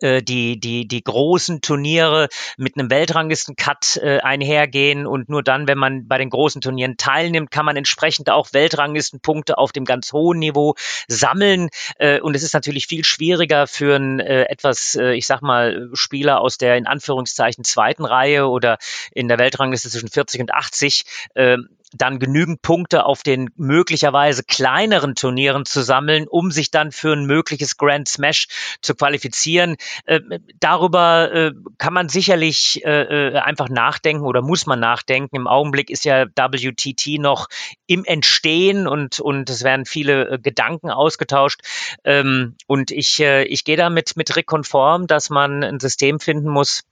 die, 0.00 0.58
die, 0.58 0.86
die 0.86 1.04
großen 1.04 1.60
Turniere 1.60 2.28
mit 2.56 2.76
einem 2.76 2.90
Weltranglisten-Cut 2.90 4.00
äh, 4.02 4.20
einhergehen 4.20 5.06
und 5.06 5.28
nur 5.28 5.42
dann, 5.42 5.68
wenn 5.68 5.78
man 5.78 6.08
bei 6.08 6.18
den 6.18 6.30
großen 6.30 6.60
Turnieren 6.60 6.96
teilnimmt, 6.96 7.50
kann 7.50 7.64
man 7.64 7.76
entsprechend 7.76 8.30
auch 8.30 8.52
Weltranglistenpunkte 8.52 9.58
auf 9.58 9.72
dem 9.72 9.84
ganz 9.84 10.12
hohen 10.12 10.38
Niveau 10.38 10.74
sammeln. 11.08 11.68
Äh, 11.98 12.20
und 12.20 12.34
es 12.34 12.42
ist 12.42 12.54
natürlich 12.54 12.86
viel 12.86 13.04
schwieriger 13.04 13.66
für 13.66 13.96
einen 13.96 14.20
äh, 14.20 14.44
etwas, 14.44 14.94
äh, 14.94 15.12
ich 15.12 15.26
sag 15.26 15.42
mal, 15.42 15.90
Spieler 15.94 16.40
aus 16.40 16.58
der 16.58 16.76
in 16.76 16.86
Anführungszeichen 16.86 17.64
zweiten 17.64 18.04
Reihe 18.04 18.48
oder 18.48 18.78
in 19.12 19.28
der 19.28 19.38
Weltrangliste 19.38 19.90
zwischen 19.90 20.08
40 20.08 20.40
und 20.40 20.54
80, 20.54 21.04
äh, 21.34 21.58
dann 21.94 22.18
genügend 22.18 22.62
Punkte 22.62 23.06
auf 23.06 23.22
den 23.22 23.50
möglicherweise 23.56 24.42
kleineren 24.44 25.14
Turnieren 25.14 25.64
zu 25.64 25.82
sammeln, 25.82 26.26
um 26.28 26.50
sich 26.50 26.70
dann 26.70 26.92
für 26.92 27.12
ein 27.12 27.24
mögliches 27.24 27.76
Grand 27.76 28.08
Smash 28.08 28.48
zu 28.82 28.94
qualifizieren. 28.94 29.76
Äh, 30.04 30.20
darüber 30.60 31.32
äh, 31.32 31.52
kann 31.78 31.94
man 31.94 32.08
sicherlich 32.08 32.84
äh, 32.84 33.30
äh 33.30 33.38
einfach 33.38 33.68
nachdenken 33.68 34.24
oder 34.24 34.42
muss 34.42 34.66
man 34.66 34.80
nachdenken. 34.80 35.36
Im 35.36 35.46
Augenblick 35.46 35.90
ist 35.90 36.04
ja 36.04 36.26
WTT 36.26 37.18
noch 37.18 37.48
im 37.86 38.04
Entstehen 38.04 38.86
und, 38.86 39.20
und 39.20 39.50
es 39.50 39.62
werden 39.62 39.86
viele 39.86 40.28
äh, 40.28 40.38
Gedanken 40.38 40.90
ausgetauscht. 40.90 41.60
Ähm, 42.04 42.56
und 42.66 42.90
ich, 42.90 43.20
äh, 43.20 43.44
ich 43.44 43.64
gehe 43.64 43.76
damit 43.76 44.16
mit 44.16 44.34
Rick 44.36 44.46
konform, 44.46 45.06
dass 45.06 45.30
man 45.30 45.62
ein 45.62 45.80
System 45.80 46.20
finden 46.20 46.48
muss, 46.48 46.82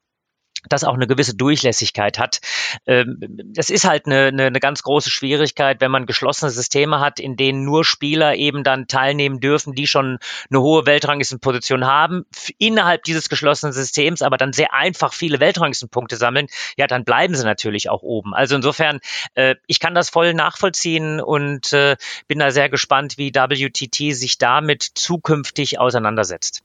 das 0.69 0.85
auch 0.85 0.95
eine 0.95 1.07
gewisse 1.07 1.35
Durchlässigkeit 1.35 2.19
hat. 2.19 2.41
Ähm, 2.87 3.19
das 3.21 3.71
ist 3.71 3.87
halt 3.87 4.07
eine, 4.07 4.27
eine, 4.27 4.47
eine 4.47 4.61
ganz 4.61 4.83
große 4.83 5.11
Schwierigkeit, 5.11 5.81
wenn 5.81 5.91
man 5.91 6.07
geschlossene 6.07 6.51
Systeme 6.51 7.01
hat, 7.01 7.21
in 7.21 7.37
denen 7.37 7.65
nur 7.65 7.85
Spieler 7.85 8.35
eben 8.37 8.65
dann 8.65 8.87
teilnehmen 8.87 9.41
dürfen, 9.41 9.75
die 9.75 9.87
schon 9.87 10.19
eine 10.51 10.61
hohe 10.61 10.87
Weltranglistenposition 10.87 11.87
haben, 11.87 12.25
innerhalb 12.59 13.05
dieses 13.05 13.29
geschlossenen 13.29 13.73
Systems, 13.73 14.23
aber 14.23 14.37
dann 14.37 14.53
sehr 14.53 14.73
einfach 14.73 15.13
viele 15.13 15.41
Weltranglistenpunkte 15.41 16.17
sammeln, 16.17 16.47
ja, 16.77 16.87
dann 16.87 17.05
bleiben 17.05 17.35
sie 17.35 17.45
natürlich 17.45 17.91
auch 17.91 18.03
oben. 18.03 18.35
Also 18.35 18.57
insofern, 18.57 19.01
äh, 19.35 19.57
ich 19.67 19.81
kann 19.81 19.95
das 19.95 20.11
voll 20.11 20.35
nachvollziehen 20.35 21.21
und 21.21 21.73
äh, 21.73 21.97
bin 22.29 22.39
da 22.39 22.51
sehr 22.51 22.69
gespannt, 22.69 23.19
wie 23.19 23.33
WTT 23.35 24.15
sich 24.15 24.39
damit 24.39 24.83
zukünftig 24.83 25.79
auseinandersetzt. 25.79 26.63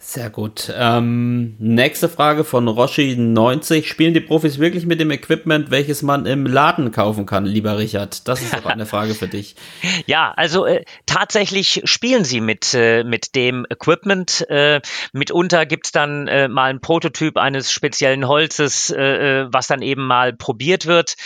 Sehr 0.00 0.30
gut. 0.30 0.72
Ähm, 0.74 1.56
nächste 1.58 2.08
Frage 2.08 2.44
von 2.44 2.68
Roshi90. 2.68 3.84
Spielen 3.84 4.14
die 4.14 4.20
Profis 4.20 4.60
wirklich 4.60 4.86
mit 4.86 5.00
dem 5.00 5.10
Equipment, 5.10 5.72
welches 5.72 6.02
man 6.02 6.24
im 6.24 6.46
Laden 6.46 6.92
kaufen 6.92 7.26
kann, 7.26 7.44
lieber 7.44 7.78
Richard? 7.78 8.26
Das 8.28 8.40
ist 8.40 8.56
auch 8.56 8.64
eine 8.64 8.86
Frage 8.86 9.14
für 9.14 9.28
dich. 9.28 9.56
Ja, 10.06 10.32
also 10.36 10.64
äh, 10.64 10.84
tatsächlich 11.06 11.82
spielen 11.84 12.24
sie 12.24 12.40
mit, 12.40 12.72
äh, 12.72 13.04
mit 13.04 13.34
dem 13.34 13.66
Equipment. 13.68 14.48
Äh, 14.48 14.80
mitunter 15.12 15.66
gibt's 15.66 15.92
dann 15.92 16.28
äh, 16.28 16.48
mal 16.48 16.70
einen 16.70 16.80
Prototyp 16.80 17.36
eines 17.36 17.72
speziellen 17.72 18.26
Holzes, 18.26 18.90
äh, 18.90 19.42
äh, 19.42 19.48
was 19.50 19.66
dann 19.66 19.82
eben 19.82 20.06
mal 20.06 20.32
probiert 20.32 20.86
wird. 20.86 21.16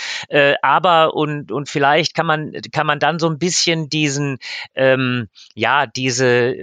Aber 0.63 1.15
und, 1.15 1.53
und 1.53 1.69
vielleicht 1.69 2.15
kann 2.15 2.27
man, 2.27 2.53
kann 2.73 2.87
man 2.87 2.99
dann 2.99 3.19
so 3.19 3.29
ein 3.29 3.39
bisschen 3.39 3.89
diesen, 3.89 4.39
ähm, 4.75 5.29
ja, 5.55 5.87
diese 5.87 6.55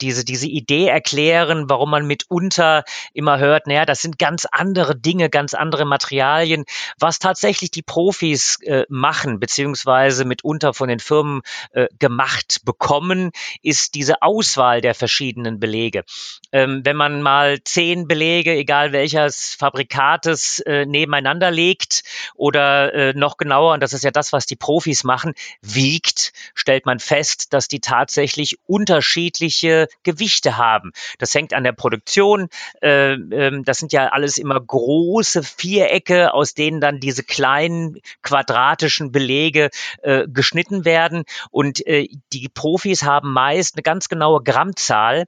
diese, 0.00 0.24
diese 0.24 0.46
Idee 0.46 0.86
erklären, 0.88 1.68
warum 1.68 1.90
man 1.90 2.06
mitunter 2.06 2.84
immer 3.12 3.38
hört, 3.38 3.66
naja, 3.66 3.84
das 3.84 4.02
sind 4.02 4.18
ganz 4.18 4.46
andere 4.50 4.96
Dinge, 4.96 5.30
ganz 5.30 5.54
andere 5.54 5.84
Materialien. 5.84 6.64
Was 6.98 7.18
tatsächlich 7.18 7.70
die 7.70 7.82
Profis 7.82 8.58
äh, 8.62 8.84
machen, 8.88 9.40
beziehungsweise 9.40 10.24
mitunter 10.24 10.74
von 10.74 10.88
den 10.88 11.00
Firmen 11.00 11.42
äh, 11.72 11.88
gemacht 11.98 12.60
bekommen, 12.64 13.30
ist 13.62 13.94
diese 13.94 14.22
Auswahl 14.22 14.80
der 14.80 14.94
verschiedenen 14.94 15.60
Belege. 15.60 16.04
Ähm, 16.52 16.82
wenn 16.84 16.96
man 16.96 17.22
mal 17.22 17.62
zehn 17.64 18.06
Belege, 18.08 18.52
egal 18.52 18.92
welches 18.92 19.54
Fabrikates, 19.58 20.60
äh, 20.60 20.86
nebeneinander 20.86 21.50
legt 21.50 22.02
oder 22.34 22.92
äh, 22.94 23.12
noch 23.14 23.36
genauer, 23.36 23.74
und 23.74 23.82
das 23.82 23.92
ist 23.92 24.04
ja 24.04 24.10
das, 24.10 24.32
was 24.32 24.46
die 24.46 24.56
Profis 24.56 25.04
machen, 25.04 25.34
wiegt, 25.60 26.32
stellt 26.54 26.86
man 26.86 26.98
fest, 26.98 27.52
dass 27.52 27.68
die 27.68 27.80
tatsächlich 27.80 28.58
unterschiedliche 28.66 29.85
Gewichte 30.02 30.56
haben. 30.56 30.92
Das 31.18 31.34
hängt 31.34 31.54
an 31.54 31.64
der 31.64 31.72
Produktion. 31.72 32.48
Äh, 32.82 33.12
äh, 33.12 33.62
das 33.62 33.78
sind 33.78 33.92
ja 33.92 34.08
alles 34.08 34.38
immer 34.38 34.60
große 34.60 35.42
Vierecke, 35.42 36.32
aus 36.34 36.54
denen 36.54 36.80
dann 36.80 37.00
diese 37.00 37.22
kleinen 37.22 38.00
quadratischen 38.22 39.12
Belege 39.12 39.70
äh, 40.02 40.26
geschnitten 40.28 40.84
werden. 40.84 41.24
Und 41.50 41.86
äh, 41.86 42.08
die 42.32 42.48
Profis 42.48 43.02
haben 43.02 43.32
meist 43.32 43.76
eine 43.76 43.82
ganz 43.82 44.08
genaue 44.08 44.42
Grammzahl. 44.42 45.26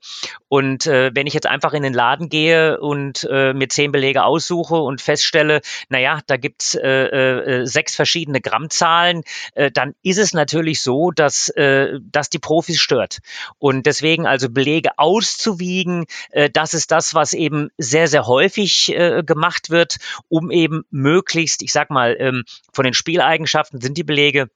Und 0.49 0.87
wenn 0.87 1.27
ich 1.27 1.35
jetzt 1.35 1.47
einfach 1.47 1.75
in 1.75 1.83
den 1.83 1.93
Laden 1.93 2.29
gehe 2.29 2.81
und 2.81 3.29
mir 3.29 3.69
zehn 3.69 3.93
Belege 3.93 4.25
aussuche 4.25 4.77
und 4.77 5.03
feststelle, 5.03 5.61
naja, 5.89 6.21
da 6.27 6.37
gibt's 6.37 6.75
äh, 6.75 6.89
äh, 6.89 7.67
sechs 7.67 7.95
verschiedene 7.95 8.41
Grammzahlen, 8.41 9.23
dann 9.75 9.95
ist 10.03 10.19
es 10.19 10.33
natürlich 10.33 10.81
so, 10.83 11.11
dass, 11.11 11.49
äh, 11.51 11.99
dass 12.01 12.31
die 12.31 12.39
Profis 12.39 12.81
stört. 12.81 13.19
Und 13.59 13.87
deswegen 13.87 14.27
also 14.27 14.48
also 14.49 14.53
Belege 14.53 14.99
auszuwiegen. 14.99 16.07
Äh, 16.31 16.51
das 16.51 16.75
ist 16.75 16.91
das, 16.91 17.15
was 17.15 17.33
eben 17.33 17.69
sehr, 17.79 18.09
sehr 18.09 18.27
häufig 18.27 18.95
äh, 18.95 19.23
gemacht 19.23 19.71
wird, 19.71 19.99
um 20.29 20.51
eben 20.51 20.85
möglichst, 20.91 21.63
ich 21.63 21.73
sag 21.73 21.91
mal, 21.91 22.17
ähm, 22.19 22.45
von 22.73 22.85
den 22.85 22.95
Spieleigenschaften 22.95 23.81
sind 23.81 23.97
die 23.97 24.05
Belege 24.05 24.51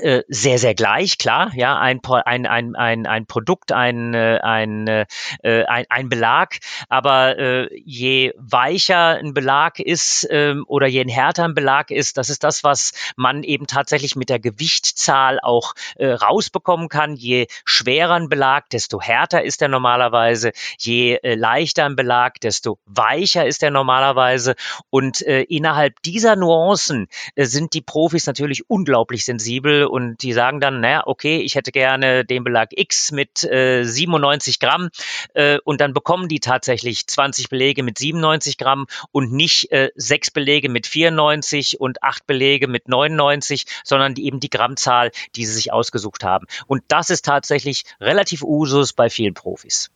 sehr, 0.00 0.58
sehr 0.58 0.74
gleich, 0.74 1.18
klar, 1.18 1.50
ja, 1.54 1.78
ein, 1.78 2.00
ein, 2.04 2.46
ein, 2.46 3.06
ein, 3.06 3.26
Produkt, 3.26 3.72
ein, 3.72 4.14
äh, 4.14 4.38
ein, 4.42 4.86
äh, 4.86 5.06
ein, 5.42 5.86
ein 5.88 6.08
Belag, 6.08 6.58
aber 6.88 7.38
äh, 7.38 7.68
je 7.84 8.32
weicher 8.36 9.16
ein 9.16 9.34
Belag 9.34 9.80
ist 9.80 10.24
äh, 10.30 10.54
oder 10.66 10.86
je 10.86 11.04
härter 11.08 11.44
ein 11.44 11.54
Belag 11.54 11.90
ist, 11.90 12.16
das 12.16 12.28
ist 12.28 12.44
das, 12.44 12.64
was 12.64 12.92
man 13.16 13.42
eben 13.42 13.66
tatsächlich 13.66 14.14
mit 14.14 14.28
der 14.28 14.38
Gewichtszahl 14.38 15.40
auch 15.40 15.74
äh, 15.96 16.08
rausbekommen 16.08 16.88
kann. 16.88 17.14
Je 17.14 17.46
schwerer 17.64 18.14
ein 18.14 18.28
Belag, 18.28 18.70
desto 18.70 19.00
härter 19.00 19.42
ist 19.42 19.62
er 19.62 19.68
normalerweise, 19.68 20.52
je 20.78 21.14
äh, 21.14 21.34
leichter 21.34 21.84
ein 21.84 21.96
Belag, 21.96 22.40
desto 22.40 22.78
weicher 22.86 23.46
ist 23.46 23.62
er 23.62 23.70
normalerweise. 23.70 24.54
Und 24.90 25.22
äh, 25.22 25.42
innerhalb 25.42 26.00
dieser 26.02 26.36
Nuancen 26.36 27.08
äh, 27.34 27.46
sind 27.46 27.74
die 27.74 27.82
Profis 27.82 28.26
natürlich 28.26 28.68
unglaublich 28.68 29.24
sensibel 29.24 29.67
und 29.68 30.22
die 30.22 30.32
sagen 30.32 30.60
dann, 30.60 30.80
naja, 30.80 31.02
okay, 31.06 31.38
ich 31.40 31.54
hätte 31.54 31.72
gerne 31.72 32.24
den 32.24 32.44
Belag 32.44 32.70
X 32.70 33.12
mit 33.12 33.44
äh, 33.44 33.84
97 33.84 34.60
Gramm 34.60 34.90
äh, 35.34 35.58
und 35.64 35.80
dann 35.80 35.94
bekommen 35.94 36.28
die 36.28 36.40
tatsächlich 36.40 37.06
20 37.06 37.48
Belege 37.48 37.82
mit 37.82 37.98
97 37.98 38.58
Gramm 38.58 38.86
und 39.12 39.32
nicht 39.32 39.70
äh, 39.72 39.90
sechs 39.94 40.30
Belege 40.30 40.68
mit 40.68 40.86
94 40.86 41.80
und 41.80 42.02
acht 42.02 42.26
Belege 42.26 42.68
mit 42.68 42.88
99, 42.88 43.66
sondern 43.84 44.14
die, 44.14 44.26
eben 44.26 44.40
die 44.40 44.50
Grammzahl, 44.50 45.10
die 45.36 45.46
sie 45.46 45.54
sich 45.54 45.72
ausgesucht 45.72 46.24
haben. 46.24 46.46
Und 46.66 46.82
das 46.88 47.10
ist 47.10 47.24
tatsächlich 47.24 47.84
relativ 48.00 48.42
Usus 48.42 48.92
bei 48.92 49.10
vielen 49.10 49.34
Profis. 49.34 49.90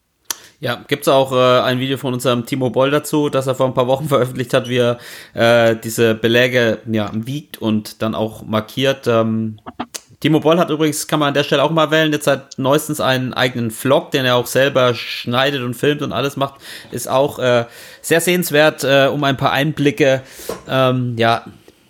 Ja, 0.62 0.80
gibt's 0.86 1.08
auch 1.08 1.32
äh, 1.32 1.60
ein 1.62 1.80
Video 1.80 1.96
von 1.96 2.14
unserem 2.14 2.46
Timo 2.46 2.70
Boll 2.70 2.92
dazu, 2.92 3.28
das 3.28 3.48
er 3.48 3.56
vor 3.56 3.66
ein 3.66 3.74
paar 3.74 3.88
Wochen 3.88 4.06
veröffentlicht 4.08 4.54
hat, 4.54 4.68
wie 4.68 4.76
er 4.76 4.98
äh, 5.34 5.74
diese 5.74 6.14
Beläge 6.14 6.78
ja, 6.86 7.10
wiegt 7.12 7.60
und 7.60 8.00
dann 8.00 8.14
auch 8.14 8.44
markiert. 8.44 9.08
Ähm, 9.08 9.58
Timo 10.20 10.38
Boll 10.38 10.60
hat 10.60 10.70
übrigens, 10.70 11.08
kann 11.08 11.18
man 11.18 11.28
an 11.28 11.34
der 11.34 11.42
Stelle 11.42 11.64
auch 11.64 11.72
mal 11.72 11.90
wählen, 11.90 12.12
jetzt 12.12 12.28
hat 12.28 12.56
neuestens 12.58 13.00
einen 13.00 13.34
eigenen 13.34 13.72
Vlog, 13.72 14.12
den 14.12 14.24
er 14.24 14.36
auch 14.36 14.46
selber 14.46 14.94
schneidet 14.94 15.62
und 15.62 15.74
filmt 15.74 16.00
und 16.00 16.12
alles 16.12 16.36
macht. 16.36 16.60
Ist 16.92 17.10
auch 17.10 17.40
äh, 17.40 17.64
sehr 18.00 18.20
sehenswert, 18.20 18.84
äh, 18.84 19.08
um 19.12 19.24
ein 19.24 19.36
paar 19.36 19.50
Einblicke 19.50 20.22
ähm, 20.68 21.16
ja, 21.18 21.44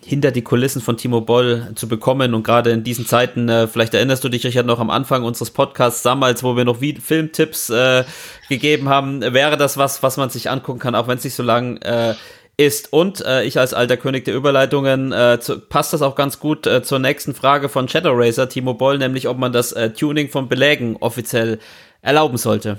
hinter 0.04 0.30
die 0.30 0.42
Kulissen 0.42 0.82
von 0.82 0.96
Timo 0.96 1.20
Boll 1.20 1.72
zu 1.74 1.88
bekommen. 1.88 2.34
Und 2.34 2.42
gerade 2.42 2.70
in 2.70 2.84
diesen 2.84 3.06
Zeiten, 3.06 3.48
äh, 3.48 3.68
vielleicht 3.68 3.94
erinnerst 3.94 4.24
du 4.24 4.28
dich, 4.28 4.44
Richard, 4.44 4.66
noch 4.66 4.80
am 4.80 4.90
Anfang 4.90 5.22
unseres 5.22 5.50
Podcasts 5.50 6.02
damals, 6.02 6.42
wo 6.42 6.56
wir 6.56 6.64
noch 6.64 6.80
wie 6.80 6.94
Filmtipps 6.94 7.70
äh, 7.70 8.04
gegeben 8.48 8.88
haben, 8.88 9.20
wäre 9.20 9.56
das 9.56 9.76
was, 9.76 10.02
was 10.02 10.16
man 10.16 10.30
sich 10.30 10.50
angucken 10.50 10.80
kann, 10.80 10.94
auch 10.94 11.08
wenn 11.08 11.18
es 11.18 11.24
nicht 11.24 11.34
so 11.34 11.42
lang 11.42 11.76
äh, 11.78 12.14
ist. 12.56 12.92
Und 12.92 13.24
äh, 13.24 13.44
ich 13.44 13.58
als 13.58 13.74
alter 13.74 13.96
König 13.96 14.24
der 14.24 14.34
Überleitungen 14.34 15.12
äh, 15.12 15.38
zu, 15.40 15.58
passt 15.58 15.92
das 15.92 16.02
auch 16.02 16.14
ganz 16.14 16.38
gut 16.38 16.66
äh, 16.66 16.82
zur 16.82 16.98
nächsten 16.98 17.34
Frage 17.34 17.68
von 17.68 17.88
Shadow 17.88 18.12
Racer, 18.14 18.48
Timo 18.48 18.74
Boll, 18.74 18.98
nämlich 18.98 19.28
ob 19.28 19.38
man 19.38 19.52
das 19.52 19.72
äh, 19.72 19.90
Tuning 19.90 20.28
von 20.28 20.48
Belägen 20.48 20.96
offiziell 21.00 21.58
erlauben 22.02 22.38
sollte. 22.38 22.78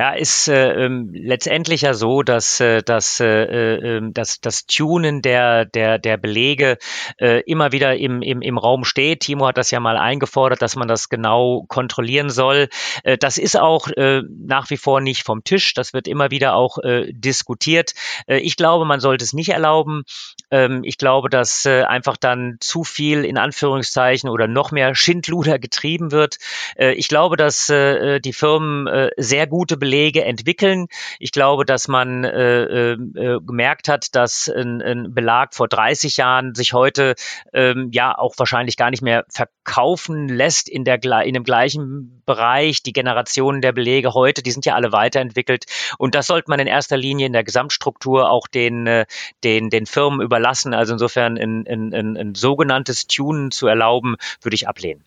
Ja, 0.00 0.12
ist 0.12 0.46
äh, 0.46 0.84
ähm, 0.84 1.10
letztendlich 1.12 1.80
ja 1.80 1.92
so, 1.92 2.22
dass, 2.22 2.60
äh, 2.60 2.84
dass, 2.84 3.18
äh, 3.18 3.96
äh, 3.96 4.00
dass 4.12 4.40
das 4.40 4.64
Tunen 4.64 5.22
der, 5.22 5.64
der, 5.64 5.98
der 5.98 6.16
Belege 6.16 6.78
äh, 7.20 7.40
immer 7.40 7.72
wieder 7.72 7.96
im, 7.96 8.22
im, 8.22 8.40
im 8.40 8.58
Raum 8.58 8.84
steht. 8.84 9.20
Timo 9.20 9.48
hat 9.48 9.58
das 9.58 9.72
ja 9.72 9.80
mal 9.80 9.96
eingefordert, 9.96 10.62
dass 10.62 10.76
man 10.76 10.86
das 10.86 11.08
genau 11.08 11.64
kontrollieren 11.66 12.30
soll. 12.30 12.68
Äh, 13.02 13.18
das 13.18 13.38
ist 13.38 13.58
auch 13.58 13.88
äh, 13.88 14.22
nach 14.28 14.70
wie 14.70 14.76
vor 14.76 15.00
nicht 15.00 15.24
vom 15.24 15.42
Tisch. 15.42 15.74
Das 15.74 15.92
wird 15.92 16.06
immer 16.06 16.30
wieder 16.30 16.54
auch 16.54 16.78
äh, 16.78 17.12
diskutiert. 17.12 17.94
Äh, 18.28 18.38
ich 18.38 18.54
glaube, 18.54 18.84
man 18.84 19.00
sollte 19.00 19.24
es 19.24 19.32
nicht 19.32 19.48
erlauben. 19.48 20.04
Ähm, 20.52 20.82
ich 20.84 20.98
glaube, 20.98 21.28
dass 21.28 21.66
äh, 21.66 21.82
einfach 21.82 22.16
dann 22.16 22.58
zu 22.60 22.84
viel 22.84 23.24
in 23.24 23.36
Anführungszeichen 23.36 24.30
oder 24.30 24.46
noch 24.46 24.70
mehr 24.70 24.94
Schindluder 24.94 25.58
getrieben 25.58 26.12
wird. 26.12 26.38
Äh, 26.76 26.92
ich 26.92 27.08
glaube, 27.08 27.36
dass 27.36 27.68
äh, 27.68 28.20
die 28.20 28.32
Firmen 28.32 28.86
äh, 28.86 29.10
sehr 29.16 29.48
gute 29.48 29.76
Belege 29.76 29.87
entwickeln. 29.94 30.86
Ich 31.18 31.32
glaube, 31.32 31.64
dass 31.64 31.88
man 31.88 32.24
äh, 32.24 32.92
äh, 32.92 32.96
gemerkt 33.40 33.88
hat, 33.88 34.14
dass 34.14 34.48
ein, 34.48 34.82
ein, 34.82 35.14
Belag 35.14 35.54
vor 35.54 35.68
30 35.68 36.16
Jahren 36.16 36.54
sich 36.54 36.72
heute 36.72 37.14
ähm, 37.52 37.90
ja 37.92 38.16
auch 38.16 38.34
wahrscheinlich 38.36 38.76
gar 38.76 38.90
nicht 38.90 39.02
mehr 39.02 39.24
verkaufen 39.28 40.28
lässt 40.28 40.68
in, 40.68 40.84
der, 40.84 41.02
in 41.24 41.34
dem 41.34 41.44
gleichen 41.44 42.22
Bereich. 42.26 42.82
Die 42.82 42.92
Generationen 42.92 43.60
der 43.60 43.72
Belege 43.72 44.14
heute, 44.14 44.42
die 44.42 44.50
sind 44.50 44.66
ja 44.66 44.74
alle 44.74 44.92
weiterentwickelt. 44.92 45.64
Und 45.98 46.14
das 46.14 46.26
sollte 46.26 46.50
man 46.50 46.60
in 46.60 46.66
erster 46.66 46.96
Linie 46.96 47.26
in 47.26 47.32
der 47.32 47.44
Gesamtstruktur 47.44 48.30
auch 48.30 48.46
den, 48.46 48.86
äh, 48.86 49.06
den, 49.44 49.70
den 49.70 49.86
Firmen 49.86 50.20
überlassen. 50.20 50.74
Also 50.74 50.92
insofern 50.92 51.38
ein, 51.38 51.66
ein, 51.66 51.94
ein, 51.94 52.16
ein 52.16 52.34
sogenanntes 52.34 53.06
Tunen 53.06 53.50
zu 53.50 53.66
erlauben, 53.66 54.16
würde 54.42 54.54
ich 54.54 54.68
ablehnen. 54.68 55.04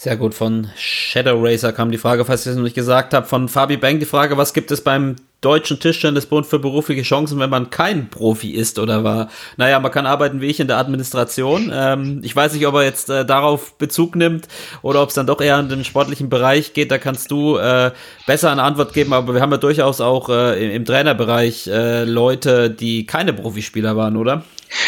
Sehr 0.00 0.16
gut. 0.16 0.34
Von 0.34 0.70
Shadow 1.10 1.40
Racer 1.42 1.72
kam 1.72 1.90
die 1.90 1.98
Frage, 1.98 2.24
falls 2.24 2.46
ich 2.46 2.52
es 2.52 2.56
noch 2.56 2.62
nicht 2.62 2.76
gesagt 2.76 3.14
habe. 3.14 3.26
Von 3.26 3.48
Fabi 3.48 3.76
Bank 3.76 3.98
die 3.98 4.06
Frage, 4.06 4.36
was 4.36 4.54
gibt 4.54 4.70
es 4.70 4.80
beim 4.80 5.16
Deutschen 5.40 5.80
Tischtennisbund 5.80 6.46
für 6.46 6.60
berufliche 6.60 7.02
Chancen, 7.02 7.40
wenn 7.40 7.50
man 7.50 7.68
kein 7.70 8.10
Profi 8.10 8.52
ist 8.52 8.78
oder 8.78 9.02
war? 9.02 9.28
Naja, 9.56 9.80
man 9.80 9.90
kann 9.90 10.06
arbeiten 10.06 10.40
wie 10.40 10.46
ich 10.46 10.60
in 10.60 10.68
der 10.68 10.78
Administration. 10.78 11.72
Ähm, 11.74 12.20
ich 12.22 12.36
weiß 12.36 12.52
nicht, 12.52 12.64
ob 12.64 12.76
er 12.76 12.84
jetzt 12.84 13.10
äh, 13.10 13.26
darauf 13.26 13.76
Bezug 13.76 14.14
nimmt 14.14 14.46
oder 14.82 15.02
ob 15.02 15.08
es 15.08 15.16
dann 15.16 15.26
doch 15.26 15.40
eher 15.40 15.58
in 15.58 15.68
den 15.68 15.82
sportlichen 15.82 16.28
Bereich 16.28 16.74
geht. 16.74 16.92
Da 16.92 16.98
kannst 16.98 17.32
du 17.32 17.56
äh, 17.56 17.90
besser 18.28 18.52
eine 18.52 18.62
Antwort 18.62 18.92
geben. 18.92 19.12
Aber 19.12 19.34
wir 19.34 19.40
haben 19.40 19.50
ja 19.50 19.58
durchaus 19.58 20.00
auch 20.00 20.28
äh, 20.28 20.64
im, 20.64 20.70
im 20.70 20.84
Trainerbereich 20.84 21.66
äh, 21.66 22.04
Leute, 22.04 22.70
die 22.70 23.04
keine 23.04 23.32
Profispieler 23.32 23.96
waren, 23.96 24.16
oder? 24.16 24.44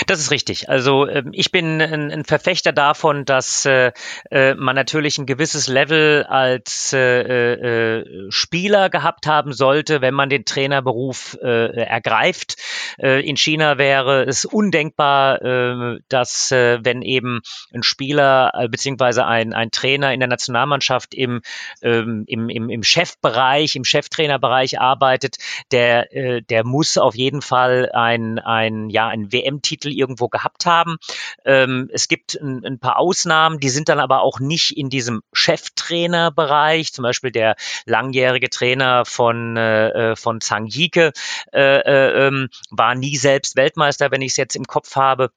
Das 0.07 0.21
ist 0.21 0.31
richtig. 0.31 0.69
Also 0.69 1.09
ähm, 1.09 1.31
ich 1.33 1.51
bin 1.51 1.81
ein, 1.81 2.25
Verfechter 2.25 2.73
davon, 2.73 3.25
dass 3.25 3.65
äh, 3.65 3.93
äh, 4.31 4.55
man 4.55 4.77
natürlich 4.77 5.19
ein 5.19 5.27
gewisses 5.27 5.69
Level 5.69 6.25
als 6.25 6.93
äh, 6.93 8.05
Spieler 8.31 8.91
gehabt 8.91 9.27
haben 9.27 9.53
sollte, 9.53 10.01
wenn 10.01 10.15
man 10.15 10.29
den 10.29 10.45
Trainerberuf 10.45 11.37
ergreift. 11.43 12.57
In 12.99 13.37
China 13.37 13.79
wäre 13.79 14.25
es 14.25 14.45
undenkbar, 14.45 15.99
dass 16.09 16.51
wenn 16.51 17.03
eben 17.03 17.41
ein 17.73 17.83
Spieler 17.83 18.69
beziehungsweise 18.71 19.27
ein, 19.27 19.53
ein 19.53 19.71
Trainer 19.71 20.13
in 20.13 20.21
der 20.21 20.29
Nationalmannschaft 20.29 21.15
im, 21.15 21.43
ähm, 21.83 22.25
im, 22.27 22.49
im, 22.49 22.71
im 22.71 22.83
Chefbereich, 22.83 23.77
im 23.77 23.85
Cheftrainerbereich 23.85 24.81
arbeitet, 24.81 25.37
der, 25.71 26.09
der 26.41 26.65
muss 26.65 26.99
auf 26.99 27.15
jeden 27.15 27.43
Fall 27.43 27.91
ein, 27.93 28.39
ein, 28.39 28.91
ja, 28.91 29.09
ein 29.09 29.33
WM-Team 29.33 29.72
Titel 29.73 29.89
irgendwo 29.89 30.29
gehabt 30.29 30.67
haben. 30.67 30.97
Ähm, 31.45 31.89
es 31.93 32.09
gibt 32.09 32.35
ein, 32.35 32.65
ein, 32.65 32.79
paar 32.79 32.99
Ausnahmen, 32.99 33.59
die 33.59 33.71
sind 33.71 33.89
dann 33.89 34.01
aber 34.01 34.21
auch 34.21 34.39
nicht 34.39 34.77
in 34.77 34.91
diesem 34.91 35.23
Cheftrainerbereich. 35.33 36.93
Zum 36.93 37.03
Beispiel 37.05 37.33
der 37.33 37.57
langjährige 37.87 38.51
Trainer 38.51 39.05
von, 39.07 39.57
äh, 39.57 40.11
äh 40.13 40.17
von 40.17 40.41
Zhang 40.43 40.67
Yike 40.67 41.13
äh, 41.53 41.81
äh, 41.81 42.27
ähm, 42.27 42.49
war 42.71 42.95
nie 42.95 43.17
selbst 43.17 43.57
Weltmeister, 43.57 44.11
wenn 44.11 44.21
ich 44.21 44.33
es 44.33 44.37
jetzt 44.37 44.57
im 44.57 44.65
Kopf 44.65 44.97
habe 44.97 45.31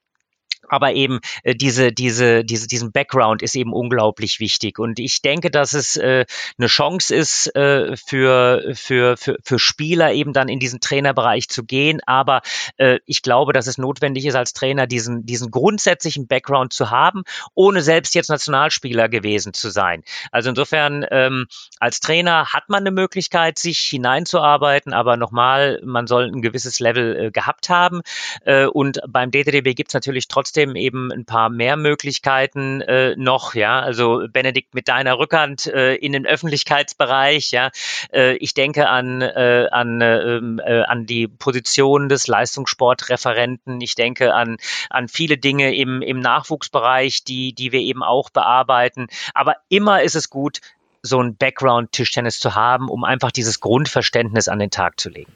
aber 0.70 0.94
eben 0.94 1.20
äh, 1.44 1.56
diese, 1.56 1.92
diese, 1.92 2.44
diese, 2.44 2.68
diesen 2.68 2.92
Background 2.92 3.42
ist 3.42 3.56
eben 3.56 3.74
unglaublich 3.74 4.40
wichtig. 4.40 4.80
Und 4.80 5.00
ich 5.00 5.22
denke, 5.22 5.52
dass 5.52 5.74
es 5.74 5.96
äh, 5.98 6.26
eine 6.58 6.68
Chance 6.68 7.16
ist 7.16 7.56
äh, 7.56 7.96
für, 7.96 8.74
für, 8.74 9.18
für, 9.18 9.38
für 9.44 9.60
Spieler 9.60 10.14
eben 10.14 10.34
dann 10.34 10.50
in 10.50 10.60
diesen 10.60 10.80
Trainerbereich 10.80 11.50
zu 11.50 11.64
gehen. 11.64 12.02
Aber 12.06 12.42
äh, 12.78 13.00
ich 13.06 13.22
glaube, 13.22 13.54
dass 13.54 13.68
es 13.68 13.78
notwendig 13.78 14.26
ist, 14.26 14.36
als 14.36 14.54
Trainer 14.54 14.88
diesen, 14.88 15.26
diesen 15.26 15.52
grundsätzlichen 15.52 16.28
Background 16.28 16.74
zu 16.74 16.92
haben, 16.92 17.24
ohne 17.54 17.82
selbst 17.82 18.16
jetzt 18.16 18.30
Nationalspieler 18.30 19.10
gewesen 19.10 19.54
zu 19.54 19.70
sein. 19.70 20.04
Also 20.32 20.50
insofern, 20.50 21.06
ähm, 21.12 21.48
als 21.80 22.00
Trainer 22.00 22.48
hat 22.54 22.70
man 22.70 22.82
eine 22.82 22.92
Möglichkeit, 22.92 23.60
sich 23.60 23.80
hineinzuarbeiten, 23.80 24.94
aber 24.94 25.18
nochmal, 25.18 25.82
man 25.84 26.08
soll 26.08 26.26
ein 26.26 26.42
gewisses 26.42 26.80
Level 26.80 27.26
äh, 27.26 27.32
gehabt 27.32 27.70
haben. 27.70 28.02
Äh, 28.46 28.66
und 28.66 29.00
beim 29.08 29.32
DTDB 29.32 29.74
gibt 29.74 29.90
es 29.90 29.94
natürlich 29.94 30.28
trotzdem 30.28 30.55
trotzdem 30.56 30.76
eben 30.78 31.12
ein 31.12 31.26
paar 31.26 31.50
mehr 31.50 31.76
Möglichkeiten 31.76 32.80
äh, 32.82 33.16
noch, 33.18 33.56
ja. 33.56 33.82
Also 33.82 34.26
Benedikt 34.32 34.74
mit 34.74 34.88
deiner 34.88 35.20
Rückhand 35.20 35.68
äh, 35.68 35.96
in 35.96 36.14
den 36.14 36.26
Öffentlichkeitsbereich, 36.26 37.52
ja. 37.52 37.72
Äh, 38.14 38.36
ich 38.38 38.54
denke 38.54 38.88
an, 38.88 39.22
äh, 39.22 39.68
an, 39.70 40.00
ähm, 40.02 40.62
äh, 40.64 40.84
an 40.84 41.06
die 41.06 41.28
Position 41.28 42.08
des 42.08 42.28
Leistungssportreferenten. 42.28 43.82
Ich 43.82 43.96
denke 43.96 44.34
an, 44.34 44.58
an 44.90 45.10
viele 45.10 45.38
Dinge 45.38 45.76
im, 45.76 46.02
im 46.02 46.22
Nachwuchsbereich, 46.22 47.26
die, 47.26 47.54
die 47.54 47.74
wir 47.74 47.82
eben 47.82 48.02
auch 48.02 48.30
bearbeiten. 48.30 49.08
Aber 49.34 49.58
immer 49.68 50.04
ist 50.04 50.16
es 50.16 50.30
gut, 50.30 50.62
so 51.02 51.22
ein 51.22 51.36
Background-Tischtennis 51.36 52.40
zu 52.40 52.56
haben, 52.56 52.90
um 52.90 53.04
einfach 53.04 53.32
dieses 53.32 53.60
Grundverständnis 53.60 54.48
an 54.48 54.60
den 54.60 54.72
Tag 54.72 55.02
zu 55.02 55.10
legen 55.10 55.34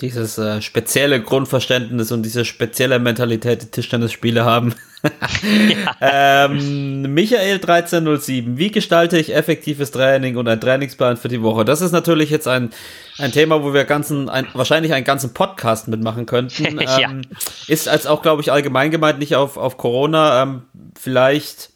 dieses 0.00 0.38
äh, 0.38 0.62
spezielle 0.62 1.20
Grundverständnis 1.20 2.12
und 2.12 2.22
diese 2.22 2.44
spezielle 2.44 3.00
Mentalität, 3.00 3.62
die 3.62 3.66
Tischtennisspiele 3.66 4.44
haben. 4.44 4.74
ja. 5.02 5.96
ähm, 6.46 7.14
Michael 7.14 7.54
1307, 7.56 8.58
wie 8.58 8.70
gestalte 8.70 9.18
ich 9.18 9.34
effektives 9.34 9.90
Training 9.90 10.36
und 10.36 10.46
ein 10.48 10.60
Trainingsplan 10.60 11.16
für 11.16 11.28
die 11.28 11.42
Woche? 11.42 11.64
Das 11.64 11.80
ist 11.80 11.92
natürlich 11.92 12.30
jetzt 12.30 12.46
ein, 12.46 12.70
ein 13.18 13.32
Thema, 13.32 13.62
wo 13.62 13.74
wir 13.74 13.84
ganzen, 13.84 14.28
ein, 14.28 14.46
wahrscheinlich 14.54 14.92
einen 14.92 15.04
ganzen 15.04 15.34
Podcast 15.34 15.88
mitmachen 15.88 16.26
könnten. 16.26 16.80
ja. 16.80 16.98
Ähm, 17.00 17.22
ist 17.66 17.88
als 17.88 18.06
auch, 18.06 18.22
glaube 18.22 18.42
ich, 18.42 18.52
allgemein 18.52 18.90
gemeint, 18.90 19.18
nicht 19.18 19.34
auf, 19.34 19.56
auf 19.56 19.78
Corona. 19.78 20.42
Ähm, 20.42 20.62
vielleicht 20.98 21.70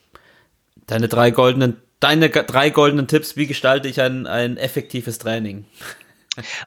deine 0.87 1.09
drei 1.09 1.33
goldenen, 1.33 1.77
deine 1.99 2.29
drei 2.29 2.71
goldenen 2.71 3.09
Tipps, 3.09 3.37
wie 3.37 3.47
gestalte 3.47 3.89
ich 3.89 4.01
ein, 4.01 4.27
ein 4.27 4.57
effektives 4.57 5.19
Training? 5.19 5.65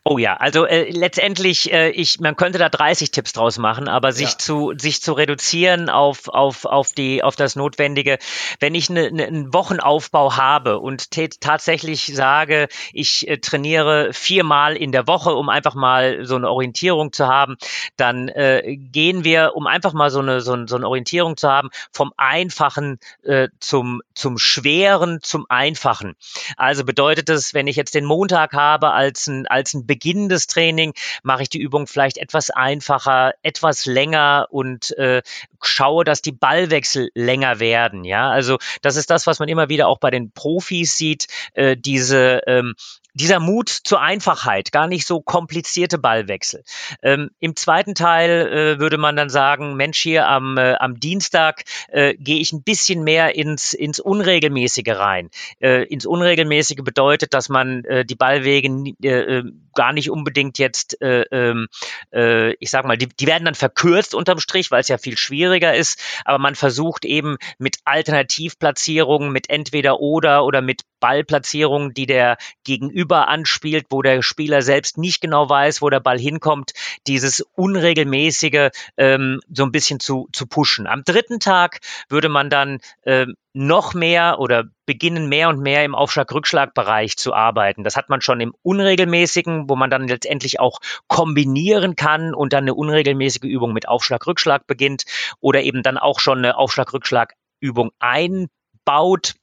Oh 0.03 0.19
ja, 0.19 0.37
also 0.37 0.65
äh, 0.65 0.91
letztendlich, 0.91 1.73
äh, 1.73 1.89
ich, 1.89 2.19
man 2.19 2.35
könnte 2.35 2.59
da 2.59 2.69
30 2.69 3.09
Tipps 3.09 3.33
draus 3.33 3.57
machen, 3.57 3.87
aber 3.87 4.11
sich 4.11 4.31
ja. 4.31 4.37
zu 4.37 4.73
sich 4.77 5.01
zu 5.01 5.13
reduzieren 5.13 5.89
auf 5.89 6.27
auf 6.27 6.65
auf 6.65 6.91
die 6.91 7.23
auf 7.23 7.35
das 7.35 7.55
Notwendige. 7.55 8.19
Wenn 8.59 8.75
ich 8.75 8.91
ne, 8.91 9.11
ne, 9.11 9.25
einen 9.25 9.55
Wochenaufbau 9.55 10.37
habe 10.37 10.77
und 10.77 11.09
tatsächlich 11.41 12.05
sage, 12.13 12.67
ich 12.93 13.27
äh, 13.27 13.39
trainiere 13.39 14.13
viermal 14.13 14.77
in 14.77 14.91
der 14.91 15.07
Woche, 15.07 15.33
um 15.33 15.49
einfach 15.49 15.73
mal 15.73 16.27
so 16.27 16.35
eine 16.35 16.51
Orientierung 16.51 17.11
zu 17.11 17.27
haben, 17.27 17.55
dann 17.97 18.27
äh, 18.27 18.77
gehen 18.77 19.23
wir, 19.23 19.53
um 19.55 19.65
einfach 19.65 19.93
mal 19.93 20.11
so 20.11 20.19
eine 20.19 20.41
so, 20.41 20.67
so 20.67 20.75
eine 20.75 20.87
Orientierung 20.87 21.37
zu 21.37 21.49
haben, 21.49 21.69
vom 21.91 22.13
Einfachen 22.17 22.99
äh, 23.23 23.47
zum 23.59 24.03
zum 24.13 24.37
Schweren 24.37 25.21
zum 25.23 25.47
Einfachen. 25.49 26.13
Also 26.55 26.83
bedeutet 26.85 27.29
es, 27.29 27.55
wenn 27.55 27.65
ich 27.65 27.77
jetzt 27.77 27.95
den 27.95 28.05
Montag 28.05 28.53
habe 28.53 28.91
als 28.91 29.25
ein 29.25 29.47
als 29.55 29.73
ein 29.73 29.87
beginnendes 29.87 30.47
Training 30.47 30.93
mache 31.23 31.43
ich 31.43 31.49
die 31.49 31.59
Übung 31.59 31.87
vielleicht 31.87 32.17
etwas 32.17 32.49
einfacher, 32.49 33.33
etwas 33.41 33.85
länger 33.85 34.47
und 34.51 34.95
äh, 34.97 35.21
schaue, 35.61 36.03
dass 36.03 36.21
die 36.21 36.31
Ballwechsel 36.31 37.09
länger 37.15 37.59
werden. 37.59 38.03
Ja, 38.03 38.29
also 38.29 38.57
das 38.81 38.97
ist 38.97 39.09
das, 39.09 39.25
was 39.25 39.39
man 39.39 39.49
immer 39.49 39.69
wieder 39.69 39.87
auch 39.87 39.99
bei 39.99 40.11
den 40.11 40.31
Profis 40.31 40.97
sieht, 40.97 41.27
äh, 41.53 41.75
diese 41.77 42.41
ähm, 42.47 42.75
dieser 43.15 43.39
Mut 43.39 43.69
zur 43.69 44.01
Einfachheit, 44.01 44.71
gar 44.71 44.87
nicht 44.87 45.07
so 45.07 45.21
komplizierte 45.21 45.97
Ballwechsel. 45.97 46.63
Ähm, 47.01 47.31
Im 47.39 47.55
zweiten 47.55 47.95
Teil 47.95 48.75
äh, 48.75 48.79
würde 48.79 48.97
man 48.97 49.15
dann 49.15 49.29
sagen, 49.29 49.75
Mensch, 49.75 49.99
hier 49.99 50.27
am, 50.27 50.57
äh, 50.57 50.75
am 50.75 50.99
Dienstag 50.99 51.63
äh, 51.87 52.13
gehe 52.15 52.39
ich 52.39 52.51
ein 52.51 52.63
bisschen 52.63 53.03
mehr 53.03 53.35
ins, 53.35 53.73
ins 53.73 54.01
Unregelmäßige 54.01 54.89
rein. 54.89 55.29
Äh, 55.61 55.83
ins 55.85 56.05
Unregelmäßige 56.05 56.83
bedeutet, 56.83 57.33
dass 57.33 57.47
man 57.47 57.85
äh, 57.85 58.05
die 58.05 58.15
Ballwege 58.15 58.67
äh, 59.01 59.43
gar 59.73 59.93
nicht 59.93 60.09
unbedingt 60.11 60.57
jetzt, 60.57 61.01
äh, 61.01 61.21
ähm, 61.31 61.67
äh, 62.13 62.53
ich 62.55 62.69
sag 62.69 62.85
mal, 62.85 62.97
die, 62.97 63.07
die 63.07 63.27
werden 63.27 63.45
dann 63.45 63.55
verkürzt 63.55 64.13
unterm 64.13 64.39
Strich, 64.39 64.71
weil 64.71 64.81
es 64.81 64.89
ja 64.89 64.97
viel 64.97 65.17
schwieriger 65.17 65.73
ist, 65.73 66.01
aber 66.25 66.39
man 66.39 66.55
versucht 66.55 67.05
eben 67.05 67.37
mit 67.59 67.77
Alternativplatzierungen, 67.85 69.31
mit 69.31 69.49
entweder 69.49 69.99
oder 69.99 70.43
oder 70.45 70.61
mit 70.61 70.81
Ballplatzierungen, 70.99 71.93
die 71.93 72.07
der 72.07 72.37
Gegenüber 72.63 73.04
anspielt, 73.11 73.87
wo 73.89 74.01
der 74.01 74.21
Spieler 74.21 74.61
selbst 74.61 74.97
nicht 74.97 75.21
genau 75.21 75.49
weiß, 75.49 75.81
wo 75.81 75.89
der 75.89 75.99
Ball 75.99 76.19
hinkommt, 76.19 76.73
dieses 77.07 77.41
unregelmäßige 77.55 78.69
ähm, 78.97 79.41
so 79.51 79.63
ein 79.63 79.71
bisschen 79.71 79.99
zu, 79.99 80.27
zu 80.33 80.47
pushen. 80.47 80.87
Am 80.87 81.03
dritten 81.03 81.39
Tag 81.39 81.79
würde 82.09 82.29
man 82.29 82.49
dann 82.49 82.79
ähm, 83.05 83.35
noch 83.53 83.93
mehr 83.93 84.39
oder 84.39 84.65
beginnen 84.85 85.29
mehr 85.29 85.47
und 85.47 85.61
mehr 85.61 85.85
im 85.85 85.95
Aufschlag-Rückschlag-Bereich 85.95 87.15
zu 87.15 87.33
arbeiten. 87.33 87.85
Das 87.85 87.95
hat 87.95 88.09
man 88.09 88.19
schon 88.19 88.41
im 88.41 88.53
Unregelmäßigen, 88.63 89.69
wo 89.69 89.77
man 89.77 89.89
dann 89.89 90.09
letztendlich 90.09 90.59
auch 90.59 90.79
kombinieren 91.07 91.95
kann 91.95 92.33
und 92.33 92.51
dann 92.51 92.65
eine 92.65 92.73
unregelmäßige 92.73 93.43
Übung 93.43 93.71
mit 93.71 93.87
Aufschlag-Rückschlag 93.87 94.67
beginnt 94.67 95.05
oder 95.39 95.63
eben 95.63 95.83
dann 95.83 95.97
auch 95.97 96.19
schon 96.19 96.39
eine 96.39 96.57
Aufschlag-Rückschlag-Übung 96.57 97.91
einbaut 97.99 99.35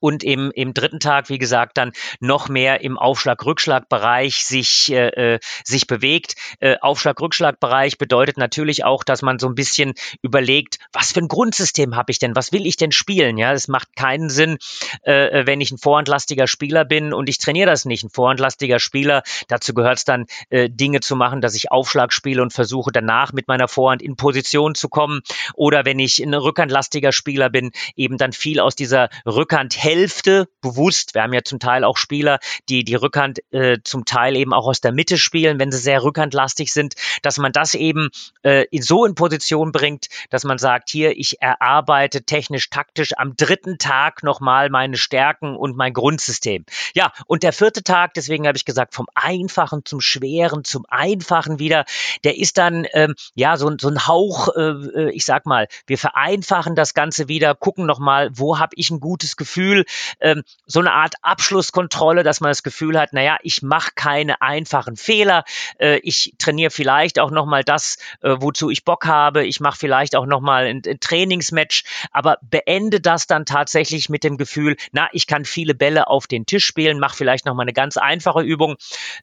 und 0.00 0.24
im, 0.24 0.50
im 0.54 0.74
dritten 0.74 0.98
Tag, 0.98 1.28
wie 1.28 1.38
gesagt, 1.38 1.78
dann 1.78 1.92
noch 2.18 2.48
mehr 2.48 2.82
im 2.82 2.98
Aufschlag-Rückschlag-Bereich 2.98 4.44
sich, 4.44 4.90
äh, 4.90 5.34
äh, 5.34 5.38
sich 5.64 5.86
bewegt. 5.86 6.34
Äh, 6.58 6.76
Aufschlag-Rückschlag-Bereich 6.80 7.98
bedeutet 7.98 8.38
natürlich 8.38 8.84
auch, 8.84 9.04
dass 9.04 9.22
man 9.22 9.38
so 9.38 9.46
ein 9.46 9.54
bisschen 9.54 9.94
überlegt, 10.22 10.78
was 10.92 11.12
für 11.12 11.20
ein 11.20 11.28
Grundsystem 11.28 11.96
habe 11.96 12.10
ich 12.10 12.18
denn? 12.18 12.34
Was 12.34 12.52
will 12.52 12.66
ich 12.66 12.76
denn 12.76 12.92
spielen? 12.92 13.38
Ja, 13.38 13.52
es 13.52 13.68
macht 13.68 13.94
keinen 13.94 14.30
Sinn, 14.30 14.58
äh, 15.04 15.40
äh, 15.40 15.46
wenn 15.46 15.60
ich 15.60 15.70
ein 15.70 15.78
vorhandlastiger 15.78 16.46
Spieler 16.46 16.84
bin 16.84 17.12
und 17.12 17.28
ich 17.28 17.38
trainiere 17.38 17.70
das 17.70 17.84
nicht. 17.84 18.04
Ein 18.04 18.10
vorhandlastiger 18.10 18.78
Spieler, 18.78 19.22
dazu 19.48 19.74
gehört 19.74 19.98
es 19.98 20.04
dann, 20.04 20.26
äh, 20.48 20.68
Dinge 20.70 21.00
zu 21.00 21.16
machen, 21.16 21.40
dass 21.40 21.54
ich 21.54 21.70
Aufschlag 21.70 22.12
spiele 22.12 22.42
und 22.42 22.52
versuche 22.52 22.90
danach 22.92 23.32
mit 23.32 23.48
meiner 23.48 23.68
Vorhand 23.68 24.02
in 24.02 24.16
Position 24.16 24.74
zu 24.74 24.88
kommen. 24.88 25.20
Oder 25.54 25.84
wenn 25.84 25.98
ich 25.98 26.20
ein 26.20 26.34
rückhandlastiger 26.34 27.12
Spieler 27.12 27.50
bin, 27.50 27.72
eben 27.96 28.16
dann 28.16 28.32
viel 28.32 28.60
aus 28.60 28.74
dieser 28.74 29.10
Rückhand 29.26 29.76
Hälfte 29.90 30.48
bewusst. 30.60 31.14
Wir 31.14 31.22
haben 31.22 31.32
ja 31.32 31.42
zum 31.42 31.58
Teil 31.58 31.82
auch 31.82 31.96
Spieler, 31.96 32.38
die 32.68 32.84
die 32.84 32.94
Rückhand 32.94 33.40
äh, 33.52 33.78
zum 33.82 34.04
Teil 34.04 34.36
eben 34.36 34.52
auch 34.52 34.68
aus 34.68 34.80
der 34.80 34.92
Mitte 34.92 35.18
spielen, 35.18 35.58
wenn 35.58 35.72
sie 35.72 35.78
sehr 35.78 36.04
rückhandlastig 36.04 36.72
sind, 36.72 36.94
dass 37.22 37.38
man 37.38 37.50
das 37.50 37.74
eben 37.74 38.10
äh, 38.42 38.66
so 38.80 39.04
in 39.04 39.16
Position 39.16 39.72
bringt, 39.72 40.06
dass 40.30 40.44
man 40.44 40.58
sagt, 40.58 40.90
hier, 40.90 41.18
ich 41.18 41.42
erarbeite 41.42 42.22
technisch, 42.22 42.70
taktisch 42.70 43.16
am 43.16 43.34
dritten 43.36 43.78
Tag 43.78 44.22
nochmal 44.22 44.70
meine 44.70 44.96
Stärken 44.96 45.56
und 45.56 45.76
mein 45.76 45.92
Grundsystem. 45.92 46.64
Ja, 46.94 47.12
und 47.26 47.42
der 47.42 47.52
vierte 47.52 47.82
Tag, 47.82 48.14
deswegen 48.14 48.46
habe 48.46 48.56
ich 48.56 48.64
gesagt, 48.64 48.94
vom 48.94 49.06
Einfachen 49.14 49.84
zum 49.84 50.00
Schweren, 50.00 50.62
zum 50.62 50.86
Einfachen 50.88 51.58
wieder, 51.58 51.84
der 52.22 52.38
ist 52.38 52.58
dann 52.58 52.86
ähm, 52.92 53.16
ja 53.34 53.56
so, 53.56 53.72
so 53.80 53.88
ein 53.88 54.06
Hauch, 54.06 54.54
äh, 54.54 54.60
äh 54.60 55.10
ich 55.10 55.24
sag 55.24 55.46
mal, 55.46 55.66
wir 55.86 55.98
vereinfachen 55.98 56.76
das 56.76 56.94
Ganze 56.94 57.26
wieder, 57.26 57.56
gucken 57.56 57.86
nochmal, 57.86 58.30
wo 58.34 58.60
habe 58.60 58.76
ich 58.76 58.90
ein 58.90 59.00
gutes 59.00 59.36
Gefühl, 59.36 59.79
Gefühl, 59.80 59.84
ähm, 60.20 60.42
so 60.66 60.80
eine 60.80 60.92
Art 60.92 61.14
Abschlusskontrolle, 61.22 62.22
dass 62.22 62.40
man 62.40 62.50
das 62.50 62.62
Gefühl 62.62 62.98
hat, 62.98 63.12
naja, 63.12 63.38
ich 63.42 63.62
mache 63.62 63.92
keine 63.94 64.40
einfachen 64.42 64.96
Fehler, 64.96 65.44
äh, 65.78 65.98
ich 65.98 66.34
trainiere 66.38 66.70
vielleicht 66.70 67.18
auch 67.18 67.30
nochmal 67.30 67.64
das, 67.64 67.98
äh, 68.22 68.36
wozu 68.38 68.70
ich 68.70 68.84
Bock 68.84 69.06
habe, 69.06 69.44
ich 69.44 69.60
mache 69.60 69.78
vielleicht 69.78 70.16
auch 70.16 70.26
nochmal 70.26 70.66
ein, 70.66 70.82
ein 70.86 71.00
Trainingsmatch, 71.00 71.84
aber 72.10 72.38
beende 72.42 73.00
das 73.00 73.26
dann 73.26 73.46
tatsächlich 73.46 74.08
mit 74.08 74.24
dem 74.24 74.36
Gefühl, 74.36 74.76
na, 74.92 75.08
ich 75.12 75.26
kann 75.26 75.44
viele 75.44 75.74
Bälle 75.74 76.08
auf 76.08 76.26
den 76.26 76.46
Tisch 76.46 76.64
spielen, 76.64 76.98
mache 76.98 77.16
vielleicht 77.16 77.46
nochmal 77.46 77.64
eine 77.64 77.72
ganz 77.72 77.96
einfache 77.96 78.42
Übung. 78.42 78.76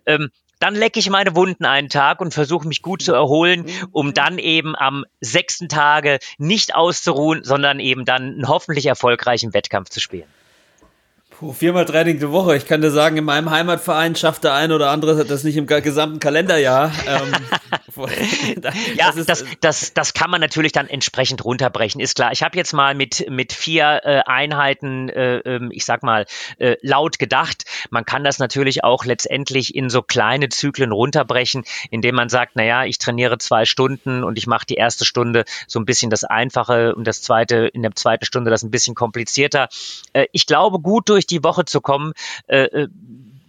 Ähm, 0.06 0.30
dann 0.60 0.74
lecke 0.74 1.00
ich 1.00 1.10
meine 1.12 1.36
Wunden 1.36 1.66
einen 1.66 1.90
Tag 1.90 2.20
und 2.20 2.34
versuche 2.34 2.68
mich 2.68 2.82
gut 2.82 3.04
zu 3.04 3.14
erholen, 3.14 3.68
um 3.92 4.16
dann 4.16 4.40
eben 4.40 4.76
am 4.76 5.06
sechsten 5.22 5.70
Tage 5.70 6.18
nicht 6.40 6.74
auszuruhen, 6.76 7.44
sondern 7.44 7.80
eben 7.80 8.06
dann 8.06 8.24
einen 8.24 8.48
hoffentlich 8.48 8.88
erfolgreichen 8.88 9.54
Wettkampf 9.54 9.90
zu 9.90 10.00
spielen. 10.00 10.28
Puh, 11.40 11.54
viermal 11.54 11.86
Training 11.86 12.18
die 12.18 12.32
Woche. 12.32 12.58
Ich 12.58 12.66
kann 12.66 12.82
dir 12.82 12.90
sagen, 12.90 13.16
in 13.18 13.24
meinem 13.24 13.52
Heimatverein 13.52 14.16
schafft 14.16 14.44
der 14.44 14.56
eine 14.56 14.74
oder 14.74 14.90
andere 14.90 15.24
das 15.24 15.44
nicht 15.44 15.56
im 15.56 15.68
gesamten 15.68 16.18
Kalenderjahr. 16.18 16.92
Ähm, 17.06 17.32
ja, 18.98 19.12
das, 19.12 19.26
das, 19.28 19.46
das, 19.62 19.94
das 19.94 20.14
kann 20.16 20.32
man 20.32 20.42
natürlich 20.42 20.72
dann 20.72 20.88
entsprechend 20.88 21.46
runterbrechen, 21.46 22.02
ist 22.02 22.16
klar. 22.16 22.32
Ich 22.32 22.42
habe 22.42 22.58
jetzt 22.58 22.74
mal 22.74 22.96
mit, 22.96 23.30
mit 23.30 23.54
vier 23.54 24.02
äh, 24.04 24.22
Einheiten, 24.26 25.10
äh, 25.10 25.38
ähm, 25.40 25.70
ich 25.72 25.86
sag 25.86 26.02
mal, 26.02 26.26
äh, 26.58 26.76
laut 26.82 27.20
gedacht. 27.20 27.66
Man 27.92 28.04
kann 28.04 28.24
das 28.24 28.40
natürlich 28.40 28.84
auch 28.84 29.06
letztendlich 29.06 29.76
in 29.76 29.92
so 29.92 30.02
kleine 30.02 30.50
Zyklen 30.50 30.92
runterbrechen, 30.92 31.66
indem 31.92 32.16
man 32.16 32.30
sagt, 32.30 32.56
naja, 32.56 32.86
ich 32.86 32.98
trainiere 32.98 33.38
zwei 33.38 33.66
Stunden 33.66 34.24
und 34.24 34.40
ich 34.40 34.48
mache 34.48 34.66
die 34.66 34.76
erste 34.76 35.06
Stunde 35.06 35.46
so 35.68 35.80
ein 35.80 35.86
bisschen 35.86 36.10
das 36.10 36.24
Einfache 36.24 36.96
und 36.96 37.06
das 37.06 37.22
zweite, 37.22 37.70
in 37.74 37.84
der 37.84 37.94
zweiten 37.94 38.26
Stunde 38.26 38.50
das 38.50 38.64
ein 38.64 38.72
bisschen 38.72 38.96
komplizierter. 38.96 39.70
Äh, 40.14 40.26
ich 40.32 40.48
glaube, 40.48 40.80
gut 40.80 41.10
durch 41.10 41.27
die 41.30 41.44
Woche 41.44 41.66
zu 41.66 41.82
kommen, 41.82 42.14
äh, 42.48 42.64
äh, 42.66 42.88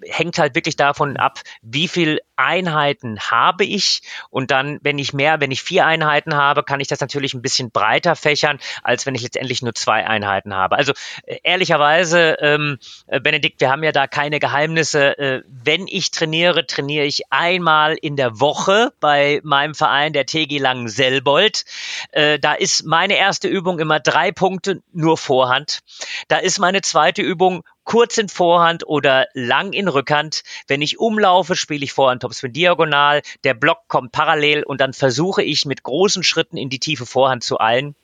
hängt 0.06 0.38
halt 0.38 0.54
wirklich 0.54 0.76
davon 0.76 1.16
ab, 1.16 1.40
wie 1.62 1.88
viel 1.88 2.20
Einheiten 2.36 3.18
habe 3.18 3.64
ich 3.64 4.02
und 4.30 4.50
dann, 4.50 4.78
wenn 4.82 4.98
ich 4.98 5.12
mehr, 5.12 5.40
wenn 5.40 5.50
ich 5.50 5.62
vier 5.62 5.86
Einheiten 5.86 6.36
habe, 6.36 6.62
kann 6.62 6.80
ich 6.80 6.86
das 6.86 7.00
natürlich 7.00 7.34
ein 7.34 7.42
bisschen 7.42 7.70
breiter 7.70 8.14
fächern, 8.14 8.58
als 8.82 9.06
wenn 9.06 9.14
ich 9.14 9.22
letztendlich 9.22 9.62
nur 9.62 9.74
zwei 9.74 10.06
Einheiten 10.06 10.54
habe. 10.54 10.76
Also 10.76 10.92
äh, 11.26 11.38
ehrlicherweise, 11.42 12.36
ähm, 12.40 12.78
äh, 13.06 13.20
Benedikt, 13.20 13.60
wir 13.60 13.70
haben 13.70 13.82
ja 13.82 13.92
da 13.92 14.06
keine 14.06 14.38
Geheimnisse. 14.38 15.18
Äh, 15.18 15.42
wenn 15.48 15.86
ich 15.88 16.10
trainiere, 16.10 16.66
trainiere 16.66 17.06
ich 17.06 17.30
einmal 17.30 17.94
in 17.94 18.16
der 18.16 18.40
Woche 18.40 18.92
bei 19.00 19.40
meinem 19.42 19.74
Verein, 19.74 20.12
der 20.12 20.26
TG 20.26 20.58
Langen-Selbold. 20.58 21.64
Äh, 22.12 22.38
da 22.38 22.54
ist 22.54 22.84
meine 22.84 23.16
erste 23.16 23.48
Übung 23.48 23.80
immer 23.80 23.98
drei 23.98 24.30
Punkte, 24.30 24.82
nur 24.92 25.18
Vorhand. 25.18 25.80
Da 26.28 26.38
ist 26.38 26.58
meine 26.58 26.82
zweite 26.82 27.22
Übung 27.22 27.64
kurz 27.88 28.18
in 28.18 28.28
Vorhand 28.28 28.86
oder 28.86 29.28
lang 29.32 29.72
in 29.72 29.88
Rückhand. 29.88 30.42
Wenn 30.66 30.82
ich 30.82 30.98
umlaufe, 30.98 31.56
spiele 31.56 31.84
ich 31.84 31.94
Vorhand 31.94 32.20
Topspin 32.20 32.52
diagonal. 32.52 33.22
Der 33.44 33.54
Block 33.54 33.78
kommt 33.88 34.12
parallel 34.12 34.62
und 34.62 34.82
dann 34.82 34.92
versuche 34.92 35.42
ich 35.42 35.64
mit 35.64 35.84
großen 35.84 36.22
Schritten 36.22 36.58
in 36.58 36.68
die 36.68 36.80
tiefe 36.80 37.06
Vorhand 37.06 37.42
zu 37.42 37.58
eilen. 37.58 37.96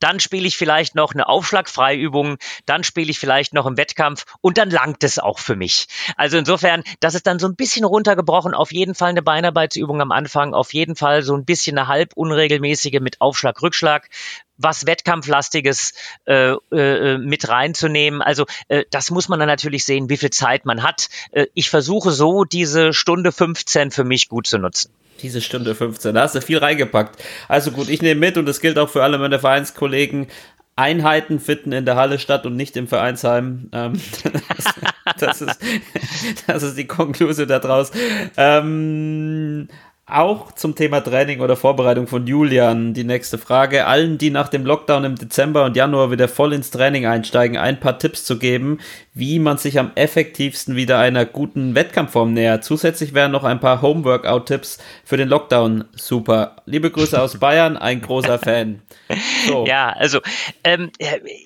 Dann 0.00 0.20
spiele 0.20 0.46
ich 0.46 0.56
vielleicht 0.56 0.94
noch 0.94 1.12
eine 1.12 1.28
Aufschlagfreiübung, 1.28 2.36
dann 2.66 2.84
spiele 2.84 3.10
ich 3.10 3.18
vielleicht 3.18 3.54
noch 3.54 3.66
im 3.66 3.76
Wettkampf 3.76 4.24
und 4.40 4.58
dann 4.58 4.70
langt 4.70 5.04
es 5.04 5.18
auch 5.18 5.38
für 5.38 5.56
mich. 5.56 5.86
Also 6.16 6.38
insofern, 6.38 6.82
das 7.00 7.14
ist 7.14 7.26
dann 7.26 7.38
so 7.38 7.46
ein 7.46 7.56
bisschen 7.56 7.84
runtergebrochen, 7.84 8.54
auf 8.54 8.72
jeden 8.72 8.94
Fall 8.94 9.10
eine 9.10 9.22
Beinarbeitsübung 9.22 10.00
am 10.00 10.12
Anfang, 10.12 10.54
auf 10.54 10.72
jeden 10.72 10.96
Fall 10.96 11.22
so 11.22 11.36
ein 11.36 11.44
bisschen 11.44 11.78
eine 11.78 11.88
halb 11.88 12.12
unregelmäßige 12.14 13.00
mit 13.00 13.20
Aufschlag, 13.20 13.62
Rückschlag, 13.62 14.08
was 14.58 14.86
Wettkampflastiges 14.86 15.92
äh, 16.26 16.52
äh, 16.72 17.18
mit 17.18 17.48
reinzunehmen. 17.48 18.22
Also 18.22 18.46
äh, 18.68 18.84
das 18.90 19.10
muss 19.10 19.28
man 19.28 19.38
dann 19.38 19.48
natürlich 19.48 19.84
sehen, 19.84 20.08
wie 20.08 20.16
viel 20.16 20.30
Zeit 20.30 20.64
man 20.64 20.82
hat. 20.82 21.08
Äh, 21.32 21.46
ich 21.54 21.70
versuche 21.70 22.10
so 22.12 22.44
diese 22.44 22.92
Stunde 22.92 23.32
15 23.32 23.90
für 23.90 24.04
mich 24.04 24.28
gut 24.28 24.46
zu 24.46 24.58
nutzen. 24.58 24.92
Diese 25.22 25.40
Stunde 25.40 25.74
15, 25.74 26.14
da 26.14 26.22
hast 26.22 26.34
du 26.34 26.40
viel 26.40 26.58
reingepackt. 26.58 27.22
Also 27.48 27.70
gut, 27.70 27.88
ich 27.88 28.02
nehme 28.02 28.20
mit 28.20 28.36
und 28.36 28.46
das 28.46 28.60
gilt 28.60 28.78
auch 28.78 28.88
für 28.88 29.02
alle 29.02 29.18
meine 29.18 29.38
Vereinskollegen. 29.38 30.28
Einheiten 30.78 31.40
finden 31.40 31.72
in 31.72 31.86
der 31.86 31.96
Halle 31.96 32.18
statt 32.18 32.44
und 32.44 32.54
nicht 32.54 32.76
im 32.76 32.86
Vereinsheim. 32.86 33.70
Ähm, 33.72 33.94
das, 35.18 35.18
das, 35.18 35.40
ist, 35.40 35.60
das 36.46 36.62
ist 36.62 36.76
die 36.76 36.86
Konklusion 36.86 37.48
daraus. 37.48 37.90
Ähm, 38.36 39.68
auch 40.08 40.52
zum 40.52 40.76
Thema 40.76 41.00
Training 41.00 41.40
oder 41.40 41.56
Vorbereitung 41.56 42.06
von 42.06 42.28
Julian 42.28 42.94
die 42.94 43.02
nächste 43.02 43.38
Frage. 43.38 43.86
Allen, 43.86 44.18
die 44.18 44.30
nach 44.30 44.48
dem 44.48 44.64
Lockdown 44.64 45.02
im 45.02 45.16
Dezember 45.16 45.64
und 45.64 45.74
Januar 45.74 46.12
wieder 46.12 46.28
voll 46.28 46.52
ins 46.52 46.70
Training 46.70 47.06
einsteigen, 47.06 47.56
ein 47.56 47.80
paar 47.80 47.98
Tipps 47.98 48.24
zu 48.24 48.38
geben, 48.38 48.78
wie 49.14 49.40
man 49.40 49.58
sich 49.58 49.80
am 49.80 49.90
effektivsten 49.96 50.76
wieder 50.76 51.00
einer 51.00 51.24
guten 51.24 51.74
Wettkampfform 51.74 52.34
nähert. 52.34 52.62
Zusätzlich 52.62 53.14
wären 53.14 53.32
noch 53.32 53.42
ein 53.42 53.58
paar 53.58 53.82
Home-Workout-Tipps 53.82 54.78
für 55.04 55.16
den 55.16 55.28
Lockdown 55.28 55.86
super. 55.96 56.56
Liebe 56.66 56.92
Grüße 56.92 57.20
aus 57.20 57.40
Bayern, 57.40 57.76
ein 57.76 58.00
großer 58.00 58.38
Fan. 58.38 58.82
So. 59.48 59.66
Ja, 59.76 59.88
also 59.88 60.20
ähm, 60.62 60.92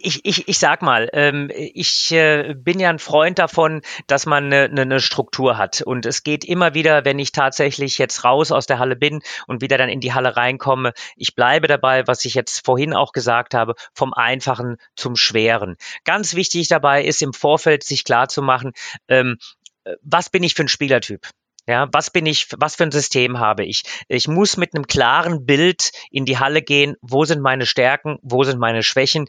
ich, 0.03 0.25
ich, 0.25 0.49
ich 0.49 0.59
sag 0.59 0.83
mal, 0.83 1.09
ähm, 1.15 1.51
ich 1.55 2.13
äh, 2.13 2.55
bin 2.55 2.79
ja 2.79 2.91
ein 2.91 2.99
Freund 2.99 3.39
davon, 3.39 3.81
dass 4.07 4.27
man 4.27 4.53
eine, 4.53 4.65
eine 4.65 5.01
Struktur 5.01 5.57
hat. 5.57 5.81
Und 5.81 6.05
es 6.05 6.23
geht 6.23 6.45
immer 6.45 6.75
wieder, 6.75 7.07
wenn 7.07 7.19
ich 7.19 7.33
tatsächlich 7.33 7.97
jetzt 7.97 8.25
raus 8.25 8.50
aus 8.53 8.67
der 8.67 8.79
Halle 8.79 8.97
bin 8.97 9.21
und 9.47 9.61
wieder 9.61 9.79
dann 9.79 9.89
in 9.89 10.01
die 10.01 10.13
Halle 10.13 10.37
reinkomme, 10.37 10.93
ich 11.17 11.35
bleibe 11.35 11.67
dabei, 11.67 12.07
was 12.07 12.25
ich 12.25 12.35
jetzt 12.35 12.65
vorhin 12.65 12.95
auch 12.95 13.13
gesagt 13.13 13.55
habe, 13.55 13.75
vom 13.95 14.13
Einfachen 14.15 14.77
zum 14.97 15.17
Schweren. 15.17 15.77
Ganz 16.05 16.35
wichtig 16.35 16.69
dabei 16.69 17.05
ist 17.05 17.23
im 17.23 17.33
Vorfeld 17.33 17.85
sich 17.85 18.05
klar 18.05 18.29
zu 18.29 18.43
machen, 18.43 18.73
ähm, 19.09 19.39
äh, 19.85 19.97
was 20.03 20.31
bin 20.31 20.43
ich 20.43 20.55
für 20.55 20.65
ein 20.65 20.69
Spielertyp? 20.69 21.29
Ja, 21.67 21.89
was 21.93 22.11
bin 22.11 22.27
ich, 22.27 22.49
was 22.57 22.75
für 22.75 22.85
ein 22.85 22.91
System 22.91 23.39
habe 23.39 23.65
ich? 23.65 23.85
Ich 24.09 24.27
muss 24.27 24.57
mit 24.57 24.75
einem 24.75 24.87
klaren 24.87 25.47
Bild 25.47 25.93
in 26.11 26.25
die 26.25 26.39
Halle 26.39 26.63
gehen. 26.63 26.97
Wo 27.01 27.25
sind 27.25 27.43
meine 27.43 27.67
Stärken? 27.67 28.19
Wo 28.23 28.43
sind 28.43 28.59
meine 28.59 28.83
Schwächen? 28.83 29.29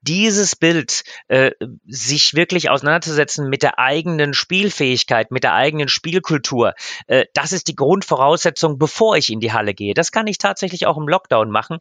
Dieses 0.00 0.56
Bild, 0.56 1.04
äh, 1.28 1.50
sich 1.86 2.34
wirklich 2.34 2.70
auseinanderzusetzen 2.70 3.48
mit 3.48 3.62
der 3.62 3.78
eigenen 3.78 4.32
Spielfähigkeit, 4.32 5.30
mit 5.30 5.44
der 5.44 5.54
eigenen 5.54 5.88
Spielkultur, 5.88 6.74
äh, 7.06 7.26
das 7.34 7.52
ist 7.52 7.68
die 7.68 7.74
Grundvoraussetzung, 7.74 8.78
bevor 8.78 9.16
ich 9.16 9.30
in 9.30 9.40
die 9.40 9.52
Halle 9.52 9.74
gehe. 9.74 9.94
Das 9.94 10.12
kann 10.12 10.26
ich 10.26 10.38
tatsächlich 10.38 10.86
auch 10.86 10.96
im 10.96 11.08
Lockdown 11.08 11.50
machen 11.50 11.78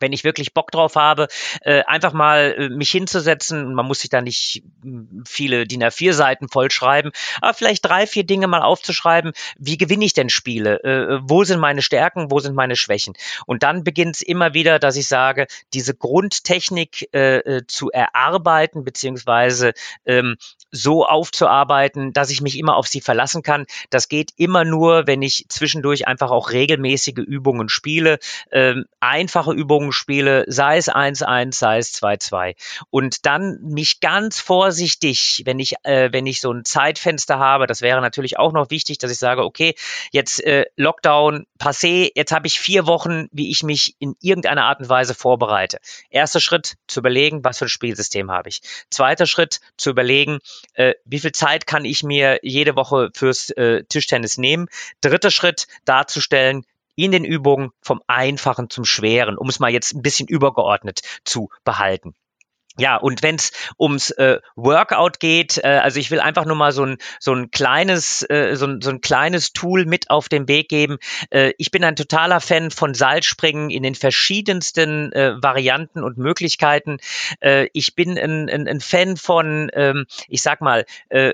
wenn 0.00 0.12
ich 0.12 0.24
wirklich 0.24 0.52
Bock 0.52 0.70
drauf 0.70 0.96
habe, 0.96 1.28
äh, 1.62 1.82
einfach 1.84 2.12
mal 2.12 2.54
äh, 2.58 2.68
mich 2.68 2.90
hinzusetzen. 2.90 3.74
Man 3.74 3.86
muss 3.86 4.00
sich 4.00 4.10
da 4.10 4.20
nicht 4.20 4.62
hm, 4.82 5.24
viele 5.26 5.66
DIN 5.66 5.82
A4 5.82 6.12
Seiten 6.12 6.48
vollschreiben, 6.48 7.12
aber 7.40 7.54
vielleicht 7.54 7.84
drei, 7.84 8.06
vier 8.06 8.24
Dinge 8.24 8.46
mal 8.46 8.62
aufzuschreiben. 8.62 9.32
Wie 9.58 9.78
gewinne 9.78 10.04
ich 10.04 10.12
denn 10.12 10.28
Spiele? 10.28 10.82
Äh, 10.84 11.20
wo 11.22 11.44
sind 11.44 11.60
meine 11.60 11.82
Stärken? 11.82 12.30
Wo 12.30 12.40
sind 12.40 12.54
meine 12.54 12.76
Schwächen? 12.76 13.14
Und 13.46 13.62
dann 13.62 13.84
beginnt 13.84 14.16
es 14.16 14.22
immer 14.22 14.54
wieder, 14.54 14.78
dass 14.78 14.96
ich 14.96 15.06
sage, 15.06 15.46
diese 15.72 15.94
Grundtechnik 15.94 17.08
äh, 17.14 17.38
äh, 17.38 17.66
zu 17.66 17.90
erarbeiten, 17.90 18.84
beziehungsweise 18.84 19.72
ähm, 20.04 20.36
so 20.76 21.06
aufzuarbeiten, 21.06 22.12
dass 22.12 22.30
ich 22.30 22.40
mich 22.40 22.58
immer 22.58 22.76
auf 22.76 22.86
sie 22.86 23.00
verlassen 23.00 23.42
kann. 23.42 23.66
Das 23.90 24.08
geht 24.08 24.32
immer 24.36 24.64
nur, 24.64 25.06
wenn 25.06 25.22
ich 25.22 25.46
zwischendurch 25.48 26.06
einfach 26.06 26.30
auch 26.30 26.50
regelmäßige 26.50 27.18
Übungen 27.18 27.68
spiele, 27.68 28.18
ähm, 28.50 28.86
einfache 29.00 29.52
Übungen 29.52 29.92
spiele, 29.92 30.44
sei 30.48 30.76
es 30.76 30.88
1-1, 30.88 31.54
sei 31.54 31.78
es 31.78 31.92
2-2. 31.94 32.54
Und 32.90 33.26
dann 33.26 33.58
mich 33.62 34.00
ganz 34.00 34.40
vorsichtig, 34.40 35.42
wenn 35.44 35.58
ich, 35.58 35.74
äh, 35.82 36.12
wenn 36.12 36.26
ich 36.26 36.40
so 36.40 36.52
ein 36.52 36.64
Zeitfenster 36.64 37.38
habe, 37.38 37.66
das 37.66 37.82
wäre 37.82 38.00
natürlich 38.00 38.38
auch 38.38 38.52
noch 38.52 38.70
wichtig, 38.70 38.98
dass 38.98 39.10
ich 39.10 39.18
sage, 39.18 39.44
okay, 39.44 39.74
jetzt 40.12 40.42
äh, 40.44 40.66
Lockdown 40.76 41.46
passé, 41.58 42.10
jetzt 42.14 42.32
habe 42.32 42.46
ich 42.46 42.60
vier 42.60 42.86
Wochen, 42.86 43.28
wie 43.32 43.50
ich 43.50 43.62
mich 43.62 43.96
in 43.98 44.14
irgendeiner 44.20 44.64
Art 44.64 44.80
und 44.80 44.88
Weise 44.88 45.14
vorbereite. 45.14 45.78
Erster 46.10 46.40
Schritt, 46.40 46.74
zu 46.86 47.00
überlegen, 47.00 47.44
was 47.44 47.58
für 47.58 47.66
ein 47.66 47.70
Spielsystem 47.70 48.30
habe 48.30 48.48
ich. 48.48 48.60
Zweiter 48.90 49.26
Schritt, 49.26 49.60
zu 49.76 49.90
überlegen, 49.90 50.38
äh, 50.74 50.94
wie 51.04 51.20
viel 51.20 51.32
Zeit 51.32 51.66
kann 51.66 51.84
ich 51.84 52.02
mir 52.02 52.38
jede 52.42 52.76
Woche 52.76 53.10
fürs 53.14 53.50
äh, 53.50 53.84
Tischtennis 53.84 54.38
nehmen. 54.38 54.68
Dritter 55.00 55.30
Schritt, 55.30 55.66
darzustellen, 55.84 56.64
in 56.96 57.12
den 57.12 57.24
Übungen 57.24 57.70
vom 57.82 58.02
Einfachen 58.06 58.70
zum 58.70 58.84
Schweren, 58.84 59.36
um 59.36 59.48
es 59.48 59.60
mal 59.60 59.70
jetzt 59.70 59.94
ein 59.94 60.02
bisschen 60.02 60.28
übergeordnet 60.28 61.02
zu 61.24 61.50
behalten. 61.64 62.14
Ja, 62.78 62.96
und 62.96 63.22
wenn 63.22 63.36
es 63.36 63.52
ums 63.78 64.10
äh, 64.10 64.38
Workout 64.54 65.18
geht, 65.20 65.58
äh, 65.58 65.80
also 65.82 65.98
ich 65.98 66.10
will 66.10 66.20
einfach 66.20 66.44
nur 66.44 66.56
mal 66.56 66.72
so 66.72 66.84
ein, 66.84 66.98
so 67.18 67.32
ein 67.32 67.50
kleines, 67.50 68.22
äh, 68.28 68.54
so, 68.54 68.66
ein, 68.66 68.82
so 68.82 68.90
ein 68.90 69.00
kleines 69.00 69.52
Tool 69.52 69.86
mit 69.86 70.10
auf 70.10 70.28
den 70.28 70.46
Weg 70.46 70.68
geben. 70.68 70.98
Äh, 71.30 71.52
ich 71.58 71.70
bin 71.70 71.84
ein 71.84 71.96
totaler 71.96 72.40
Fan 72.40 72.70
von 72.70 72.94
Seilspringen 72.94 73.70
in 73.70 73.82
den 73.82 73.94
verschiedensten 73.94 75.12
äh, 75.12 75.42
Varianten 75.42 76.02
und 76.02 76.18
Möglichkeiten. 76.18 76.98
Äh, 77.40 77.68
ich 77.72 77.94
bin 77.94 78.18
ein, 78.18 78.48
ein, 78.50 78.68
ein 78.68 78.80
Fan 78.80 79.16
von, 79.16 79.70
ähm, 79.72 80.06
ich 80.28 80.42
sag 80.42 80.60
mal, 80.60 80.84
äh, 81.08 81.32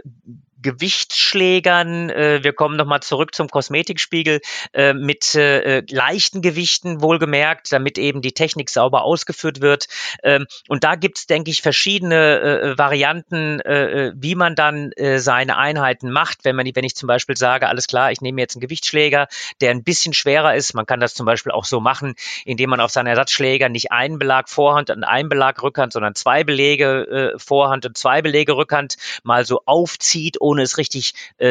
Gewichtsschlägern. 0.63 2.11
Äh, 2.11 2.41
wir 2.43 2.53
kommen 2.53 2.77
nochmal 2.77 3.01
zurück 3.01 3.35
zum 3.35 3.49
Kosmetikspiegel 3.49 4.41
äh, 4.73 4.93
mit 4.95 5.35
äh, 5.35 5.83
leichten 5.91 6.43
Gewichten, 6.43 7.03
wohlgemerkt, 7.03 7.73
damit 7.73 7.99
eben 7.99 8.23
die 8.23 8.33
Technik 8.33 8.71
sauber 8.71 9.03
ausgeführt 9.03 9.61
wird. 9.61 9.87
Ähm, 10.23 10.47
und 10.69 10.85
da 10.85 10.95
gibt's, 10.95 11.27
denke 11.27 11.51
ich, 11.51 11.63
verschiedene 11.63 12.41
äh 12.41 12.79
Varianten, 12.79 13.61
äh, 13.61 14.09
äh, 14.09 14.13
wie 14.17 14.35
man 14.35 14.55
dann 14.55 14.93
äh, 14.93 15.19
seine 15.19 15.57
Einheiten 15.57 16.11
macht. 16.11 16.45
Wenn 16.45 16.57
man, 16.57 16.67
wenn 16.75 16.85
ich 16.85 16.95
zum 16.95 17.07
Beispiel 17.07 17.37
sage, 17.37 17.69
alles 17.69 17.87
klar, 17.87 18.13
ich 18.13 18.21
nehme 18.21 18.41
jetzt 18.41 18.57
einen 18.57 18.61
Gewichtsschläger, 18.61 19.29
der 19.61 19.71
ein 19.71 19.85
bisschen 19.85 20.13
schwerer 20.13 20.55
ist. 20.55 20.75
Man 20.75 20.87
kann 20.87 21.01
das 21.01 21.15
zum 21.15 21.27
Beispiel 21.27 21.53
auch 21.53 21.65
so 21.65 21.81
machen, 21.81 22.15
indem 22.45 22.71
man 22.71 22.81
auf 22.81 22.91
seinen 22.91 23.07
Ersatzschläger 23.07 23.69
nicht 23.69 23.93
einen 23.93 24.19
Belag 24.19 24.49
Vorhand 24.49 24.91
und 24.91 25.05
einen 25.05 25.29
Belag 25.29 25.63
Rückhand, 25.63 25.93
sondern 25.93 26.15
zwei 26.15 26.45
Belege 26.45 27.33
äh, 27.35 27.39
Vorhand 27.39 27.87
und 27.87 27.97
zwei 27.97 28.23
Belege 28.23 28.57
Rückhand 28.57 28.97
mal 29.23 29.45
so 29.45 29.63
aufzieht, 29.65 30.41
ohne 30.41 30.52
es 30.59 30.79
richtig 30.79 31.15
äh, 31.39 31.47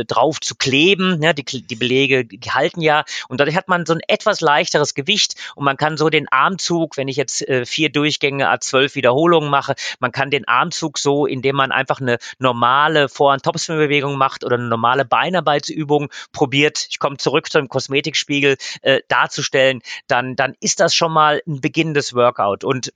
äh, 0.00 0.04
drauf 0.04 0.40
zu 0.40 0.54
kleben. 0.54 1.22
Ja, 1.22 1.32
die, 1.32 1.44
die 1.44 1.76
Belege 1.76 2.24
die 2.24 2.40
halten 2.50 2.80
ja 2.80 3.04
und 3.28 3.40
dadurch 3.40 3.56
hat 3.56 3.68
man 3.68 3.86
so 3.86 3.94
ein 3.94 4.00
etwas 4.08 4.40
leichteres 4.40 4.94
Gewicht 4.94 5.34
und 5.54 5.64
man 5.64 5.76
kann 5.76 5.96
so 5.96 6.10
den 6.10 6.28
Armzug, 6.28 6.96
wenn 6.96 7.08
ich 7.08 7.16
jetzt 7.16 7.46
äh, 7.48 7.64
vier 7.66 7.90
Durchgänge 7.90 8.50
A12 8.52 8.94
Wiederholungen 8.94 9.50
mache, 9.50 9.74
man 9.98 10.12
kann 10.12 10.30
den 10.30 10.46
Armzug 10.48 10.98
so, 10.98 11.26
indem 11.26 11.56
man 11.56 11.72
einfach 11.72 12.00
eine 12.00 12.18
normale 12.38 13.08
Vor- 13.08 13.32
und 13.32 13.42
Topspin-Bewegung 13.42 14.16
macht 14.16 14.44
oder 14.44 14.56
eine 14.56 14.68
normale 14.68 15.04
Beinarbeitsübung 15.04 16.10
probiert, 16.32 16.86
ich 16.90 16.98
komme 16.98 17.16
zurück 17.16 17.50
zum 17.50 17.68
Kosmetikspiegel, 17.68 18.56
äh, 18.82 19.00
darzustellen, 19.08 19.82
dann, 20.06 20.36
dann 20.36 20.54
ist 20.60 20.80
das 20.80 20.94
schon 20.94 21.12
mal 21.12 21.42
ein 21.46 21.60
beginnendes 21.60 22.14
Workout. 22.14 22.64
Und 22.64 22.92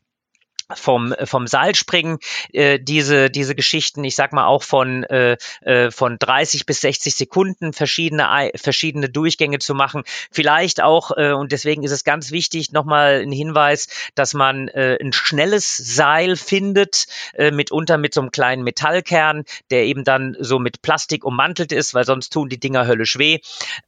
vom 0.75 1.15
vom 1.25 1.47
Seilspringen 1.47 2.19
äh, 2.53 2.79
diese 2.79 3.31
diese 3.31 3.55
Geschichten 3.55 4.05
ich 4.05 4.15
sag 4.15 4.33
mal 4.33 4.47
auch 4.47 4.63
von 4.63 5.05
äh, 5.05 5.37
äh 5.63 5.91
von 5.91 6.19
30 6.19 6.67
bis 6.67 6.81
60 6.81 7.15
Sekunden 7.15 7.73
verschiedene 7.73 8.51
verschiedene 8.57 9.09
Durchgänge 9.09 9.59
zu 9.59 9.75
machen. 9.75 10.03
Vielleicht 10.31 10.83
auch 10.83 11.13
äh, 11.17 11.33
und 11.33 11.53
deswegen 11.53 11.83
ist 11.83 11.93
es 11.93 12.05
ganz 12.05 12.31
wichtig 12.31 12.73
nochmal 12.73 13.23
ein 13.23 13.33
Hinweis 13.33 13.89
dass 14.15 14.35
man 14.35 14.69
äh, 14.69 14.99
ein 15.01 15.13
schnelles 15.13 15.77
Seil 15.77 16.37
findet 16.37 17.07
äh, 17.35 17.51
mitunter 17.51 17.99
mit 17.99 18.15
so 18.15 18.21
einem 18.21 18.31
kleinen 18.31 18.63
Metallkern 18.63 19.45
der 19.71 19.85
eben 19.85 20.05
dann 20.05 20.37
so 20.39 20.59
mit 20.59 20.83
Plastik 20.83 21.25
ummantelt 21.25 21.73
ist 21.73 21.95
weil 21.95 22.05
sonst 22.05 22.33
tun 22.33 22.49
die 22.49 22.61
Dinger 22.61 22.87
höllisch 22.87 23.19
weh. 23.19 23.39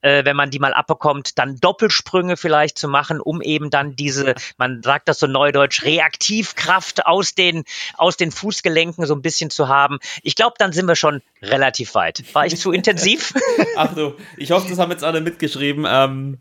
Äh, 0.01 0.25
wenn 0.25 0.37
man 0.37 0.51
die 0.51 0.59
mal 0.59 0.75
abbekommt 0.75 1.39
dann 1.39 1.57
Doppelsprünge 1.61 2.37
vielleicht 2.37 2.79
zu 2.79 2.89
machen 2.89 3.21
um 3.21 3.41
eben 3.41 3.71
dann 3.71 3.97
diese 3.97 4.35
man 4.57 4.83
sagt 4.83 5.09
das 5.09 5.19
so 5.19 5.27
neudeutsch 5.27 5.85
Reaktivkraft 5.85 6.72
Kraft 6.73 7.05
aus 7.05 7.35
den, 7.35 7.65
aus 7.99 8.17
den 8.17 8.31
Fußgelenken 8.31 9.05
so 9.07 9.15
ein 9.15 9.21
bisschen 9.21 9.51
zu 9.51 9.69
haben. 9.69 9.99
Ich 10.23 10.37
glaube, 10.37 10.55
dann 10.59 10.73
sind 10.73 10.87
wir 10.87 10.97
schon 10.97 11.21
relativ 11.43 11.95
weit. 11.95 12.25
War 12.33 12.47
ich 12.47 12.57
zu 12.57 12.73
intensiv? 12.73 13.35
Ach 13.77 13.95
du, 13.95 14.15
ich 14.39 14.51
hoffe, 14.53 14.69
das 14.71 14.79
haben 14.79 14.91
jetzt 14.91 15.05
alle 15.05 15.21
mitgeschrieben. 15.21 15.85
Ähm, 15.87 16.39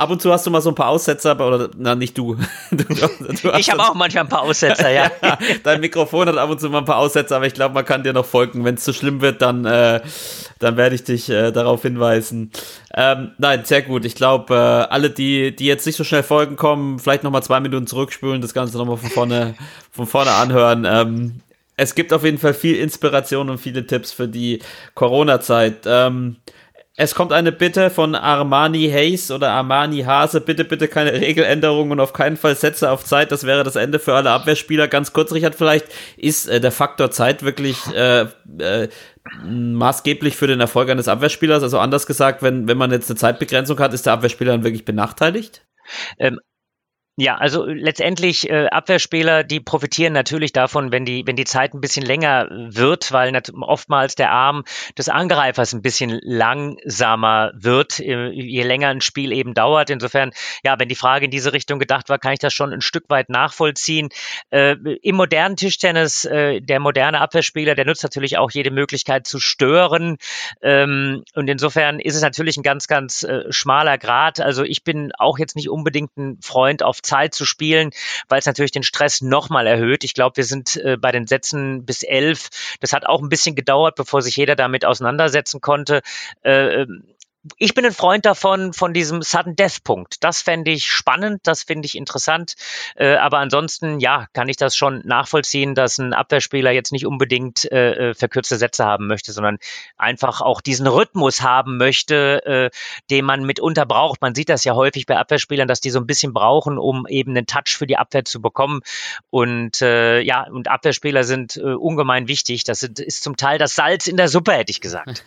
Ab 0.00 0.08
und 0.08 0.22
zu 0.22 0.32
hast 0.32 0.46
du 0.46 0.50
mal 0.50 0.62
so 0.62 0.70
ein 0.70 0.74
paar 0.74 0.88
Aussetzer, 0.88 1.38
oder 1.38 1.68
na 1.76 1.94
nicht 1.94 2.16
du. 2.16 2.34
du, 2.70 2.84
du 2.84 3.50
ich 3.58 3.70
habe 3.70 3.82
auch 3.82 3.92
manchmal 3.92 4.24
ein 4.24 4.30
paar 4.30 4.40
Aussetzer, 4.40 4.88
ja. 4.90 5.10
Dein 5.62 5.82
Mikrofon 5.82 6.26
hat 6.26 6.38
ab 6.38 6.48
und 6.48 6.58
zu 6.58 6.70
mal 6.70 6.78
ein 6.78 6.86
paar 6.86 6.96
Aussetzer, 6.96 7.36
aber 7.36 7.46
ich 7.46 7.52
glaube, 7.52 7.74
man 7.74 7.84
kann 7.84 8.02
dir 8.02 8.14
noch 8.14 8.24
folgen. 8.24 8.64
Wenn 8.64 8.76
es 8.76 8.84
zu 8.84 8.94
schlimm 8.94 9.20
wird, 9.20 9.42
dann, 9.42 9.66
äh, 9.66 10.00
dann 10.58 10.78
werde 10.78 10.94
ich 10.94 11.04
dich 11.04 11.28
äh, 11.28 11.50
darauf 11.50 11.82
hinweisen. 11.82 12.50
Ähm, 12.94 13.32
nein, 13.36 13.66
sehr 13.66 13.82
gut. 13.82 14.06
Ich 14.06 14.14
glaube, 14.14 14.54
äh, 14.54 14.90
alle, 14.90 15.10
die, 15.10 15.54
die 15.54 15.66
jetzt 15.66 15.84
nicht 15.84 15.96
so 15.96 16.04
schnell 16.04 16.22
folgen 16.22 16.56
kommen, 16.56 16.98
vielleicht 16.98 17.22
nochmal 17.22 17.42
zwei 17.42 17.60
Minuten 17.60 17.86
zurückspülen, 17.86 18.40
das 18.40 18.54
Ganze 18.54 18.78
nochmal 18.78 18.96
von 18.96 19.10
vorne, 19.10 19.54
von 19.92 20.06
vorne 20.06 20.30
anhören. 20.30 20.86
Ähm, 20.88 21.40
es 21.76 21.94
gibt 21.94 22.14
auf 22.14 22.24
jeden 22.24 22.38
Fall 22.38 22.54
viel 22.54 22.76
Inspiration 22.76 23.50
und 23.50 23.58
viele 23.58 23.86
Tipps 23.86 24.12
für 24.12 24.28
die 24.28 24.60
Corona-Zeit. 24.94 25.84
Ähm, 25.84 26.36
es 26.96 27.14
kommt 27.14 27.32
eine 27.32 27.52
Bitte 27.52 27.88
von 27.88 28.14
Armani 28.14 28.90
Hayes 28.90 29.30
oder 29.30 29.52
Armani 29.52 30.02
Hase. 30.02 30.40
Bitte, 30.40 30.64
bitte 30.64 30.88
keine 30.88 31.12
Regeländerungen 31.12 31.92
und 31.92 32.00
auf 32.00 32.12
keinen 32.12 32.36
Fall 32.36 32.56
Sätze 32.56 32.90
auf 32.90 33.04
Zeit. 33.04 33.32
Das 33.32 33.44
wäre 33.44 33.64
das 33.64 33.76
Ende 33.76 33.98
für 33.98 34.14
alle 34.14 34.30
Abwehrspieler. 34.30 34.88
Ganz 34.88 35.12
kurz, 35.12 35.32
Richard, 35.32 35.54
vielleicht 35.54 35.86
ist 36.16 36.48
äh, 36.48 36.60
der 36.60 36.72
Faktor 36.72 37.10
Zeit 37.10 37.42
wirklich 37.42 37.78
äh, 37.94 38.26
äh, 38.58 38.88
maßgeblich 39.44 40.36
für 40.36 40.46
den 40.46 40.60
Erfolg 40.60 40.90
eines 40.90 41.08
Abwehrspielers? 41.08 41.62
Also 41.62 41.78
anders 41.78 42.06
gesagt, 42.06 42.42
wenn, 42.42 42.66
wenn 42.68 42.76
man 42.78 42.90
jetzt 42.90 43.08
eine 43.08 43.16
Zeitbegrenzung 43.16 43.78
hat, 43.78 43.94
ist 43.94 44.06
der 44.06 44.14
Abwehrspieler 44.14 44.52
dann 44.52 44.64
wirklich 44.64 44.84
benachteiligt? 44.84 45.64
Ähm, 46.18 46.40
ja, 47.20 47.36
also 47.36 47.66
letztendlich 47.66 48.48
äh, 48.48 48.68
Abwehrspieler, 48.68 49.44
die 49.44 49.60
profitieren 49.60 50.14
natürlich 50.14 50.54
davon, 50.54 50.90
wenn 50.90 51.04
die, 51.04 51.26
wenn 51.26 51.36
die 51.36 51.44
Zeit 51.44 51.74
ein 51.74 51.82
bisschen 51.82 52.02
länger 52.02 52.48
wird, 52.50 53.12
weil 53.12 53.38
oftmals 53.60 54.14
der 54.14 54.32
Arm 54.32 54.64
des 54.96 55.10
Angreifers 55.10 55.74
ein 55.74 55.82
bisschen 55.82 56.18
langsamer 56.22 57.52
wird, 57.54 58.00
äh, 58.00 58.30
je 58.30 58.62
länger 58.62 58.88
ein 58.88 59.02
Spiel 59.02 59.32
eben 59.32 59.52
dauert. 59.52 59.90
Insofern, 59.90 60.30
ja, 60.64 60.78
wenn 60.78 60.88
die 60.88 60.94
Frage 60.94 61.26
in 61.26 61.30
diese 61.30 61.52
Richtung 61.52 61.78
gedacht 61.78 62.08
war, 62.08 62.18
kann 62.18 62.32
ich 62.32 62.38
das 62.38 62.54
schon 62.54 62.72
ein 62.72 62.80
Stück 62.80 63.04
weit 63.10 63.28
nachvollziehen. 63.28 64.08
Äh, 64.48 64.76
Im 65.02 65.16
modernen 65.16 65.56
Tischtennis, 65.56 66.24
äh, 66.24 66.62
der 66.62 66.80
moderne 66.80 67.20
Abwehrspieler, 67.20 67.74
der 67.74 67.84
nutzt 67.84 68.02
natürlich 68.02 68.38
auch 68.38 68.50
jede 68.50 68.70
Möglichkeit 68.70 69.26
zu 69.26 69.40
stören. 69.40 70.16
Ähm, 70.62 71.22
und 71.34 71.50
insofern 71.50 72.00
ist 72.00 72.16
es 72.16 72.22
natürlich 72.22 72.56
ein 72.56 72.62
ganz, 72.62 72.86
ganz 72.86 73.24
äh, 73.24 73.52
schmaler 73.52 73.98
Grad. 73.98 74.40
Also 74.40 74.62
ich 74.62 74.84
bin 74.84 75.12
auch 75.18 75.38
jetzt 75.38 75.54
nicht 75.54 75.68
unbedingt 75.68 76.16
ein 76.16 76.38
Freund 76.40 76.82
auf 76.82 77.02
Zeit 77.10 77.34
zu 77.34 77.44
spielen, 77.44 77.90
weil 78.28 78.38
es 78.38 78.46
natürlich 78.46 78.70
den 78.70 78.84
Stress 78.84 79.20
nochmal 79.20 79.66
erhöht. 79.66 80.04
Ich 80.04 80.14
glaube, 80.14 80.36
wir 80.36 80.44
sind 80.44 80.76
äh, 80.76 80.96
bei 80.96 81.10
den 81.10 81.26
Sätzen 81.26 81.84
bis 81.84 82.04
elf. 82.04 82.50
Das 82.80 82.92
hat 82.92 83.04
auch 83.04 83.20
ein 83.20 83.28
bisschen 83.28 83.56
gedauert, 83.56 83.96
bevor 83.96 84.22
sich 84.22 84.36
jeder 84.36 84.54
damit 84.54 84.84
auseinandersetzen 84.84 85.60
konnte. 85.60 86.02
Äh, 86.44 86.82
ähm, 86.82 87.02
ich 87.56 87.72
bin 87.72 87.86
ein 87.86 87.92
Freund 87.92 88.26
davon, 88.26 88.74
von 88.74 88.92
diesem 88.92 89.22
Sudden 89.22 89.56
Death 89.56 89.82
Punkt. 89.82 90.22
Das 90.22 90.42
fände 90.42 90.70
ich 90.70 90.86
spannend, 90.86 91.40
das 91.44 91.62
finde 91.62 91.86
ich 91.86 91.96
interessant. 91.96 92.54
Äh, 92.96 93.14
aber 93.16 93.38
ansonsten, 93.38 93.98
ja, 93.98 94.26
kann 94.34 94.48
ich 94.48 94.58
das 94.58 94.76
schon 94.76 95.00
nachvollziehen, 95.06 95.74
dass 95.74 95.98
ein 95.98 96.12
Abwehrspieler 96.12 96.70
jetzt 96.70 96.92
nicht 96.92 97.06
unbedingt 97.06 97.70
äh, 97.72 98.10
äh, 98.10 98.14
verkürzte 98.14 98.56
Sätze 98.56 98.84
haben 98.84 99.06
möchte, 99.06 99.32
sondern 99.32 99.58
einfach 99.96 100.42
auch 100.42 100.60
diesen 100.60 100.86
Rhythmus 100.86 101.40
haben 101.40 101.78
möchte, 101.78 102.44
äh, 102.44 102.70
den 103.10 103.24
man 103.24 103.44
mitunter 103.44 103.86
braucht. 103.86 104.20
Man 104.20 104.34
sieht 104.34 104.50
das 104.50 104.64
ja 104.64 104.74
häufig 104.74 105.06
bei 105.06 105.16
Abwehrspielern, 105.16 105.66
dass 105.66 105.80
die 105.80 105.90
so 105.90 105.98
ein 105.98 106.06
bisschen 106.06 106.34
brauchen, 106.34 106.76
um 106.78 107.06
eben 107.08 107.30
einen 107.30 107.46
Touch 107.46 107.76
für 107.76 107.86
die 107.86 107.96
Abwehr 107.96 108.26
zu 108.26 108.42
bekommen. 108.42 108.80
Und 109.30 109.80
äh, 109.80 110.20
ja, 110.20 110.46
und 110.46 110.68
Abwehrspieler 110.68 111.24
sind 111.24 111.56
äh, 111.56 111.72
ungemein 111.72 112.28
wichtig. 112.28 112.64
Das 112.64 112.82
ist 112.82 113.22
zum 113.22 113.36
Teil 113.36 113.58
das 113.58 113.74
Salz 113.74 114.08
in 114.08 114.18
der 114.18 114.28
Suppe, 114.28 114.52
hätte 114.52 114.70
ich 114.70 114.82
gesagt. 114.82 115.24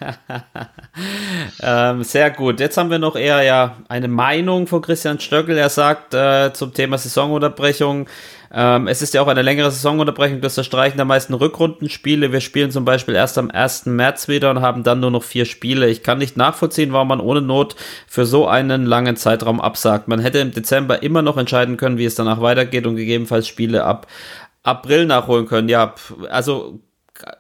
ähm, 1.61 2.03
Sehr 2.04 2.32
gut. 2.32 2.60
Jetzt 2.60 2.78
haben 2.78 2.89
wir 2.89 2.99
noch 2.99 3.16
eher 3.16 3.41
ja 3.43 3.78
eine 3.88 4.08
Meinung 4.08 4.68
von 4.68 4.82
Christian 4.82 5.20
Stöckel. 5.20 5.58
Er 5.58 5.70
sagt 5.70 6.14
äh, 6.14 6.51
zum 6.54 6.74
Thema 6.74 6.97
Saisonunterbrechung, 6.97 8.08
ähm, 8.56 8.88
es 8.88 9.01
ist 9.01 9.16
ja 9.16 9.22
auch 9.22 9.28
eine 9.28 9.41
längere 9.41 9.72
Saisonunterbrechung 9.72 10.39
das 10.39 10.64
Streichen 10.64 10.97
der 10.97 11.06
meisten 11.06 11.34
Rückrundenspiele. 11.34 12.32
Wir 12.32 12.39
spielen 12.39 12.70
zum 12.70 12.86
Beispiel 12.86 13.16
erst 13.16 13.38
am 13.39 13.49
1. 13.49 13.88
März 13.88 14.28
wieder 14.28 14.51
und 14.51 14.62
haben 14.62 14.84
dann 14.84 14.99
nur 14.99 15.10
noch 15.10 15.24
vier 15.24 15.45
Spiele. 15.45 15.89
Ich 15.89 16.04
kann 16.04 16.20
nicht 16.20 16.38
nachvollziehen, 16.38 16.93
warum 16.93 17.08
man 17.08 17.20
ohne 17.20 17.41
Not 17.41 17.76
für 18.08 18.26
so 18.26 18.47
einen 18.47 18.86
langen 18.86 19.16
Zeitraum 19.16 19.60
absagt. 19.60 20.08
Man 20.08 20.20
hätte 20.20 20.38
im 20.39 20.51
Dezember 20.51 21.01
immer 21.01 21.24
noch 21.24 21.38
entscheiden 21.38 21.78
können, 21.78 21.97
wie 21.97 22.06
es 22.06 22.16
danach 22.16 22.41
weitergeht 22.41 22.86
und 22.86 22.95
gegebenenfalls 22.95 23.47
Spiele 23.47 23.84
ab 23.86 24.08
April 24.62 25.06
nachholen 25.06 25.47
können. 25.47 25.68
Ja, 25.68 25.95
also 26.30 26.80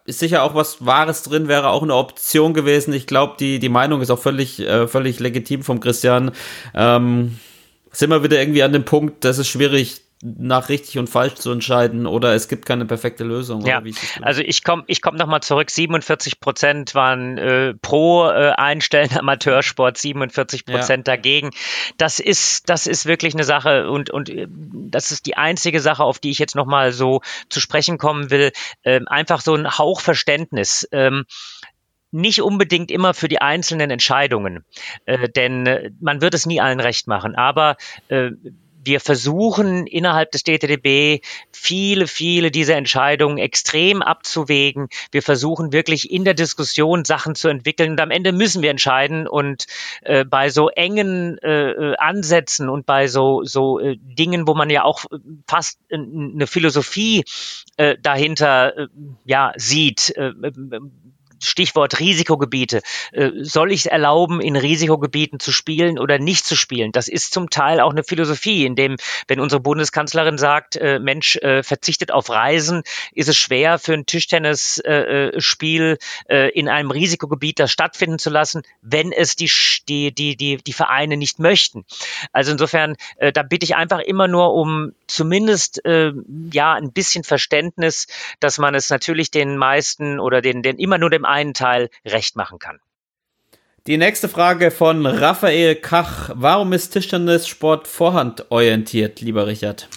ist 0.05 0.19
sicher 0.19 0.43
auch 0.43 0.55
was 0.55 0.85
Wahres 0.85 1.23
drin, 1.23 1.47
wäre 1.47 1.69
auch 1.69 1.83
eine 1.83 1.95
Option 1.95 2.53
gewesen. 2.53 2.93
Ich 2.93 3.07
glaube, 3.07 3.35
die, 3.39 3.59
die 3.59 3.69
Meinung 3.69 4.01
ist 4.01 4.11
auch 4.11 4.19
völlig, 4.19 4.59
äh, 4.59 4.87
völlig 4.87 5.19
legitim 5.19 5.63
vom 5.63 5.79
Christian. 5.79 6.31
Ähm, 6.73 7.37
sind 7.91 8.09
wir 8.09 8.23
wieder 8.23 8.39
irgendwie 8.39 8.63
an 8.63 8.73
dem 8.73 8.85
Punkt, 8.85 9.23
dass 9.23 9.37
es 9.37 9.47
schwierig 9.47 10.01
nach 10.23 10.69
richtig 10.69 10.97
und 10.97 11.09
falsch 11.09 11.35
zu 11.35 11.51
entscheiden 11.51 12.07
oder 12.07 12.33
es 12.33 12.47
gibt 12.47 12.65
keine 12.65 12.85
perfekte 12.85 13.25
Lösung. 13.25 13.65
Ja, 13.65 13.83
also 14.21 14.41
ich 14.41 14.63
komme 14.63 14.83
ich 14.87 15.01
komm 15.01 15.15
nochmal 15.15 15.41
zurück, 15.41 15.69
47 15.69 16.39
Prozent 16.39 16.95
waren 16.95 17.37
äh, 17.37 17.73
pro 17.73 18.27
äh, 18.29 18.51
Einstellen 18.51 19.17
Amateursport, 19.17 19.97
47 19.97 20.65
Prozent 20.65 21.07
ja. 21.07 21.15
dagegen. 21.15 21.51
Das 21.97 22.19
ist, 22.19 22.69
das 22.69 22.87
ist 22.87 23.05
wirklich 23.05 23.33
eine 23.33 23.43
Sache 23.43 23.89
und, 23.89 24.09
und 24.09 24.29
äh, 24.29 24.47
das 24.49 25.11
ist 25.11 25.25
die 25.25 25.35
einzige 25.35 25.81
Sache, 25.81 26.03
auf 26.03 26.19
die 26.19 26.31
ich 26.31 26.39
jetzt 26.39 26.55
nochmal 26.55 26.93
so 26.93 27.21
zu 27.49 27.59
sprechen 27.59 27.97
kommen 27.97 28.29
will. 28.29 28.51
Ähm, 28.85 29.07
einfach 29.09 29.41
so 29.41 29.53
ein 29.55 29.77
Hauchverständnis. 29.77 30.87
Ähm, 30.91 31.25
nicht 32.11 32.43
unbedingt 32.43 32.91
immer 32.91 33.15
für 33.15 33.27
die 33.27 33.41
einzelnen 33.41 33.89
Entscheidungen, 33.89 34.63
äh, 35.05 35.27
denn 35.27 35.65
äh, 35.65 35.89
man 35.99 36.21
wird 36.21 36.35
es 36.35 36.45
nie 36.45 36.61
allen 36.61 36.79
recht 36.79 37.07
machen. 37.07 37.35
Aber 37.35 37.75
äh, 38.07 38.31
wir 38.83 38.99
versuchen 38.99 39.87
innerhalb 39.87 40.31
des 40.31 40.43
DTDB 40.43 41.21
viele, 41.51 42.07
viele 42.07 42.51
dieser 42.51 42.75
Entscheidungen 42.75 43.37
extrem 43.37 44.01
abzuwägen. 44.01 44.89
Wir 45.11 45.21
versuchen 45.21 45.71
wirklich 45.71 46.11
in 46.11 46.25
der 46.25 46.33
Diskussion 46.33 47.05
Sachen 47.05 47.35
zu 47.35 47.47
entwickeln 47.47 47.91
und 47.91 48.01
am 48.01 48.11
Ende 48.11 48.31
müssen 48.31 48.61
wir 48.61 48.69
entscheiden 48.69 49.27
und 49.27 49.65
äh, 50.01 50.25
bei 50.25 50.49
so 50.49 50.69
engen 50.69 51.37
äh, 51.39 51.71
äh 51.71 51.95
Ansätzen 51.97 52.69
und 52.69 52.85
bei 52.85 53.07
so, 53.07 53.43
so 53.43 53.79
äh, 53.79 53.97
Dingen, 53.97 54.47
wo 54.47 54.53
man 54.53 54.69
ja 54.69 54.83
auch 54.83 55.05
fast 55.47 55.79
eine 55.91 56.47
Philosophie 56.47 57.23
äh, 57.77 57.97
dahinter 58.01 58.77
äh, 58.77 58.87
ja 59.25 59.53
sieht, 59.55 60.15
äh, 60.17 60.31
Stichwort 61.45 61.99
Risikogebiete. 61.99 62.81
Äh, 63.11 63.31
soll 63.41 63.71
ich 63.71 63.81
es 63.81 63.85
erlauben, 63.85 64.41
in 64.41 64.55
Risikogebieten 64.55 65.39
zu 65.39 65.51
spielen 65.51 65.99
oder 65.99 66.19
nicht 66.19 66.45
zu 66.45 66.55
spielen? 66.55 66.91
Das 66.91 67.07
ist 67.07 67.33
zum 67.33 67.49
Teil 67.49 67.79
auch 67.79 67.91
eine 67.91 68.03
Philosophie, 68.03 68.65
in 68.65 68.75
dem, 68.75 68.97
wenn 69.27 69.39
unsere 69.39 69.59
Bundeskanzlerin 69.61 70.37
sagt, 70.37 70.75
äh, 70.75 70.99
Mensch, 70.99 71.35
äh, 71.37 71.63
verzichtet 71.63 72.11
auf 72.11 72.29
Reisen, 72.29 72.83
ist 73.13 73.29
es 73.29 73.37
schwer 73.37 73.79
für 73.79 73.93
ein 73.93 74.05
Tischtennisspiel 74.05 75.97
in 76.53 76.69
einem 76.69 76.91
Risikogebiet 76.91 77.59
das 77.59 77.71
stattfinden 77.71 78.19
zu 78.19 78.29
lassen, 78.29 78.63
wenn 78.81 79.11
es 79.11 79.35
die, 79.35 79.49
die, 79.87 80.13
die, 80.13 80.35
die, 80.35 80.57
die 80.57 80.73
Vereine 80.73 81.17
nicht 81.17 81.39
möchten. 81.39 81.85
Also 82.31 82.51
insofern, 82.51 82.95
da 83.33 83.43
bitte 83.43 83.65
ich 83.65 83.75
einfach 83.75 83.99
immer 83.99 84.27
nur 84.27 84.53
um 84.53 84.93
zumindest 85.07 85.81
ja 85.85 86.73
ein 86.73 86.91
bisschen 86.91 87.23
Verständnis, 87.23 88.07
dass 88.39 88.57
man 88.57 88.75
es 88.75 88.89
natürlich 88.89 89.31
den 89.31 89.57
meisten 89.57 90.19
oder 90.19 90.41
den, 90.41 90.61
den 90.61 90.77
immer 90.77 90.97
nur 90.97 91.09
dem 91.09 91.25
einen 91.33 91.53
Teil 91.53 91.89
recht 92.05 92.35
machen 92.35 92.59
kann. 92.59 92.79
Die 93.85 93.97
nächste 93.97 94.29
Frage 94.29 94.71
von 94.71 95.05
Raphael 95.05 95.75
Kach. 95.75 96.29
Warum 96.35 96.71
ist 96.71 96.91
Tischtennissport 96.91 97.85
vorhandorientiert, 97.85 99.19
lieber 99.19 99.45
Richard? 99.45 99.89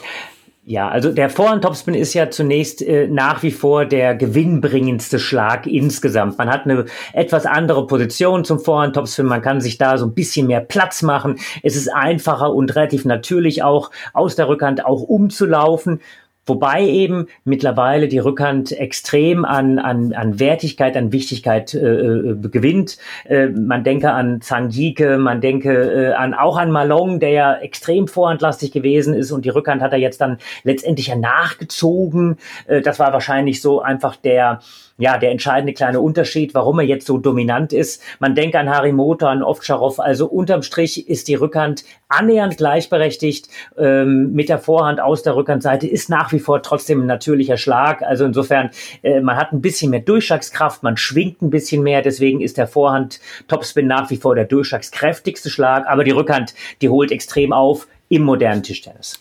Ja, 0.68 0.88
also 0.88 1.12
der 1.12 1.30
Vorhand-Topspin 1.30 1.94
ist 1.94 2.12
ja 2.12 2.28
zunächst 2.28 2.82
äh, 2.82 3.06
nach 3.06 3.44
wie 3.44 3.52
vor 3.52 3.84
der 3.84 4.16
gewinnbringendste 4.16 5.20
Schlag 5.20 5.68
insgesamt. 5.68 6.38
Man 6.38 6.50
hat 6.50 6.64
eine 6.64 6.86
etwas 7.12 7.46
andere 7.46 7.86
Position 7.86 8.44
zum 8.44 8.58
Vorhand-Topspin. 8.58 9.26
Man 9.26 9.42
kann 9.42 9.60
sich 9.60 9.78
da 9.78 9.96
so 9.96 10.06
ein 10.06 10.14
bisschen 10.14 10.48
mehr 10.48 10.62
Platz 10.62 11.02
machen. 11.02 11.38
Es 11.62 11.76
ist 11.76 11.86
einfacher 11.86 12.52
und 12.52 12.74
relativ 12.74 13.04
natürlich 13.04 13.62
auch 13.62 13.92
aus 14.12 14.34
der 14.34 14.48
Rückhand 14.48 14.84
auch 14.84 15.02
umzulaufen. 15.02 16.00
Wobei 16.46 16.86
eben 16.86 17.26
mittlerweile 17.44 18.08
die 18.08 18.20
Rückhand 18.20 18.72
extrem 18.72 19.44
an, 19.44 19.78
an, 19.78 20.12
an 20.12 20.38
Wertigkeit, 20.38 20.96
an 20.96 21.12
Wichtigkeit 21.12 21.74
äh, 21.74 21.78
äh, 21.78 22.36
gewinnt. 22.36 22.98
Äh, 23.24 23.48
man 23.48 23.82
denke 23.82 24.12
an 24.12 24.40
Zhang 24.40 24.70
Yike, 24.70 25.18
man 25.18 25.40
denke 25.40 25.72
äh, 25.72 26.12
an, 26.12 26.34
auch 26.34 26.56
an 26.56 26.70
Malong, 26.70 27.18
der 27.18 27.30
ja 27.30 27.56
extrem 27.56 28.06
vorhandlastig 28.06 28.70
gewesen 28.70 29.12
ist 29.12 29.32
und 29.32 29.44
die 29.44 29.50
Rückhand 29.50 29.82
hat 29.82 29.92
er 29.92 29.98
jetzt 29.98 30.20
dann 30.20 30.38
letztendlich 30.62 31.08
ja 31.08 31.16
nachgezogen. 31.16 32.38
Äh, 32.66 32.80
das 32.80 32.98
war 33.00 33.12
wahrscheinlich 33.12 33.60
so 33.60 33.82
einfach 33.82 34.14
der, 34.14 34.60
ja, 34.98 35.18
der 35.18 35.30
entscheidende 35.30 35.74
kleine 35.74 36.00
Unterschied, 36.00 36.54
warum 36.54 36.78
er 36.78 36.86
jetzt 36.86 37.06
so 37.06 37.18
dominant 37.18 37.72
ist. 37.72 38.02
Man 38.18 38.34
denkt 38.34 38.56
an 38.56 38.70
Harimoto, 38.70 39.26
an 39.26 39.42
Ovtcharov. 39.42 40.00
Also 40.00 40.26
unterm 40.26 40.62
Strich 40.62 41.08
ist 41.08 41.28
die 41.28 41.34
Rückhand 41.34 41.84
annähernd 42.08 42.56
gleichberechtigt 42.56 43.48
ähm, 43.76 44.32
mit 44.32 44.48
der 44.48 44.58
Vorhand 44.58 45.00
aus 45.00 45.22
der 45.22 45.36
Rückhandseite, 45.36 45.86
ist 45.86 46.08
nach 46.08 46.32
wie 46.32 46.38
vor 46.38 46.62
trotzdem 46.62 47.02
ein 47.02 47.06
natürlicher 47.06 47.58
Schlag. 47.58 48.02
Also 48.02 48.24
insofern, 48.24 48.70
äh, 49.02 49.20
man 49.20 49.36
hat 49.36 49.52
ein 49.52 49.60
bisschen 49.60 49.90
mehr 49.90 50.00
Durchschlagskraft, 50.00 50.82
man 50.82 50.96
schwingt 50.96 51.42
ein 51.42 51.50
bisschen 51.50 51.82
mehr. 51.82 52.00
Deswegen 52.00 52.40
ist 52.40 52.56
der 52.56 52.66
Vorhand 52.66 53.20
Topspin 53.48 53.86
nach 53.86 54.08
wie 54.10 54.16
vor 54.16 54.34
der 54.34 54.44
durchschlagskräftigste 54.44 55.50
Schlag. 55.50 55.86
Aber 55.86 56.04
die 56.04 56.12
Rückhand, 56.12 56.54
die 56.80 56.88
holt 56.88 57.12
extrem 57.12 57.52
auf 57.52 57.86
im 58.08 58.22
modernen 58.22 58.62
Tischtennis. 58.62 59.20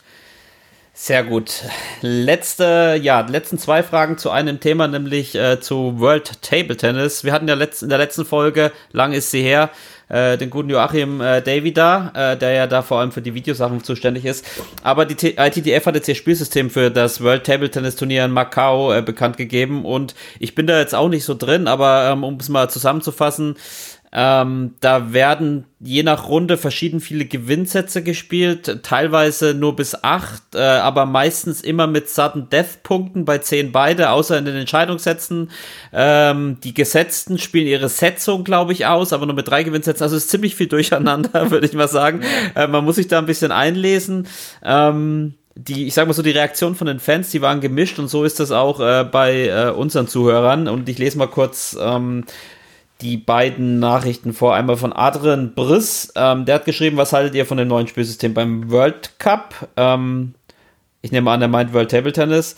Sehr 0.97 1.25
gut. 1.25 1.65
Letzte, 1.99 2.97
ja, 3.03 3.19
letzten 3.19 3.57
zwei 3.57 3.83
Fragen 3.83 4.17
zu 4.17 4.31
einem 4.31 4.61
Thema, 4.61 4.87
nämlich 4.87 5.35
äh, 5.35 5.59
zu 5.59 5.99
World 5.99 6.41
Table 6.41 6.77
Tennis. 6.77 7.25
Wir 7.25 7.33
hatten 7.33 7.49
ja 7.49 7.53
letzt, 7.53 7.83
in 7.83 7.89
der 7.89 7.97
letzten 7.97 8.23
Folge, 8.23 8.71
lang 8.93 9.11
ist 9.11 9.29
sie 9.29 9.41
her, 9.41 9.71
äh, 10.07 10.37
den 10.37 10.49
guten 10.49 10.69
Joachim 10.69 11.19
äh, 11.19 11.41
Davy 11.41 11.73
da, 11.73 12.13
äh, 12.15 12.37
der 12.37 12.51
ja 12.51 12.65
da 12.65 12.81
vor 12.81 13.01
allem 13.01 13.11
für 13.11 13.21
die 13.21 13.33
Videosachen 13.33 13.83
zuständig 13.83 14.23
ist. 14.23 14.45
Aber 14.83 15.05
die 15.05 15.15
T 15.15 15.35
ITDF 15.37 15.85
hat 15.85 15.95
jetzt 15.95 16.07
ihr 16.07 16.15
Spielsystem 16.15 16.69
für 16.69 16.89
das 16.89 17.21
World 17.21 17.43
Table 17.43 17.69
Tennis 17.69 17.97
Turnier 17.97 18.23
in 18.23 18.31
Macau 18.31 18.93
äh, 18.93 19.01
bekannt 19.01 19.35
gegeben 19.35 19.83
und 19.83 20.15
ich 20.39 20.55
bin 20.55 20.65
da 20.65 20.79
jetzt 20.79 20.95
auch 20.95 21.09
nicht 21.09 21.25
so 21.25 21.35
drin, 21.35 21.67
aber 21.67 22.09
ähm, 22.09 22.23
um 22.23 22.37
es 22.37 22.47
mal 22.47 22.69
zusammenzufassen, 22.69 23.57
ähm, 24.17 24.75
da 24.79 25.11
werden 25.11 25.65
je 25.81 26.01
nach 26.01 26.29
Runde 26.29 26.55
verschieden 26.55 27.01
viele 27.01 27.25
Gewinnsätze 27.25 28.01
gespielt, 28.01 28.79
teilweise 28.81 29.53
nur 29.53 29.75
bis 29.75 30.03
acht, 30.05 30.55
äh, 30.55 30.59
aber 30.59 31.05
meistens 31.05 31.59
immer 31.59 31.85
mit 31.85 32.09
Sudden 32.09 32.47
Death 32.49 32.81
Punkten 32.81 33.25
bei 33.25 33.39
zehn 33.39 33.73
beide, 33.73 34.11
außer 34.11 34.37
in 34.37 34.45
den 34.45 34.55
Entscheidungssätzen. 34.55 35.51
Ähm, 35.91 36.57
die 36.63 36.73
Gesetzten 36.73 37.37
spielen 37.37 37.67
ihre 37.67 37.89
Setzung, 37.89 38.45
glaube 38.45 38.71
ich, 38.71 38.85
aus, 38.85 39.11
aber 39.11 39.25
nur 39.25 39.35
mit 39.35 39.49
drei 39.49 39.63
Gewinnsätzen. 39.63 40.03
Also 40.03 40.15
ist 40.15 40.29
ziemlich 40.29 40.55
viel 40.55 40.67
durcheinander, 40.67 41.51
würde 41.51 41.67
ich 41.67 41.73
mal 41.73 41.89
sagen. 41.89 42.21
Äh, 42.55 42.67
man 42.67 42.85
muss 42.85 42.95
sich 42.95 43.09
da 43.09 43.19
ein 43.19 43.25
bisschen 43.25 43.51
einlesen. 43.51 44.27
Ähm, 44.63 45.33
die, 45.55 45.87
ich 45.87 45.93
sag 45.93 46.07
mal 46.07 46.13
so, 46.13 46.21
die 46.21 46.31
Reaktion 46.31 46.75
von 46.75 46.87
den 46.87 46.99
Fans, 47.01 47.31
die 47.31 47.41
waren 47.41 47.59
gemischt 47.59 47.99
und 47.99 48.07
so 48.07 48.23
ist 48.23 48.39
das 48.39 48.51
auch 48.51 48.79
äh, 48.79 49.03
bei 49.03 49.47
äh, 49.47 49.71
unseren 49.71 50.07
Zuhörern. 50.07 50.69
Und 50.69 50.87
ich 50.87 50.99
lese 50.99 51.17
mal 51.17 51.27
kurz 51.27 51.77
ähm, 51.81 52.23
die 53.01 53.17
beiden 53.17 53.79
Nachrichten 53.79 54.33
vor. 54.33 54.55
Einmal 54.55 54.77
von 54.77 54.93
Adrian 54.93 55.53
Briss, 55.53 56.13
ähm, 56.15 56.45
der 56.45 56.55
hat 56.55 56.65
geschrieben, 56.65 56.97
was 56.97 57.13
haltet 57.13 57.35
ihr 57.35 57.45
von 57.45 57.57
dem 57.57 57.67
neuen 57.67 57.87
Spielsystem 57.87 58.33
beim 58.33 58.71
World 58.71 59.19
Cup? 59.19 59.69
Ähm, 59.75 60.33
ich 61.01 61.11
nehme 61.11 61.29
an, 61.29 61.41
er 61.41 61.47
meint 61.47 61.73
World 61.73 61.91
Table 61.91 62.13
Tennis. 62.13 62.55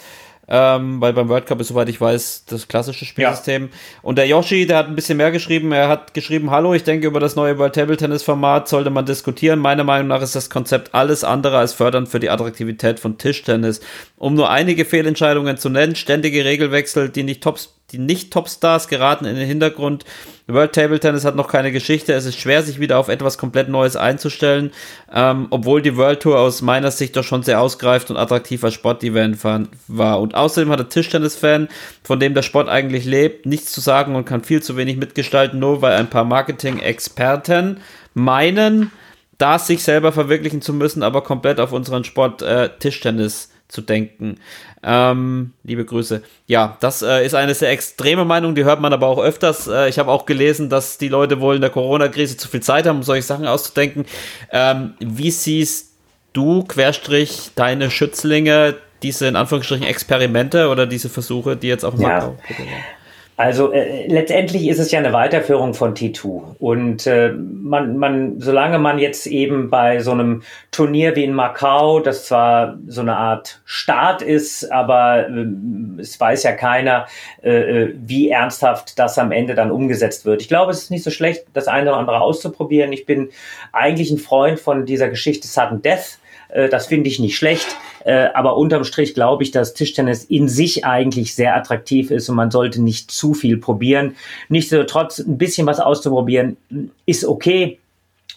Ähm, 0.49 1.01
weil 1.01 1.11
beim 1.11 1.27
World 1.27 1.45
Cup 1.45 1.59
ist, 1.59 1.67
soweit 1.67 1.89
ich 1.89 1.99
weiß, 1.99 2.45
das 2.45 2.69
klassische 2.69 3.03
Spielsystem. 3.03 3.63
Ja. 3.63 3.69
Und 4.01 4.17
der 4.17 4.27
Yoshi, 4.27 4.65
der 4.65 4.77
hat 4.77 4.87
ein 4.87 4.95
bisschen 4.95 5.17
mehr 5.17 5.31
geschrieben. 5.31 5.73
Er 5.73 5.89
hat 5.89 6.13
geschrieben, 6.13 6.51
hallo, 6.51 6.73
ich 6.73 6.85
denke, 6.85 7.07
über 7.07 7.19
das 7.19 7.35
neue 7.35 7.57
World 7.57 7.75
Table 7.75 7.97
Tennis 7.97 8.23
Format 8.23 8.69
sollte 8.69 8.89
man 8.89 9.05
diskutieren. 9.05 9.59
Meiner 9.59 9.83
Meinung 9.83 10.07
nach 10.07 10.21
ist 10.21 10.35
das 10.35 10.49
Konzept 10.49 10.95
alles 10.95 11.25
andere 11.25 11.57
als 11.57 11.73
fördernd 11.73 12.07
für 12.07 12.21
die 12.21 12.29
Attraktivität 12.29 13.01
von 13.01 13.17
Tischtennis. 13.17 13.81
Um 14.15 14.35
nur 14.35 14.49
einige 14.49 14.85
Fehlentscheidungen 14.85 15.57
zu 15.57 15.67
nennen, 15.67 15.95
ständige 15.95 16.45
Regelwechsel, 16.45 17.09
die 17.09 17.23
nicht 17.23 17.43
Tops 17.43 17.76
die 17.91 17.99
Nicht-Topstars 17.99 18.89
geraten 18.89 19.25
in 19.25 19.35
den 19.35 19.47
Hintergrund. 19.47 20.03
World 20.47 20.73
Table 20.73 20.99
Tennis 20.99 21.23
hat 21.23 21.35
noch 21.37 21.47
keine 21.47 21.71
Geschichte. 21.71 22.13
Es 22.13 22.25
ist 22.25 22.37
schwer, 22.37 22.61
sich 22.61 22.79
wieder 22.79 22.99
auf 22.99 23.07
etwas 23.07 23.37
komplett 23.37 23.69
Neues 23.69 23.95
einzustellen, 23.95 24.71
ähm, 25.13 25.47
obwohl 25.51 25.81
die 25.81 25.95
World 25.95 26.21
Tour 26.21 26.37
aus 26.39 26.61
meiner 26.61 26.91
Sicht 26.91 27.15
doch 27.15 27.23
schon 27.23 27.43
sehr 27.43 27.61
ausgreift 27.61 28.09
und 28.09 28.17
attraktiver 28.17 28.71
Sportevent 28.71 29.39
war. 29.87 30.19
Und 30.19 30.35
außerdem 30.35 30.69
hat 30.69 30.79
der 30.79 30.89
Tischtennis-Fan, 30.89 31.69
von 32.03 32.19
dem 32.19 32.33
der 32.33 32.41
Sport 32.41 32.67
eigentlich 32.67 33.05
lebt, 33.05 33.45
nichts 33.45 33.71
zu 33.71 33.79
sagen 33.79 34.15
und 34.15 34.25
kann 34.25 34.43
viel 34.43 34.61
zu 34.61 34.75
wenig 34.75 34.97
mitgestalten, 34.97 35.59
nur 35.59 35.81
weil 35.81 35.93
ein 35.93 36.09
paar 36.09 36.25
Marketing-Experten 36.25 37.79
meinen, 38.13 38.91
das 39.37 39.67
sich 39.67 39.83
selber 39.83 40.11
verwirklichen 40.11 40.61
zu 40.61 40.73
müssen, 40.73 41.03
aber 41.03 41.23
komplett 41.23 41.59
auf 41.59 41.71
unseren 41.71 42.03
Sport 42.03 42.41
äh, 42.41 42.69
Tischtennis 42.79 43.49
zu 43.67 43.81
denken. 43.81 44.39
Ähm, 44.83 45.53
liebe 45.63 45.83
Grüße. 45.83 46.23
Ja, 46.45 46.77
das 46.79 47.01
äh, 47.01 47.25
ist 47.25 47.35
eine 47.35 47.53
sehr 47.53 47.71
extreme 47.71 48.23
Meinung, 48.23 48.55
die 48.55 48.63
hört 48.63 48.79
man 48.79 48.93
aber 48.93 49.07
auch 49.07 49.19
öfters. 49.19 49.67
Äh, 49.67 49.89
ich 49.89 49.99
habe 49.99 50.11
auch 50.11 50.25
gelesen, 50.25 50.69
dass 50.69 50.97
die 50.97 51.09
Leute 51.09 51.41
wohl 51.41 51.55
in 51.55 51.61
der 51.61 51.69
Corona-Krise 51.69 52.37
zu 52.37 52.47
viel 52.47 52.61
Zeit 52.61 52.87
haben, 52.87 52.97
um 52.97 53.03
solche 53.03 53.23
Sachen 53.23 53.47
auszudenken. 53.47 54.05
Ähm, 54.51 54.93
wie 54.99 55.31
siehst 55.31 55.93
du, 56.33 56.63
Querstrich, 56.63 57.51
deine 57.55 57.91
Schützlinge, 57.91 58.75
diese 59.03 59.27
in 59.27 59.35
Anführungsstrichen 59.35 59.85
Experimente 59.85 60.69
oder 60.69 60.85
diese 60.85 61.09
Versuche, 61.09 61.55
die 61.57 61.67
jetzt 61.67 61.83
auch 61.83 61.93
im 61.93 62.01
ja. 62.01 62.35
Also 63.37 63.71
äh, 63.71 64.07
letztendlich 64.07 64.67
ist 64.67 64.79
es 64.79 64.89
ja 64.89 64.97
eine 64.97 65.13
Weiterführung 65.13 65.75
von 65.75 65.93
T2 65.93 66.55
und 66.57 67.05
äh, 67.05 67.33
man, 67.33 67.95
man, 67.97 68.39
solange 68.39 68.79
man 68.79 68.97
jetzt 68.97 69.27
eben 69.27 69.69
bei 69.69 69.99
so 69.99 70.11
einem 70.11 70.41
Turnier 70.71 71.15
wie 71.15 71.23
in 71.23 71.33
Macau, 71.33 71.99
das 71.99 72.25
zwar 72.25 72.79
so 72.87 73.01
eine 73.01 73.15
Art 73.15 73.61
Start 73.63 74.23
ist, 74.23 74.71
aber 74.71 75.29
äh, 75.29 75.45
es 76.01 76.19
weiß 76.19 76.41
ja 76.43 76.53
keiner, 76.53 77.05
äh, 77.43 77.83
äh, 77.83 77.95
wie 77.95 78.31
ernsthaft 78.31 78.97
das 78.97 79.19
am 79.19 79.31
Ende 79.31 79.53
dann 79.53 79.69
umgesetzt 79.69 80.25
wird. 80.25 80.41
Ich 80.41 80.47
glaube, 80.47 80.71
es 80.71 80.79
ist 80.79 80.91
nicht 80.91 81.03
so 81.03 81.11
schlecht, 81.11 81.45
das 81.53 81.67
eine 81.67 81.91
oder 81.91 81.99
andere 81.99 82.21
auszuprobieren. 82.21 82.91
Ich 82.91 83.05
bin 83.05 83.29
eigentlich 83.71 84.09
ein 84.09 84.17
Freund 84.17 84.59
von 84.59 84.87
dieser 84.87 85.09
Geschichte 85.09 85.47
Sudden 85.47 85.83
Death 85.83 86.17
das 86.49 86.87
finde 86.87 87.09
ich 87.09 87.19
nicht 87.19 87.35
schlecht. 87.35 87.67
Äh, 88.07 88.29
aber 88.33 88.55
unterm 88.55 88.85
Strich 88.85 89.13
glaube 89.13 89.43
ich, 89.43 89.51
dass 89.51 89.73
Tischtennis 89.73 90.23
in 90.23 90.47
sich 90.47 90.85
eigentlich 90.85 91.35
sehr 91.35 91.55
attraktiv 91.57 92.09
ist 92.09 92.29
und 92.29 92.37
man 92.37 92.51
sollte 92.51 92.81
nicht 92.81 93.11
zu 93.11 93.33
viel 93.33 93.57
probieren. 93.57 94.15
Nichtsdestotrotz 94.47 95.19
ein 95.19 95.37
bisschen 95.37 95.67
was 95.67 95.81
auszuprobieren 95.81 96.55
ist 97.05 97.25
okay 97.25 97.79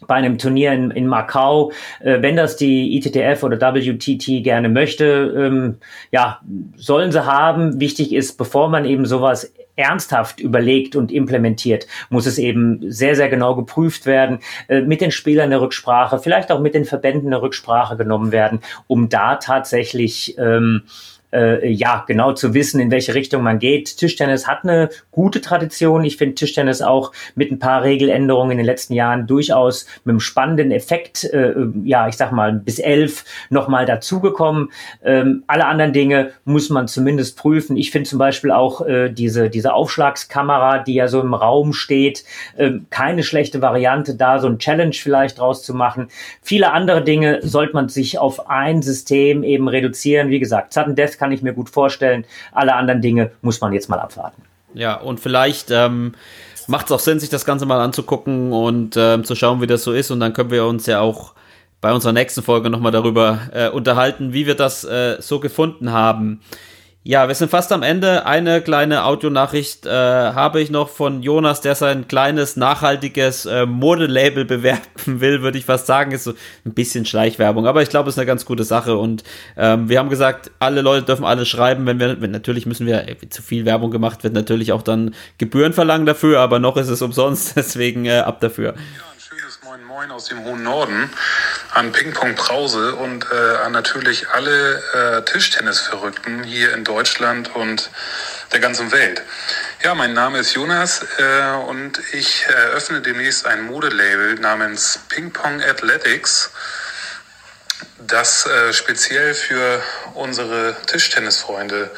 bei 0.07 0.15
einem 0.15 0.39
Turnier 0.39 0.73
in, 0.73 0.91
in 0.91 1.07
Macau, 1.07 1.73
äh, 2.01 2.21
wenn 2.21 2.35
das 2.35 2.57
die 2.57 2.97
ITTF 2.97 3.45
oder 3.45 3.61
WTT 3.61 4.43
gerne 4.43 4.69
möchte, 4.69 5.35
ähm, 5.37 5.77
ja, 6.11 6.41
sollen 6.77 7.13
sie 7.13 7.25
haben. 7.25 7.81
Wichtig 7.81 8.13
ist, 8.13 8.39
bevor 8.39 8.71
man 8.71 8.85
eben 8.85 9.07
sowas 9.07 9.53
ernsthaft 9.77 10.41
überlegt 10.41 10.97
und 10.97 11.12
implementiert, 11.12 11.87
muss 12.09 12.27
es 12.27 12.39
eben 12.39 12.91
sehr, 12.91 13.16
sehr 13.16 13.29
genau 13.29 13.55
geprüft 13.55 14.07
werden, 14.07 14.41
äh, 14.68 14.83
mit 14.83 15.01
den 15.01 15.11
Spielern 15.11 15.47
eine 15.47 15.61
Rücksprache, 15.61 16.18
vielleicht 16.18 16.53
auch 16.53 16.61
mit 16.61 16.75
den 16.75 16.85
Verbänden 16.85 17.29
eine 17.29 17.43
Rücksprache 17.43 17.97
genommen 17.97 18.33
werden, 18.33 18.61
um 18.87 19.09
da 19.09 19.37
tatsächlich 19.37 20.37
ähm, 20.39 20.83
äh, 21.33 21.68
ja, 21.68 22.05
genau 22.07 22.33
zu 22.33 22.55
wissen, 22.55 22.81
in 22.81 22.91
welche 22.91 23.14
Richtung 23.14 23.43
man 23.43 23.59
geht. 23.59 23.97
Tischtennis 23.97 24.47
hat 24.47 24.64
eine 24.64 24.91
gute 25.11 25.41
Tradition. 25.41 26.05
Ich 26.05 26.16
finde 26.16 26.35
Tischtennis 26.35 26.83
auch 26.83 27.12
mit 27.35 27.51
ein 27.51 27.59
paar 27.59 27.83
Regeländerungen 27.83 28.53
in 28.53 28.59
den 28.59 28.66
letzten 28.66 28.95
Jahren 28.95 29.26
durchaus 29.26 29.87
mit 30.05 30.12
einem 30.12 30.20
spannenden 30.20 30.70
Effekt, 30.72 31.24
äh, 31.24 31.55
ja, 31.85 32.09
ich 32.09 32.16
sag 32.16 32.33
mal, 32.33 32.53
bis 32.53 32.78
elf 32.78 33.24
nochmal 33.49 33.87
dazugekommen. 33.87 34.70
Ähm, 35.05 35.45
alle 35.47 35.66
anderen 35.66 35.93
Dinge 35.93 36.33
muss 36.45 36.70
man 36.70 36.89
zumindest 36.89 37.37
prüfen. 37.37 37.76
Ich 37.76 37.91
finde 37.91 38.09
zum 38.09 38.18
Beispiel 38.18 38.51
auch 38.51 38.87
äh, 38.87 39.11
diese, 39.11 39.51
diese 39.51 39.74
Aufschlagskamera, 39.74 40.78
die 40.78 40.95
ja 40.95 41.09
so 41.09 41.20
im 41.20 41.35
Raum 41.35 41.72
steht, 41.72 42.24
äh, 42.57 42.72
keine 42.91 43.22
schlechte 43.22 43.62
Variante, 43.62 44.14
da 44.14 44.39
so 44.39 44.49
ein 44.49 44.59
Challenge 44.59 44.95
vielleicht 44.95 45.39
draus 45.39 45.62
zu 45.62 45.74
machen. 45.74 46.09
Viele 46.43 46.72
andere 46.72 47.03
Dinge 47.03 47.41
sollte 47.43 47.74
man 47.74 47.89
sich 47.89 48.18
auf 48.18 48.49
ein 48.49 48.83
System 48.83 49.43
eben 49.43 49.68
reduzieren. 49.68 50.31
Wie 50.31 50.41
gesagt, 50.41 50.72
Sudden 50.72 50.97
Death 50.97 51.20
kann 51.21 51.31
ich 51.31 51.43
mir 51.43 51.53
gut 51.53 51.71
vorstellen. 51.71 52.25
Alle 52.51 52.75
anderen 52.75 53.01
Dinge 53.01 53.31
muss 53.43 53.61
man 53.61 53.73
jetzt 53.73 53.89
mal 53.89 54.01
abwarten. 54.01 54.43
Ja, 54.75 54.97
und 54.97 55.21
vielleicht 55.21 55.71
ähm, 55.71 56.14
macht 56.66 56.87
es 56.87 56.93
auch 56.93 57.01
Sinn, 57.01 57.21
sich 57.21 57.29
das 57.29 57.45
Ganze 57.45 57.66
mal 57.66 57.81
anzugucken 57.81 58.53
und 58.53 58.97
ähm, 58.97 59.25
zu 59.25 59.37
schauen, 59.37 59.61
wie 59.61 59.66
das 59.66 59.85
so 59.85 59.93
ist. 59.93 60.11
Und 60.11 60.21
dann 60.21 60.33
können 60.33 60.51
wir 60.51 60.64
uns 60.64 60.87
ja 60.87 61.01
auch 61.01 61.35
bei 61.81 61.93
unserer 61.93 62.12
nächsten 62.12 62.43
Folge 62.43 62.71
nochmal 62.71 62.93
darüber 62.93 63.39
äh, 63.53 63.68
unterhalten, 63.68 64.33
wie 64.33 64.47
wir 64.47 64.55
das 64.55 64.85
äh, 64.85 65.16
so 65.21 65.41
gefunden 65.41 65.93
haben. 65.93 66.41
Ja, 67.03 67.29
wir 67.29 67.35
sind 67.35 67.51
fast 67.51 67.73
am 67.73 67.83
Ende. 67.83 68.27
Eine 68.27 68.61
kleine 68.61 69.05
Audionachricht 69.05 69.87
äh, 69.87 69.91
habe 69.91 70.61
ich 70.61 70.69
noch 70.69 70.91
von 70.91 71.23
Jonas, 71.23 71.63
der 71.63 71.75
sein 71.75 72.09
kleines, 72.09 72.57
nachhaltiges 72.57 73.47
äh, 73.47 73.65
Modelabel 73.65 74.45
bewerben 74.45 74.83
will, 75.07 75.41
würde 75.41 75.57
ich 75.57 75.65
fast 75.65 75.87
sagen. 75.87 76.13
Ist 76.13 76.25
so 76.25 76.35
ein 76.67 76.75
bisschen 76.75 77.07
Schleichwerbung, 77.07 77.67
aber 77.67 77.81
ich 77.81 77.89
glaube, 77.89 78.11
es 78.11 78.17
ist 78.17 78.19
eine 78.19 78.27
ganz 78.27 78.45
gute 78.45 78.65
Sache. 78.65 78.99
Und 78.99 79.25
ähm, 79.57 79.89
wir 79.89 79.99
haben 79.99 80.11
gesagt, 80.11 80.51
alle 80.59 80.83
Leute 80.83 81.07
dürfen 81.07 81.25
alles 81.25 81.49
schreiben. 81.49 81.87
Wenn 81.87 81.99
wir, 81.99 82.21
wenn, 82.21 82.33
natürlich 82.33 82.67
müssen 82.67 82.87
wir, 82.87 83.09
äh, 83.09 83.17
zu 83.31 83.41
viel 83.41 83.65
Werbung 83.65 83.91
gemacht 83.91 84.23
wird, 84.23 84.35
natürlich 84.35 84.73
auch 84.73 84.83
dann 84.83 85.15
Gebühren 85.39 85.73
verlangen 85.73 86.05
dafür, 86.05 86.41
aber 86.41 86.59
noch 86.59 86.77
ist 86.77 86.91
es 86.91 87.01
umsonst, 87.01 87.53
deswegen 87.57 88.05
äh, 88.05 88.19
ab 88.19 88.41
dafür. 88.41 88.75
Ja. 88.75 89.11
Moin 90.01 90.13
aus 90.13 90.27
dem 90.27 90.45
hohen 90.45 90.63
Norden, 90.63 91.11
an 91.73 91.93
Ping-Pong 91.93 92.35
Brause 92.35 92.95
und 92.97 93.27
äh, 93.31 93.57
an 93.64 93.73
natürlich 93.73 94.29
alle 94.31 94.83
äh, 94.93 95.23
Tischtennis-Verrückten 95.25 96.43
hier 96.43 96.75
in 96.75 96.85
Deutschland 96.85 97.55
und 97.55 97.91
der 98.53 98.61
ganzen 98.61 98.91
Welt. 98.91 99.23
Ja, 99.83 99.95
mein 99.95 100.12
Name 100.12 100.39
ist 100.39 100.55
Jonas 100.55 101.07
äh, 101.18 101.53
und 101.68 102.01
ich 102.12 102.45
eröffne 102.47 103.01
demnächst 103.01 103.47
ein 103.47 103.62
Modelabel 103.62 104.35
namens 104.35 105.01
Ping-Pong 105.09 105.62
Athletics, 105.62 106.51
das 107.99 108.47
äh, 108.47 108.73
speziell 108.73 109.35
für 109.35 109.83
unsere 110.14 110.77
Tischtennisfreunde 110.87 111.91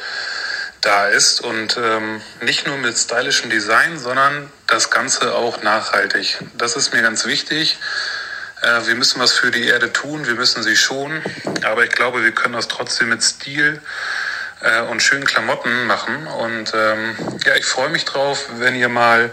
da 0.81 1.07
ist 1.07 1.41
und 1.41 1.77
ähm, 1.77 2.21
nicht 2.41 2.67
nur 2.67 2.77
mit 2.77 2.97
stylischem 2.97 3.49
Design, 3.49 3.97
sondern 3.97 4.51
das 4.67 4.89
Ganze 4.91 5.33
auch 5.33 5.63
nachhaltig. 5.63 6.37
Das 6.57 6.75
ist 6.75 6.93
mir 6.93 7.01
ganz 7.01 7.25
wichtig. 7.25 7.77
Äh, 8.63 8.87
wir 8.87 8.95
müssen 8.95 9.19
was 9.19 9.33
für 9.33 9.51
die 9.51 9.67
Erde 9.67 9.91
tun, 9.91 10.25
wir 10.25 10.35
müssen 10.35 10.63
sie 10.63 10.75
schonen, 10.75 11.21
aber 11.63 11.83
ich 11.83 11.91
glaube, 11.91 12.23
wir 12.23 12.31
können 12.31 12.53
das 12.53 12.67
trotzdem 12.67 13.09
mit 13.09 13.21
Stil 13.21 13.81
äh, 14.61 14.81
und 14.81 15.01
schönen 15.01 15.25
Klamotten 15.25 15.85
machen. 15.85 16.27
Und 16.27 16.71
ähm, 16.73 17.15
ja, 17.45 17.55
ich 17.55 17.65
freue 17.65 17.89
mich 17.89 18.05
drauf, 18.05 18.45
wenn 18.57 18.75
ihr 18.75 18.89
mal 18.89 19.29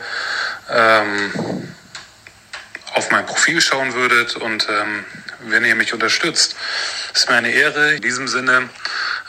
ähm, 0.69 1.69
auf 2.95 3.11
mein 3.11 3.25
Profil 3.25 3.61
schauen 3.61 3.95
würdet 3.95 4.37
und 4.37 4.69
ähm, 4.69 5.05
wenn 5.45 5.65
ihr 5.65 5.75
mich 5.75 5.95
unterstützt. 5.95 6.57
Ist 7.15 7.29
mir 7.29 7.37
eine 7.37 7.53
Ehre. 7.53 7.95
In 7.95 8.03
diesem 8.03 8.29
Sinne, 8.29 8.69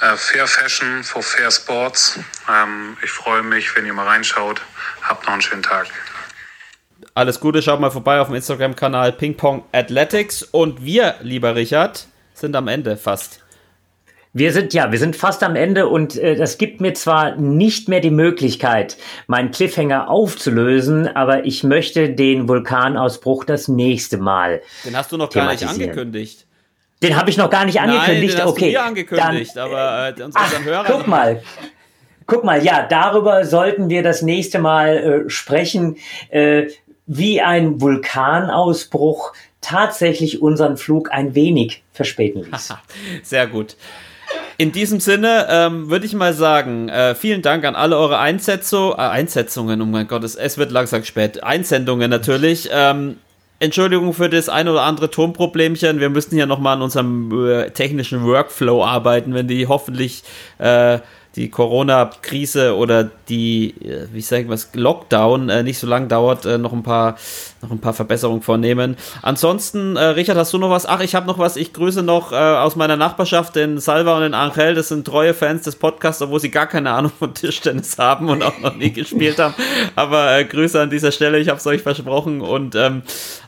äh, 0.01 0.17
Fair 0.17 0.47
Fashion 0.47 1.03
for 1.03 1.23
Fair 1.23 1.51
Sports. 1.51 2.19
Ähm, 2.49 2.97
ich 3.03 3.11
freue 3.11 3.43
mich, 3.43 3.75
wenn 3.75 3.85
ihr 3.85 3.93
mal 3.93 4.07
reinschaut. 4.07 4.61
Habt 5.03 5.25
noch 5.25 5.33
einen 5.33 5.41
schönen 5.41 5.63
Tag. 5.63 5.87
Alles 7.13 7.39
Gute, 7.39 7.61
schaut 7.61 7.79
mal 7.79 7.91
vorbei 7.91 8.19
auf 8.19 8.27
dem 8.27 8.35
Instagram-Kanal 8.35 9.13
Ping 9.13 9.35
Pong 9.35 9.63
Athletics. 9.71 10.43
Und 10.43 10.83
wir, 10.85 11.15
lieber 11.21 11.55
Richard, 11.55 12.07
sind 12.33 12.55
am 12.55 12.67
Ende 12.67 12.97
fast. 12.97 13.41
Wir 14.33 14.53
sind 14.53 14.73
ja, 14.73 14.93
wir 14.93 14.99
sind 14.99 15.17
fast 15.17 15.43
am 15.43 15.57
Ende 15.57 15.89
und 15.89 16.15
äh, 16.15 16.35
das 16.35 16.57
gibt 16.57 16.79
mir 16.79 16.93
zwar 16.93 17.35
nicht 17.35 17.89
mehr 17.89 17.99
die 17.99 18.11
Möglichkeit, 18.11 18.95
meinen 19.27 19.51
Cliffhanger 19.51 20.09
aufzulösen, 20.09 21.09
aber 21.09 21.43
ich 21.43 21.65
möchte 21.65 22.09
den 22.09 22.47
Vulkanausbruch 22.47 23.43
das 23.43 23.67
nächste 23.67 24.17
Mal. 24.17 24.61
Den 24.85 24.95
hast 24.95 25.11
du 25.11 25.17
noch 25.17 25.29
gar 25.29 25.51
nicht 25.51 25.67
angekündigt. 25.67 26.47
Den 27.03 27.17
habe 27.17 27.29
ich 27.29 27.35
noch 27.35 27.49
gar 27.49 27.65
nicht 27.65 27.81
angekündigt. 27.81 28.35
Nein, 28.35 28.37
den 28.37 28.41
hast 28.45 28.51
okay, 28.51 28.71
du 28.71 28.81
angekündigt, 28.81 29.51
dann, 29.55 29.69
aber 29.69 30.13
äh, 30.17 30.23
unsere 30.23 30.43
ach, 30.45 30.63
Hörer. 30.63 30.83
Guck 30.87 31.07
mal. 31.07 31.41
Guck 32.27 32.45
mal, 32.45 32.63
ja, 32.63 32.87
darüber 32.87 33.43
sollten 33.43 33.89
wir 33.89 34.03
das 34.03 34.21
nächste 34.21 34.59
Mal 34.59 35.25
äh, 35.25 35.29
sprechen, 35.29 35.97
äh, 36.29 36.67
wie 37.07 37.41
ein 37.41 37.81
Vulkanausbruch 37.81 39.33
tatsächlich 39.61 40.41
unseren 40.41 40.77
Flug 40.77 41.11
ein 41.11 41.35
wenig 41.35 41.83
verspäten 41.93 42.43
ließ. 42.51 42.73
Sehr 43.23 43.47
gut. 43.47 43.75
In 44.57 44.71
diesem 44.71 44.99
Sinne 44.99 45.47
ähm, 45.49 45.89
würde 45.89 46.05
ich 46.05 46.13
mal 46.13 46.33
sagen, 46.33 46.87
äh, 46.89 47.15
vielen 47.15 47.41
Dank 47.41 47.65
an 47.65 47.75
alle 47.75 47.97
eure 47.97 48.19
Einsetzung, 48.19 48.91
äh, 48.91 48.95
Einsetzungen, 48.95 49.81
oh 49.81 49.85
mein 49.85 50.07
Gott, 50.07 50.23
es, 50.23 50.35
es 50.35 50.57
wird 50.57 50.71
langsam 50.71 51.03
spät, 51.03 51.43
Einsendungen 51.43 52.09
natürlich. 52.09 52.69
Ähm, 52.71 53.17
Entschuldigung 53.59 54.13
für 54.13 54.29
das 54.29 54.49
ein 54.49 54.67
oder 54.67 54.81
andere 54.81 55.11
Tonproblemchen. 55.11 55.99
Wir 55.99 56.09
müssen 56.09 56.33
hier 56.33 56.47
nochmal 56.47 56.77
an 56.77 56.81
unserem 56.81 57.47
äh, 57.47 57.69
technischen 57.69 58.23
Workflow 58.25 58.83
arbeiten, 58.83 59.35
wenn 59.35 59.47
die 59.47 59.67
hoffentlich 59.67 60.23
äh, 60.57 60.99
die 61.35 61.49
Corona-Krise 61.49 62.75
oder 62.75 63.05
die, 63.29 63.73
äh, 63.85 64.07
wie 64.11 64.21
sage 64.21 64.43
ich 64.43 64.49
was, 64.49 64.69
Lockdown 64.73 65.49
äh, 65.49 65.63
nicht 65.63 65.79
so 65.79 65.87
lang 65.87 66.09
dauert, 66.09 66.45
äh, 66.45 66.57
noch 66.57 66.73
ein 66.73 66.83
paar 66.83 67.15
noch 67.61 67.71
ein 67.71 67.79
paar 67.79 67.93
Verbesserungen 67.93 68.41
vornehmen. 68.41 68.97
Ansonsten, 69.21 69.95
äh, 69.95 70.03
Richard, 70.03 70.37
hast 70.37 70.51
du 70.53 70.57
noch 70.57 70.69
was? 70.69 70.85
Ach, 70.85 70.99
ich 70.99 71.15
habe 71.15 71.27
noch 71.27 71.37
was. 71.37 71.55
Ich 71.55 71.73
grüße 71.73 72.03
noch 72.03 72.31
äh, 72.31 72.35
aus 72.35 72.75
meiner 72.75 72.97
Nachbarschaft 72.97 73.55
den 73.55 73.79
Salva 73.79 74.15
und 74.15 74.23
den 74.23 74.33
Angel. 74.33 74.73
Das 74.73 74.89
sind 74.89 75.05
treue 75.05 75.33
Fans 75.33 75.63
des 75.63 75.75
Podcasts, 75.75 76.21
obwohl 76.21 76.39
sie 76.39 76.51
gar 76.51 76.67
keine 76.67 76.91
Ahnung 76.91 77.11
von 77.17 77.33
Tischtennis 77.33 77.97
haben 77.97 78.29
und 78.29 78.43
auch 78.43 78.59
noch 78.59 78.75
nie 78.75 78.91
gespielt 78.91 79.39
haben. 79.39 79.53
Aber 79.95 80.37
äh, 80.37 80.45
Grüße 80.45 80.81
an 80.81 80.89
dieser 80.89 81.11
Stelle. 81.11 81.39
Ich 81.39 81.49
habe 81.49 81.59
es 81.59 81.67
euch 81.67 81.81
versprochen 81.81 82.41
und 82.41 82.75
ähm, 82.75 83.03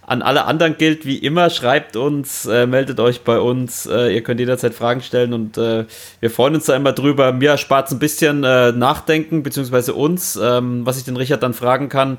an 0.06 0.22
alle 0.22 0.46
anderen 0.46 0.78
gilt 0.78 1.06
wie 1.06 1.18
immer, 1.18 1.50
schreibt 1.50 1.96
uns, 1.96 2.46
äh, 2.46 2.68
meldet 2.68 3.00
euch 3.00 3.22
bei 3.22 3.40
uns. 3.40 3.86
Äh, 3.86 4.14
ihr 4.14 4.22
könnt 4.22 4.40
jederzeit 4.40 4.74
Fragen 4.74 5.02
stellen 5.02 5.34
und 5.34 5.58
äh, 5.58 5.86
wir 6.20 6.30
freuen 6.30 6.56
uns 6.56 6.66
da 6.66 6.76
immer 6.76 6.92
drüber. 6.92 7.32
Mir 7.32 7.52
erspart 7.52 7.88
es 7.88 7.94
ein 7.94 8.00
bisschen 8.00 8.44
äh, 8.44 8.74
Nachdenken, 8.74 9.44
beziehungsweise 9.44 9.94
uns, 9.94 10.38
ähm, 10.42 10.86
was 10.86 10.98
ich 10.98 11.06
den 11.06 11.16
Richard 11.16 11.42
dann 11.42 11.54
fragen 11.54 11.88
kann. 11.90 12.18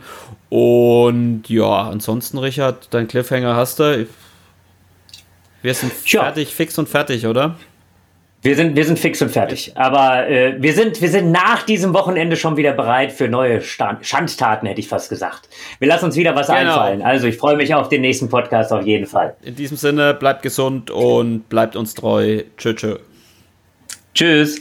Und 0.49 1.49
ja, 1.49 1.89
ansonsten, 1.89 2.39
Richard, 2.39 2.89
dein 2.95 3.07
Cliffhanger 3.07 3.55
hast 3.55 3.81
du. 3.81 4.07
Wir 5.63 5.75
sind 5.75 5.93
ja. 6.07 6.23
fertig, 6.23 6.55
fix 6.55 6.79
und 6.79 6.89
fertig, 6.89 7.27
oder? 7.27 7.57
Wir 8.45 8.57
sind, 8.57 8.77
wir 8.77 8.85
sind 8.85 8.99
fix 8.99 9.23
und 9.23 9.31
fertig. 9.31 9.73
Aber 9.75 10.29
äh, 10.29 10.61
wir, 10.61 10.75
sind, 10.75 11.01
wir 11.01 11.09
sind 11.09 11.33
nach 11.33 11.63
diesem 11.63 11.95
Wochenende 11.95 12.37
schon 12.37 12.59
wieder 12.59 12.75
bereit 12.75 13.11
für 13.11 13.27
neue 13.27 13.63
Stand 13.63 14.05
Schandtaten, 14.05 14.69
hätte 14.69 14.81
ich 14.81 14.89
fast 14.89 15.09
gesagt. 15.09 15.49
Wir 15.79 15.89
lassen 15.89 16.05
uns 16.05 16.17
wieder 16.17 16.37
was 16.37 16.49
genau. 16.49 16.59
einfallen. 16.59 17.01
Also 17.01 17.27
ich 17.27 17.39
freue 17.39 17.57
mich 17.57 17.75
auf 17.75 17.89
den 17.89 18.03
nächsten 18.03 18.29
Podcast 18.29 18.71
auf 18.71 18.85
jeden 18.85 19.07
Fall. 19.07 19.35
In 19.41 19.57
diesem 19.57 19.79
Sinne, 19.79 20.13
bleibt 20.13 20.43
gesund 20.43 20.91
und 20.91 21.49
bleibt 21.49 21.75
uns 21.75 21.95
treu. 21.95 22.43
Tschö, 22.59 22.75
tschö. 22.75 22.99
Tschüss. 24.13 24.61